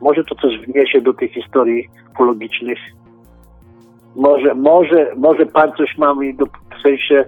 Może 0.00 0.24
to 0.24 0.34
też 0.34 0.60
wniesie 0.66 1.00
do 1.00 1.12
tych 1.12 1.32
historii 1.32 1.88
ufologicznych. 2.12 2.78
Może, 4.16 4.54
może, 4.54 5.12
może 5.16 5.46
pan 5.46 5.72
coś 5.72 5.98
ma 5.98 6.14
mi 6.14 6.34
do, 6.34 6.46
w 6.46 6.82
sensie, 6.82 7.24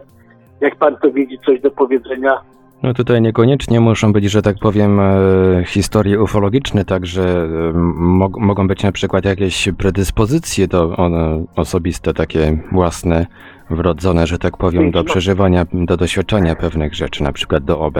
jak 0.60 0.76
pan 0.76 0.96
to 0.96 1.10
widzi, 1.10 1.38
coś 1.46 1.60
do 1.60 1.70
powiedzenia. 1.70 2.40
No 2.82 2.94
tutaj 2.94 3.22
niekoniecznie 3.22 3.80
muszą 3.80 4.12
być, 4.12 4.24
że 4.24 4.42
tak 4.42 4.56
powiem, 4.58 5.00
e, 5.00 5.14
historie 5.66 6.22
ufologiczne, 6.22 6.84
także 6.84 7.22
e, 7.24 7.72
mog, 7.94 8.38
mogą 8.40 8.68
być 8.68 8.82
na 8.82 8.92
przykład 8.92 9.24
jakieś 9.24 9.68
predyspozycje 9.78 10.68
do 10.68 10.96
one, 10.96 11.44
osobiste, 11.56 12.14
takie 12.14 12.58
własne, 12.72 13.26
wrodzone, 13.70 14.26
że 14.26 14.38
tak 14.38 14.56
powiem, 14.56 14.90
do 14.90 15.04
przeżywania, 15.04 15.66
do 15.72 15.96
doświadczania 15.96 16.54
pewnych 16.56 16.94
rzeczy, 16.94 17.22
na 17.22 17.32
przykład 17.32 17.64
do 17.64 17.80
OB. 17.80 17.98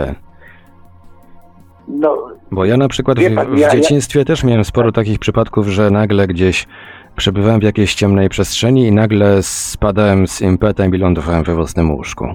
No, 1.87 2.17
Bo 2.51 2.65
ja 2.65 2.77
na 2.77 2.87
przykład 2.87 3.19
w, 3.19 3.35
pan, 3.35 3.55
w 3.55 3.59
ja- 3.59 3.67
ja- 3.67 3.73
dzieciństwie 3.75 4.25
też 4.25 4.43
miałem 4.43 4.65
sporo 4.65 4.91
takich 4.91 5.19
przypadków, 5.19 5.67
że 5.67 5.91
nagle 5.91 6.27
gdzieś 6.27 6.67
przebywałem 7.15 7.59
w 7.59 7.63
jakiejś 7.63 7.95
ciemnej 7.95 8.29
przestrzeni 8.29 8.87
i 8.87 8.91
nagle 8.91 9.43
spadałem 9.43 10.27
z 10.27 10.41
impetem 10.41 10.95
i 10.95 10.97
lądowałem 10.97 11.43
we 11.43 11.55
własnym 11.55 11.91
łóżku. 11.91 12.25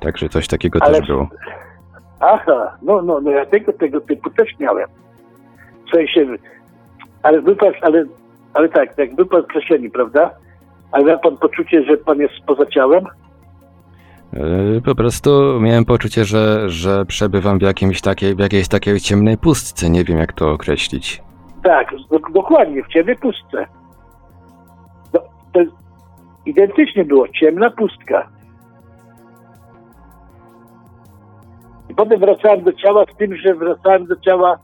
Także 0.00 0.28
coś 0.28 0.48
takiego 0.48 0.78
Ale- 0.82 0.98
też 0.98 1.06
było. 1.08 1.28
aha, 2.20 2.76
no, 2.82 3.02
no, 3.02 3.20
no 3.20 3.30
ja 3.30 3.46
tego, 3.46 3.72
tego 3.72 4.00
typu 4.00 4.30
też 4.30 4.48
miałem. 4.58 4.88
W 5.86 5.90
sensie, 5.90 6.26
ale 7.22 7.42
był 7.42 7.56
pan, 7.56 7.72
ale, 7.82 8.04
ale 8.54 8.68
tak, 8.68 8.98
jak 8.98 9.10
pan 9.30 9.42
kreśleni, 9.42 9.90
prawda? 9.90 10.30
Ale 10.92 11.04
miał 11.04 11.18
pan 11.20 11.36
poczucie, 11.36 11.82
że 11.84 11.96
pan 11.96 12.18
jest 12.18 12.34
poza 12.46 12.66
ciałem? 12.66 13.04
Yy, 14.32 14.80
Po 14.84 14.94
prostu 14.94 15.60
miałem 15.60 15.84
poczucie, 15.84 16.24
że, 16.24 16.70
że 16.70 17.06
przebywam 17.06 17.58
w, 17.58 17.62
jakimś 17.62 18.00
takiej, 18.00 18.34
w 18.34 18.38
jakiejś 18.38 18.68
takiej 18.68 19.00
ciemnej 19.00 19.38
pustce. 19.38 19.90
Nie 19.90 20.04
wiem, 20.04 20.18
jak 20.18 20.32
to 20.32 20.50
określić. 20.50 21.22
Tak, 21.62 21.90
dok- 22.10 22.32
dokładnie, 22.32 22.82
w 22.84 22.88
ciemnej 22.88 23.16
pustce. 23.16 23.66
No, 25.14 25.20
to 25.52 25.60
identycznie 26.46 27.04
było, 27.04 27.28
ciemna 27.28 27.70
pustka. 27.70 28.28
I 31.90 31.94
potem 31.94 32.20
wracałem 32.20 32.62
do 32.62 32.72
ciała 32.72 33.04
z 33.14 33.16
tym, 33.16 33.36
że 33.36 33.54
wracałem 33.54 34.06
do 34.06 34.16
ciała, 34.16 34.58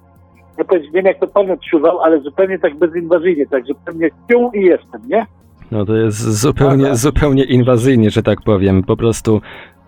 ja 0.59 0.79
nie 0.79 0.91
wiem 0.91 1.05
jak 1.05 1.18
to 1.18 1.27
pan 1.27 1.51
odczuwał, 1.51 2.01
ale 2.01 2.20
zupełnie 2.20 2.59
tak 2.59 2.77
bezinwazyjnie, 2.79 3.47
tak 3.47 3.64
zupełnie 3.64 4.09
pił 4.29 4.51
i 4.55 4.62
jestem, 4.62 5.01
nie? 5.09 5.27
No 5.70 5.85
to 5.85 5.97
jest 5.97 6.18
zupełnie, 6.18 6.87
Aha. 6.87 6.95
zupełnie 6.95 7.45
inwazyjnie, 7.45 8.11
że 8.11 8.22
tak 8.22 8.39
powiem. 8.45 8.83
Po 8.83 8.97
prostu 8.97 9.41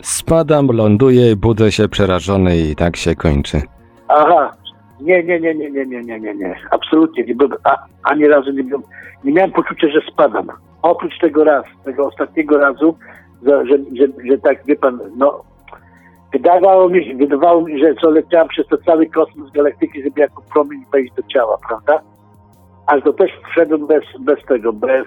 spadam, 0.02 0.66
ląduję, 0.72 1.36
budzę 1.36 1.72
się 1.72 1.88
przerażony 1.88 2.56
i 2.56 2.76
tak 2.76 2.96
się 2.96 3.14
kończy. 3.14 3.62
Aha, 4.08 4.52
nie, 5.00 5.24
nie, 5.24 5.40
nie, 5.40 5.54
nie, 5.54 5.70
nie, 5.70 5.86
nie, 5.86 6.02
nie, 6.04 6.20
nie, 6.20 6.34
nie, 6.34 6.56
absolutnie, 6.70 7.24
nie 7.24 7.34
byłem, 7.34 7.52
a, 7.64 7.76
ani 8.02 8.28
razu 8.28 8.50
nie 8.50 8.64
byłem, 8.64 8.82
nie 9.24 9.32
miałem 9.32 9.52
poczucia, 9.52 9.88
że 9.88 10.00
spadam. 10.12 10.46
Oprócz 10.82 11.18
tego 11.20 11.44
raz, 11.44 11.64
tego 11.84 12.06
ostatniego 12.06 12.58
razu, 12.58 12.96
że, 13.46 13.66
że, 13.66 13.78
że, 13.78 14.06
że 14.30 14.38
tak, 14.38 14.66
wie 14.66 14.76
pan, 14.76 15.00
no, 15.16 15.44
wydawało 16.32 16.88
mi 16.88 17.14
wydawało 17.14 17.62
mi, 17.62 17.78
że 17.78 17.94
co 17.94 18.10
leciałem 18.10 18.48
przez 18.48 18.66
to 18.66 18.76
cały 18.78 19.06
kosmos 19.06 19.50
galaktyki, 19.50 20.02
żeby 20.02 20.20
jako 20.20 20.42
promień 20.52 20.84
wejść 20.92 21.14
do 21.14 21.22
ciała, 21.22 21.58
prawda? 21.68 22.00
Ale 22.86 23.02
to 23.02 23.12
też 23.12 23.30
wszedłem 23.50 23.86
bez, 23.86 24.04
bez 24.20 24.44
tego, 24.44 24.72
bez, 24.72 25.06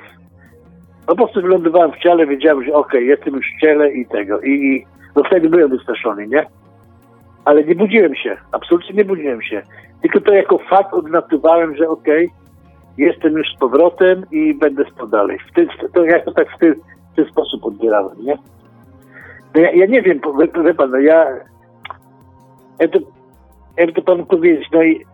no 1.08 1.16
po 1.16 1.16
prostu 1.16 1.42
wylądowałem 1.42 1.92
w 1.92 1.98
ciele, 1.98 2.28
wiedziałem, 2.28 2.64
że 2.64 2.74
okej, 2.74 3.08
jestem 3.08 3.36
już 3.36 3.46
w 3.46 3.62
ciele 3.62 3.92
i 3.92 4.06
tego, 4.06 4.42
i, 4.42 4.50
i 4.50 4.86
no 5.16 5.24
wtedy 5.24 5.50
byłem 5.50 5.70
wystraszony, 5.70 6.28
nie? 6.28 6.46
ale 7.46 7.64
nie 7.64 7.76
budziłem 7.76 8.16
się, 8.16 8.38
absolutnie 8.52 8.96
nie 8.96 9.06
budziłem 9.06 9.42
się. 9.42 9.62
Tylko 10.02 10.22
to 10.22 10.34
jako 10.34 10.58
fakt 10.58 10.94
odnotowałem, 10.94 11.76
że 11.76 11.90
okej, 11.90 12.30
jestem 12.98 13.34
już 13.34 13.48
z 13.56 13.60
powrotem 13.60 14.26
i 14.32 14.54
będę 14.54 14.84
spał 14.86 15.08
dalej. 15.08 15.40
W 15.40 15.54
ten, 15.54 15.68
to 15.94 16.06
ja 16.06 16.20
to 16.20 16.32
tak 16.32 16.56
w 16.56 16.60
ten, 16.60 16.76
w 17.14 17.16
ten 17.16 17.26
sposób 17.26 17.66
odbierałem, 17.66 18.18
nie? 18.24 18.38
No 19.56 19.62
ja, 19.62 19.72
ja 19.72 19.86
nie 19.86 20.02
wiem, 20.02 20.22
wie, 20.40 20.64
wie 20.64 20.74
pan, 20.74 20.92
no 20.92 20.98
ja, 20.98 21.26
jakby 23.78 23.94
to 23.94 24.02
panu 24.02 24.26
powiedzieć, 24.26 24.68
no 24.74 24.84
i 24.84 25.06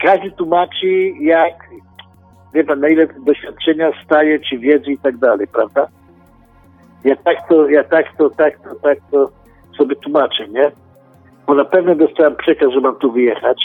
każdy 0.00 0.30
tłumaczy, 0.30 0.86
jak, 1.20 1.54
wie 2.54 2.64
pan, 2.64 2.80
na 2.80 2.88
ile 2.88 3.06
doświadczenia 3.06 3.90
staje, 4.04 4.40
czy 4.40 4.58
wiedzy 4.58 4.92
i 4.92 4.98
tak 4.98 5.16
dalej, 5.16 5.46
prawda? 5.46 5.88
Ja 7.04 7.16
tak 7.16 7.48
to, 7.48 7.68
ja 7.68 7.84
tak 7.84 8.16
to, 8.16 8.30
tak 8.30 8.58
to, 8.58 8.74
tak 8.74 8.98
to 9.10 9.30
sobie 9.76 9.96
tłumaczę, 9.96 10.48
nie? 10.48 10.70
bo 11.46 11.54
na 11.54 11.64
pewno 11.64 11.94
dostałem 11.94 12.36
przekaz, 12.36 12.72
że 12.72 12.80
mam 12.80 12.96
tu 12.96 13.12
wyjechać, 13.12 13.62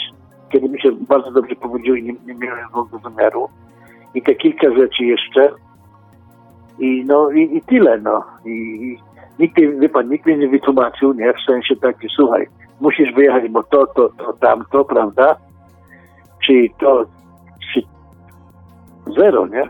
kiedy 0.52 0.68
mi 0.68 0.80
się 0.80 0.92
bardzo 0.92 1.30
dobrze 1.30 1.54
powodziło 1.54 1.96
i 1.96 2.02
nie, 2.02 2.14
nie 2.26 2.34
miałem 2.34 2.66
ogóle 2.72 3.02
zamiaru. 3.02 3.48
I 4.14 4.22
te 4.22 4.34
kilka 4.34 4.74
rzeczy 4.74 5.04
jeszcze. 5.04 5.52
I 6.78 7.04
no 7.06 7.30
i, 7.30 7.56
i 7.56 7.62
tyle, 7.62 7.98
no. 7.98 8.24
I 8.44 8.98
nikt, 9.40 9.60
wie 9.80 9.88
pan, 9.88 10.08
nikt 10.08 10.26
mnie 10.26 10.36
nie 10.36 10.48
wytłumaczył, 10.48 11.12
nie? 11.12 11.32
W 11.32 11.40
sensie 11.46 11.76
taki, 11.76 12.08
słuchaj, 12.16 12.46
musisz 12.80 13.12
wyjechać, 13.14 13.50
bo 13.50 13.62
to, 13.62 13.86
to, 13.86 14.08
to, 14.08 14.32
tamto, 14.32 14.84
prawda? 14.84 15.36
Czy 16.46 16.66
to, 16.80 17.04
czy 17.74 17.82
zero, 19.16 19.46
nie? 19.46 19.68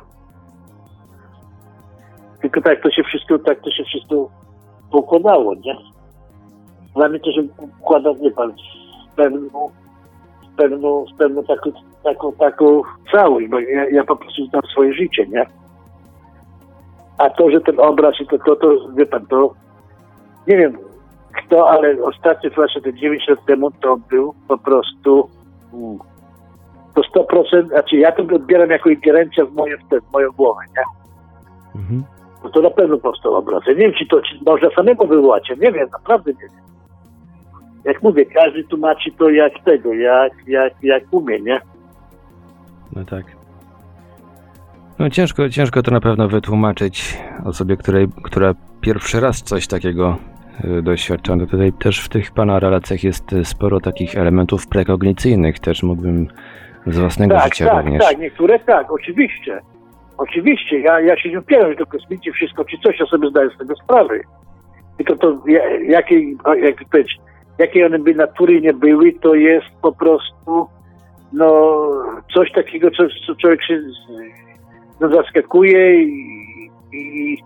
Tylko 2.40 2.60
tak 2.60 2.82
to 2.82 2.90
się 2.90 3.02
wszystko, 3.02 3.38
tak 3.38 3.60
to 3.60 3.70
się 3.70 3.84
wszystko 3.84 4.30
poukładało, 4.90 5.54
nie? 5.54 5.76
Dla 6.96 7.08
mnie 7.08 7.20
to 7.20 7.32
się 7.32 7.42
układa, 7.58 8.10
nie 8.20 8.30
pan, 8.30 8.52
w 9.12 9.14
pewną, 9.14 9.70
w 10.52 10.56
pewną, 10.56 11.04
w 11.14 11.18
pewną 11.18 11.42
taką, 11.42 11.72
taką, 12.04 12.32
taką 12.32 12.82
całość, 13.12 13.48
bo 13.48 13.60
ja, 13.60 13.88
ja 13.90 14.04
po 14.04 14.16
prostu 14.16 14.46
znam 14.46 14.62
swoje 14.62 14.94
życie, 14.94 15.26
nie? 15.26 15.46
A 17.20 17.30
to, 17.30 17.50
że 17.50 17.60
ten 17.60 17.80
obraz 17.80 18.20
i 18.20 18.26
to, 18.26 18.38
to, 18.38 18.56
to 18.56 18.76
wie 18.96 19.06
pan, 19.06 19.26
to 19.26 19.54
nie 20.46 20.56
wiem 20.56 20.78
kto, 21.32 21.70
ale 21.70 22.02
ostatni 22.02 22.50
właśnie 22.50 22.80
te 22.80 22.94
9 22.94 23.28
lat 23.28 23.44
temu 23.46 23.70
to 23.70 23.96
był 23.96 24.34
po 24.48 24.58
prostu 24.58 25.28
mm, 25.74 25.98
to 26.94 27.00
100%, 27.00 27.68
znaczy 27.68 27.96
ja 27.96 28.12
to 28.12 28.22
odbieram 28.22 28.70
jako 28.70 28.90
ingerencja 28.90 29.44
w, 29.44 29.52
moje, 29.52 29.76
w, 29.76 30.12
moją 30.12 30.30
głowę, 30.30 30.60
nie? 30.76 30.82
Mhm. 31.80 32.04
No 32.44 32.50
to 32.50 32.60
na 32.60 32.70
pewno 32.70 32.98
powstał 32.98 33.34
obraz. 33.34 33.62
Ja 33.66 33.72
nie 33.72 33.78
wiem, 33.78 33.92
czy 33.98 34.06
to 34.06 34.22
czy 34.22 34.38
można 34.46 34.70
samemu 34.70 35.06
wywołać, 35.06 35.50
nie 35.50 35.72
wiem, 35.72 35.88
naprawdę 35.92 36.32
nie 36.32 36.38
wiem. 36.40 36.70
Jak 37.84 38.02
mówię, 38.02 38.26
każdy 38.26 38.64
tłumaczy 38.64 39.10
to 39.18 39.30
jak 39.30 39.52
tego, 39.64 39.94
jak, 39.94 40.32
jak, 40.46 40.72
jak 40.82 41.02
umie, 41.10 41.40
nie? 41.40 41.60
No 42.92 43.04
tak. 43.04 43.39
No 45.00 45.10
ciężko, 45.10 45.48
ciężko 45.48 45.82
to 45.82 45.90
na 45.90 46.00
pewno 46.00 46.28
wytłumaczyć 46.28 47.18
osobie, 47.44 47.76
której, 47.76 48.08
która 48.24 48.54
pierwszy 48.80 49.20
raz 49.20 49.42
coś 49.42 49.66
takiego 49.66 50.16
y, 50.64 50.82
doświadcza. 50.82 51.36
No 51.36 51.46
tutaj 51.46 51.72
też 51.72 52.04
w 52.04 52.08
tych 52.08 52.30
pana 52.30 52.58
relacjach 52.58 53.04
jest 53.04 53.32
y, 53.32 53.44
sporo 53.44 53.80
takich 53.80 54.16
elementów 54.16 54.66
prekognicyjnych, 54.68 55.58
też 55.58 55.82
mógłbym 55.82 56.26
z 56.86 56.98
własnego 56.98 57.34
tak, 57.34 57.44
życia 57.44 57.66
tak, 57.66 57.84
również. 57.84 58.02
tak, 58.02 58.18
niektóre 58.18 58.58
tak, 58.58 58.92
oczywiście. 58.92 59.60
Oczywiście, 60.18 60.80
ja, 60.80 61.00
ja 61.00 61.16
się 61.16 61.28
nie 61.28 61.38
upieram, 61.38 61.70
że 61.70 61.76
to 61.76 61.86
kosmici 61.86 62.32
wszystko 62.32 62.64
czy 62.64 62.76
coś, 62.78 63.00
ja 63.00 63.06
sobie 63.06 63.28
zdaję 63.30 63.50
z 63.54 63.58
tego 63.58 63.74
sprawy. 63.76 64.20
Tylko 64.96 65.16
to, 65.16 65.42
ja- 65.46 65.80
jakiej, 65.80 66.36
jak 66.62 66.88
powiedzieć, 66.90 67.16
jakiej 67.58 67.84
one 67.84 67.98
by 67.98 68.14
natury 68.14 68.60
nie 68.60 68.72
były, 68.72 69.12
to 69.12 69.34
jest 69.34 69.66
po 69.82 69.92
prostu 69.92 70.66
no, 71.32 71.78
coś 72.34 72.52
takiego, 72.52 72.90
co, 72.90 73.02
co 73.26 73.34
człowiek 73.34 73.64
się 73.64 73.80
no, 75.00 75.08
zaskakuje 75.08 76.02
i, 76.02 76.70
i, 76.92 77.38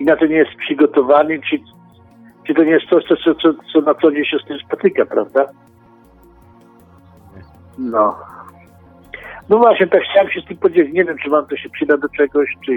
i 0.00 0.04
na 0.04 0.16
to 0.16 0.26
nie 0.26 0.36
jest 0.36 0.54
przygotowany, 0.54 1.40
czy, 1.50 1.58
czy 2.46 2.54
to 2.54 2.64
nie 2.64 2.70
jest 2.70 2.86
coś, 2.86 3.04
co, 3.04 3.16
co, 3.16 3.34
co, 3.34 3.54
co 3.72 3.80
na 3.80 3.94
co 3.94 4.12
dzień 4.12 4.24
się 4.24 4.38
z 4.38 4.48
tym 4.48 4.58
spotyka, 4.58 5.06
prawda? 5.06 5.46
No. 7.78 8.16
No 9.48 9.58
właśnie, 9.58 9.86
tak 9.86 10.02
chciałem 10.10 10.30
się 10.30 10.40
z 10.40 10.44
tym 10.44 10.56
podzielić. 10.56 10.94
Nie 10.94 11.04
wiem, 11.04 11.16
czy 11.22 11.30
wam 11.30 11.46
to 11.46 11.56
się 11.56 11.70
przyda 11.70 11.96
do 11.96 12.08
czegoś, 12.08 12.56
czy, 12.66 12.72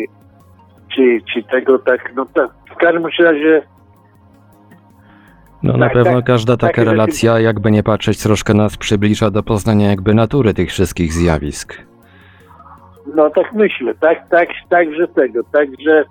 czy, 0.95 1.19
czy 1.33 1.43
tego 1.43 1.79
tak, 1.79 2.11
no 2.15 2.25
tak. 2.25 2.49
W 2.71 2.75
każdym 2.75 3.05
razie 3.19 3.61
No 5.63 5.77
na 5.77 5.85
Tak, 5.85 5.93
pewno 5.93 6.15
tak, 6.15 6.25
każda 6.25 6.57
taka 6.57 6.83
relacja, 6.83 7.39
jakby 7.39 7.71
nie 7.71 7.83
patrzeć, 7.83 8.23
troszkę 8.23 8.53
nas 8.53 8.77
przybliża 8.77 9.31
do 9.31 9.43
poznania 9.43 9.89
jakby 9.89 10.13
natury 10.13 10.53
tych 10.53 10.69
wszystkich 10.69 11.13
zjawisk. 11.13 11.85
No 13.15 13.29
tak 13.29 13.53
myślę, 13.53 13.93
tak, 13.95 14.29
tak, 14.29 14.49
także 14.69 15.07
tego, 15.07 15.43
także, 15.43 16.03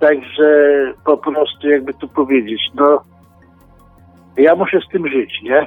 także 0.00 0.72
po 1.04 1.16
prostu 1.16 1.68
jakby 1.68 1.94
tu 1.94 2.08
powiedzieć, 2.08 2.60
no 2.74 3.02
ja 4.36 4.54
muszę 4.54 4.80
z 4.80 4.92
tym 4.92 5.08
żyć, 5.08 5.42
nie? 5.42 5.66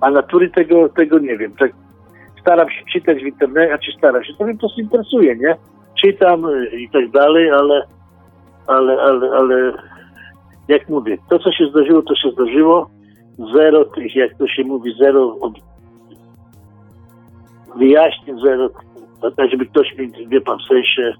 A 0.00 0.10
natury 0.10 0.50
tego, 0.50 0.88
tego 0.88 1.18
nie 1.18 1.38
wiem. 1.38 1.52
Tak 1.58 1.72
staram 2.40 2.70
się 2.70 2.84
czytać 2.92 3.18
w 3.18 3.26
internecie, 3.26 3.74
a 3.74 3.78
czy 3.78 3.92
staram 3.98 4.24
się, 4.24 4.34
to 4.34 4.44
mnie 4.44 4.54
po 4.54 4.60
prostu 4.60 4.80
interesuje, 4.80 5.36
nie? 5.36 5.56
Czytam 6.02 6.44
y, 6.44 6.66
i 6.66 6.90
tak 6.90 7.10
dalej, 7.10 7.50
ale, 7.50 7.86
ale, 8.66 9.02
ale, 9.02 9.30
ale 9.30 9.72
jak 10.68 10.88
mówię, 10.88 11.18
to 11.30 11.38
co 11.38 11.52
się 11.52 11.66
zdarzyło, 11.70 12.02
to 12.02 12.14
się 12.14 12.30
zdarzyło. 12.30 12.90
Zero 13.54 13.84
tych, 13.84 14.16
jak 14.16 14.38
to 14.38 14.48
się 14.48 14.64
mówi, 14.64 14.94
zero 14.98 15.36
od, 15.40 15.52
wyjaśnień, 17.76 18.40
zero 18.40 18.68
tak 19.20 19.50
żeby 19.50 19.66
ktoś 19.66 19.96
mi, 19.98 20.28
wie 20.28 20.40
pan, 20.40 20.58
w 20.58 20.68
sensie 20.68 21.12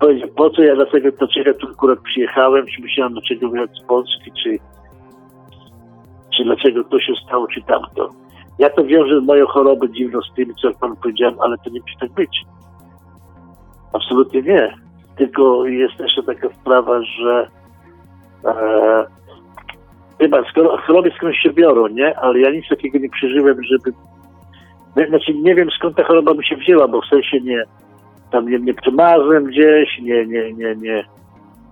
powiedział, 0.00 0.28
po 0.36 0.50
co 0.50 0.62
ja 0.62 0.74
dlatego, 0.74 1.08
dlaczego 1.18 1.54
tu 1.54 1.68
akurat 1.68 1.98
przyjechałem, 2.00 2.66
czy 2.66 2.82
musiałem 2.82 3.14
do 3.14 3.20
czego 3.20 3.48
wyjechać 3.48 3.78
z 3.78 3.86
Polski, 3.86 4.32
czy, 4.42 4.58
czy 6.36 6.44
dlaczego 6.44 6.84
to 6.84 6.98
się 6.98 7.12
stało, 7.26 7.46
czy 7.46 7.62
tamto. 7.62 8.10
Ja 8.58 8.70
to 8.70 8.84
wiążę 8.84 9.20
moją 9.20 9.46
chorobę 9.46 9.90
dziwną 9.90 10.20
z 10.20 10.34
tym, 10.34 10.54
co 10.54 10.70
panu 10.80 10.96
powiedziałem, 11.02 11.34
ale 11.40 11.56
to 11.64 11.70
nie 11.70 11.80
musi 11.80 11.96
tak 12.00 12.12
być. 12.12 12.44
Absolutnie 13.92 14.42
nie. 14.42 14.74
Tylko 15.16 15.66
jest 15.66 16.00
jeszcze 16.00 16.22
taka 16.22 16.48
sprawa, 16.60 17.02
że 17.02 17.48
e, 18.44 19.04
chyba 20.20 20.50
skoro 20.50 20.76
choroby 20.76 21.10
skądś 21.16 21.38
się 21.38 21.50
biorą, 21.50 21.86
nie? 21.86 22.18
Ale 22.18 22.40
ja 22.40 22.50
nic 22.50 22.68
takiego 22.68 22.98
nie 22.98 23.08
przeżyłem, 23.10 23.62
żeby 23.62 23.92
Znaczy 25.08 25.34
nie 25.34 25.54
wiem 25.54 25.68
skąd 25.78 25.96
ta 25.96 26.04
choroba 26.04 26.34
mi 26.34 26.44
się 26.44 26.56
wzięła, 26.56 26.88
bo 26.88 27.00
w 27.00 27.06
sensie 27.06 27.40
nie 27.40 27.64
tam 28.30 28.48
nie, 28.48 28.58
nie 28.58 28.74
gdzieś, 29.44 29.98
nie, 30.02 30.26
nie, 30.26 30.52
nie, 30.52 30.76
nie, 30.76 31.04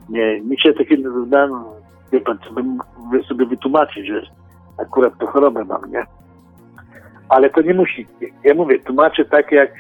nie, 0.09 0.41
nic 0.41 0.61
się 0.61 0.73
takiego 0.73 1.27
dam, 1.27 1.65
wie 2.13 2.21
pan, 2.21 2.39
co 2.39 2.53
bym 2.53 2.67
mógł 2.67 3.25
sobie 3.29 3.47
wytłumaczyć, 3.47 4.07
że 4.07 4.23
akurat 4.79 5.19
tę 5.19 5.27
chorobę 5.27 5.65
mam, 5.65 5.93
nie? 5.93 6.05
Ale 7.29 7.51
to 7.51 7.63
nie 7.63 7.75
musi. 7.75 8.07
Ja 8.45 8.55
mówię, 8.55 8.79
tłumaczę 8.81 9.25
tak 9.25 9.53
jak 9.53 9.71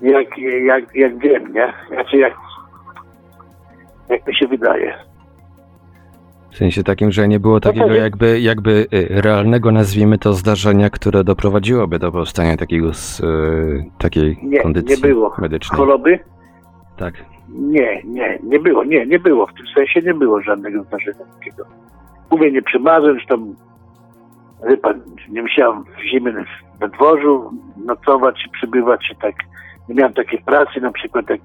jak, 0.00 0.38
jak, 0.64 0.94
jak 0.94 1.18
wiem, 1.18 1.52
nie? 1.52 1.72
Znaczy 1.88 2.16
jak 2.16 2.34
jak 4.08 4.26
mi 4.26 4.36
się 4.36 4.46
wydaje. 4.46 4.94
W 6.56 6.58
sensie 6.58 6.82
takim, 6.82 7.12
że 7.12 7.28
nie 7.28 7.40
było 7.40 7.60
takiego 7.60 7.86
tak. 7.88 7.96
jakby, 7.96 8.40
jakby 8.40 8.86
y, 8.94 9.08
realnego, 9.22 9.72
nazwijmy 9.72 10.18
to, 10.18 10.32
zdarzenia, 10.32 10.90
które 10.90 11.24
doprowadziłoby 11.24 11.98
do 11.98 12.12
powstania 12.12 12.56
takiego, 12.56 12.88
s- 12.88 13.20
y, 13.20 13.84
takiej 13.98 14.38
Nie, 14.42 14.60
kondycji 14.60 14.96
nie 14.96 15.08
było. 15.08 15.34
medycznej. 15.38 15.78
Choroby? 15.78 16.18
Tak. 16.96 17.14
Nie, 17.48 18.02
nie, 18.04 18.38
nie 18.42 18.58
było, 18.58 18.84
nie, 18.84 19.06
nie 19.06 19.18
było. 19.18 19.46
W 19.46 19.54
tym 19.54 19.66
sensie 19.74 20.02
nie 20.02 20.14
było 20.14 20.42
żadnego 20.42 20.82
zdarzenia 20.84 21.24
takiego. 21.38 21.64
Mówię, 22.30 22.52
nie 22.52 22.62
przemarzłem, 22.62 23.20
że 23.20 23.26
tam, 23.26 23.54
pan, 24.82 25.00
nie 25.28 25.42
musiałem 25.42 25.84
w 25.84 26.10
zimie 26.10 26.32
na, 26.80 26.88
dworzu 26.88 27.50
nocować 27.86 28.34
czy 28.44 28.50
przybywać, 28.50 29.00
czy 29.08 29.14
tak. 29.16 29.34
Nie 29.88 29.94
miałem 29.94 30.12
takiej 30.12 30.38
pracy, 30.38 30.80
na 30.80 30.92
przykład 30.92 31.24
jak, 31.30 31.40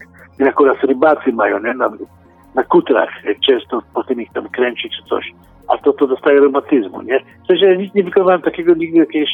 akurat 0.48 0.84
rybacy 0.84 1.34
mają, 1.34 1.60
nie, 1.60 1.74
na, 1.74 1.90
na 2.56 2.64
kutrach, 2.64 3.10
często 3.48 3.82
potem 3.94 4.22
ich 4.22 4.32
tam 4.34 4.50
kręci 4.50 4.90
czy 4.90 5.10
coś. 5.10 5.34
A 5.68 5.78
to, 5.78 5.94
to 5.94 6.08
dostaje 6.08 6.40
reumatyzmu, 6.40 7.02
nie? 7.02 7.20
W 7.44 7.48
sensie 7.48 7.66
ja 7.66 7.76
nic 7.76 7.94
nie 7.94 8.04
wykonywałem 8.04 8.42
takiego 8.42 8.74
nigdy 8.74 8.98
jakiegoś, 9.00 9.30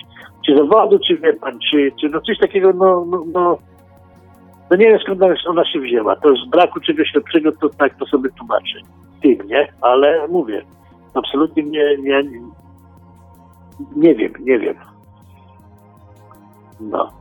czy 0.45 0.57
zawodu, 0.57 0.99
czy 1.07 1.18
wie 1.18 1.34
pan, 1.34 1.59
czy, 1.72 1.91
czy 2.01 2.09
no 2.09 2.22
coś 2.22 2.39
takiego, 2.39 2.74
no, 2.74 3.05
no, 3.09 3.24
no 3.34 3.57
no 4.70 4.78
nie 4.78 4.86
wiem 4.86 4.99
skąd 4.99 5.22
ona- 5.47 5.65
się 5.65 5.80
wzięła. 5.80 6.15
To 6.15 6.36
z 6.36 6.49
braku 6.49 6.80
czegoś 6.80 7.13
lepszego, 7.15 7.51
to 7.51 7.70
tak 7.70 7.95
to 7.97 8.05
sobie 8.05 8.30
tłumaczę. 8.30 8.80
Tym, 9.22 9.47
nie? 9.47 9.68
Ale 9.82 10.28
mówię, 10.28 10.61
absolutnie 11.13 11.63
nie, 11.63 11.97
nie, 11.97 12.24
nie, 12.24 12.41
nie 13.95 14.15
wiem, 14.15 14.34
nie 14.39 14.59
wiem. 14.59 14.76
No. 16.80 17.11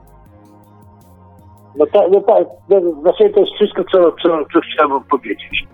No 1.79 1.87
tak, 1.87 2.03
no 2.13 2.21
tak, 2.21 2.47
no, 2.69 2.81
znaczy 3.01 3.31
to 3.31 3.41
jest 3.41 3.53
wszystko, 3.53 3.85
co, 3.85 4.13
co, 4.13 4.39
co 4.53 4.61
chciałem 4.61 4.91
wam 4.91 5.05
powiedzieć. 5.05 5.67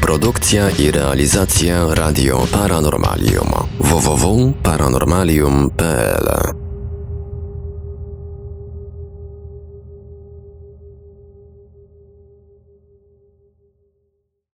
Produkcja 0.00 0.70
i 0.70 0.90
realizacja 0.90 1.94
Radio 1.94 2.46
Paranormalium 2.52 3.48
www.paranormalium.pl 3.80 6.65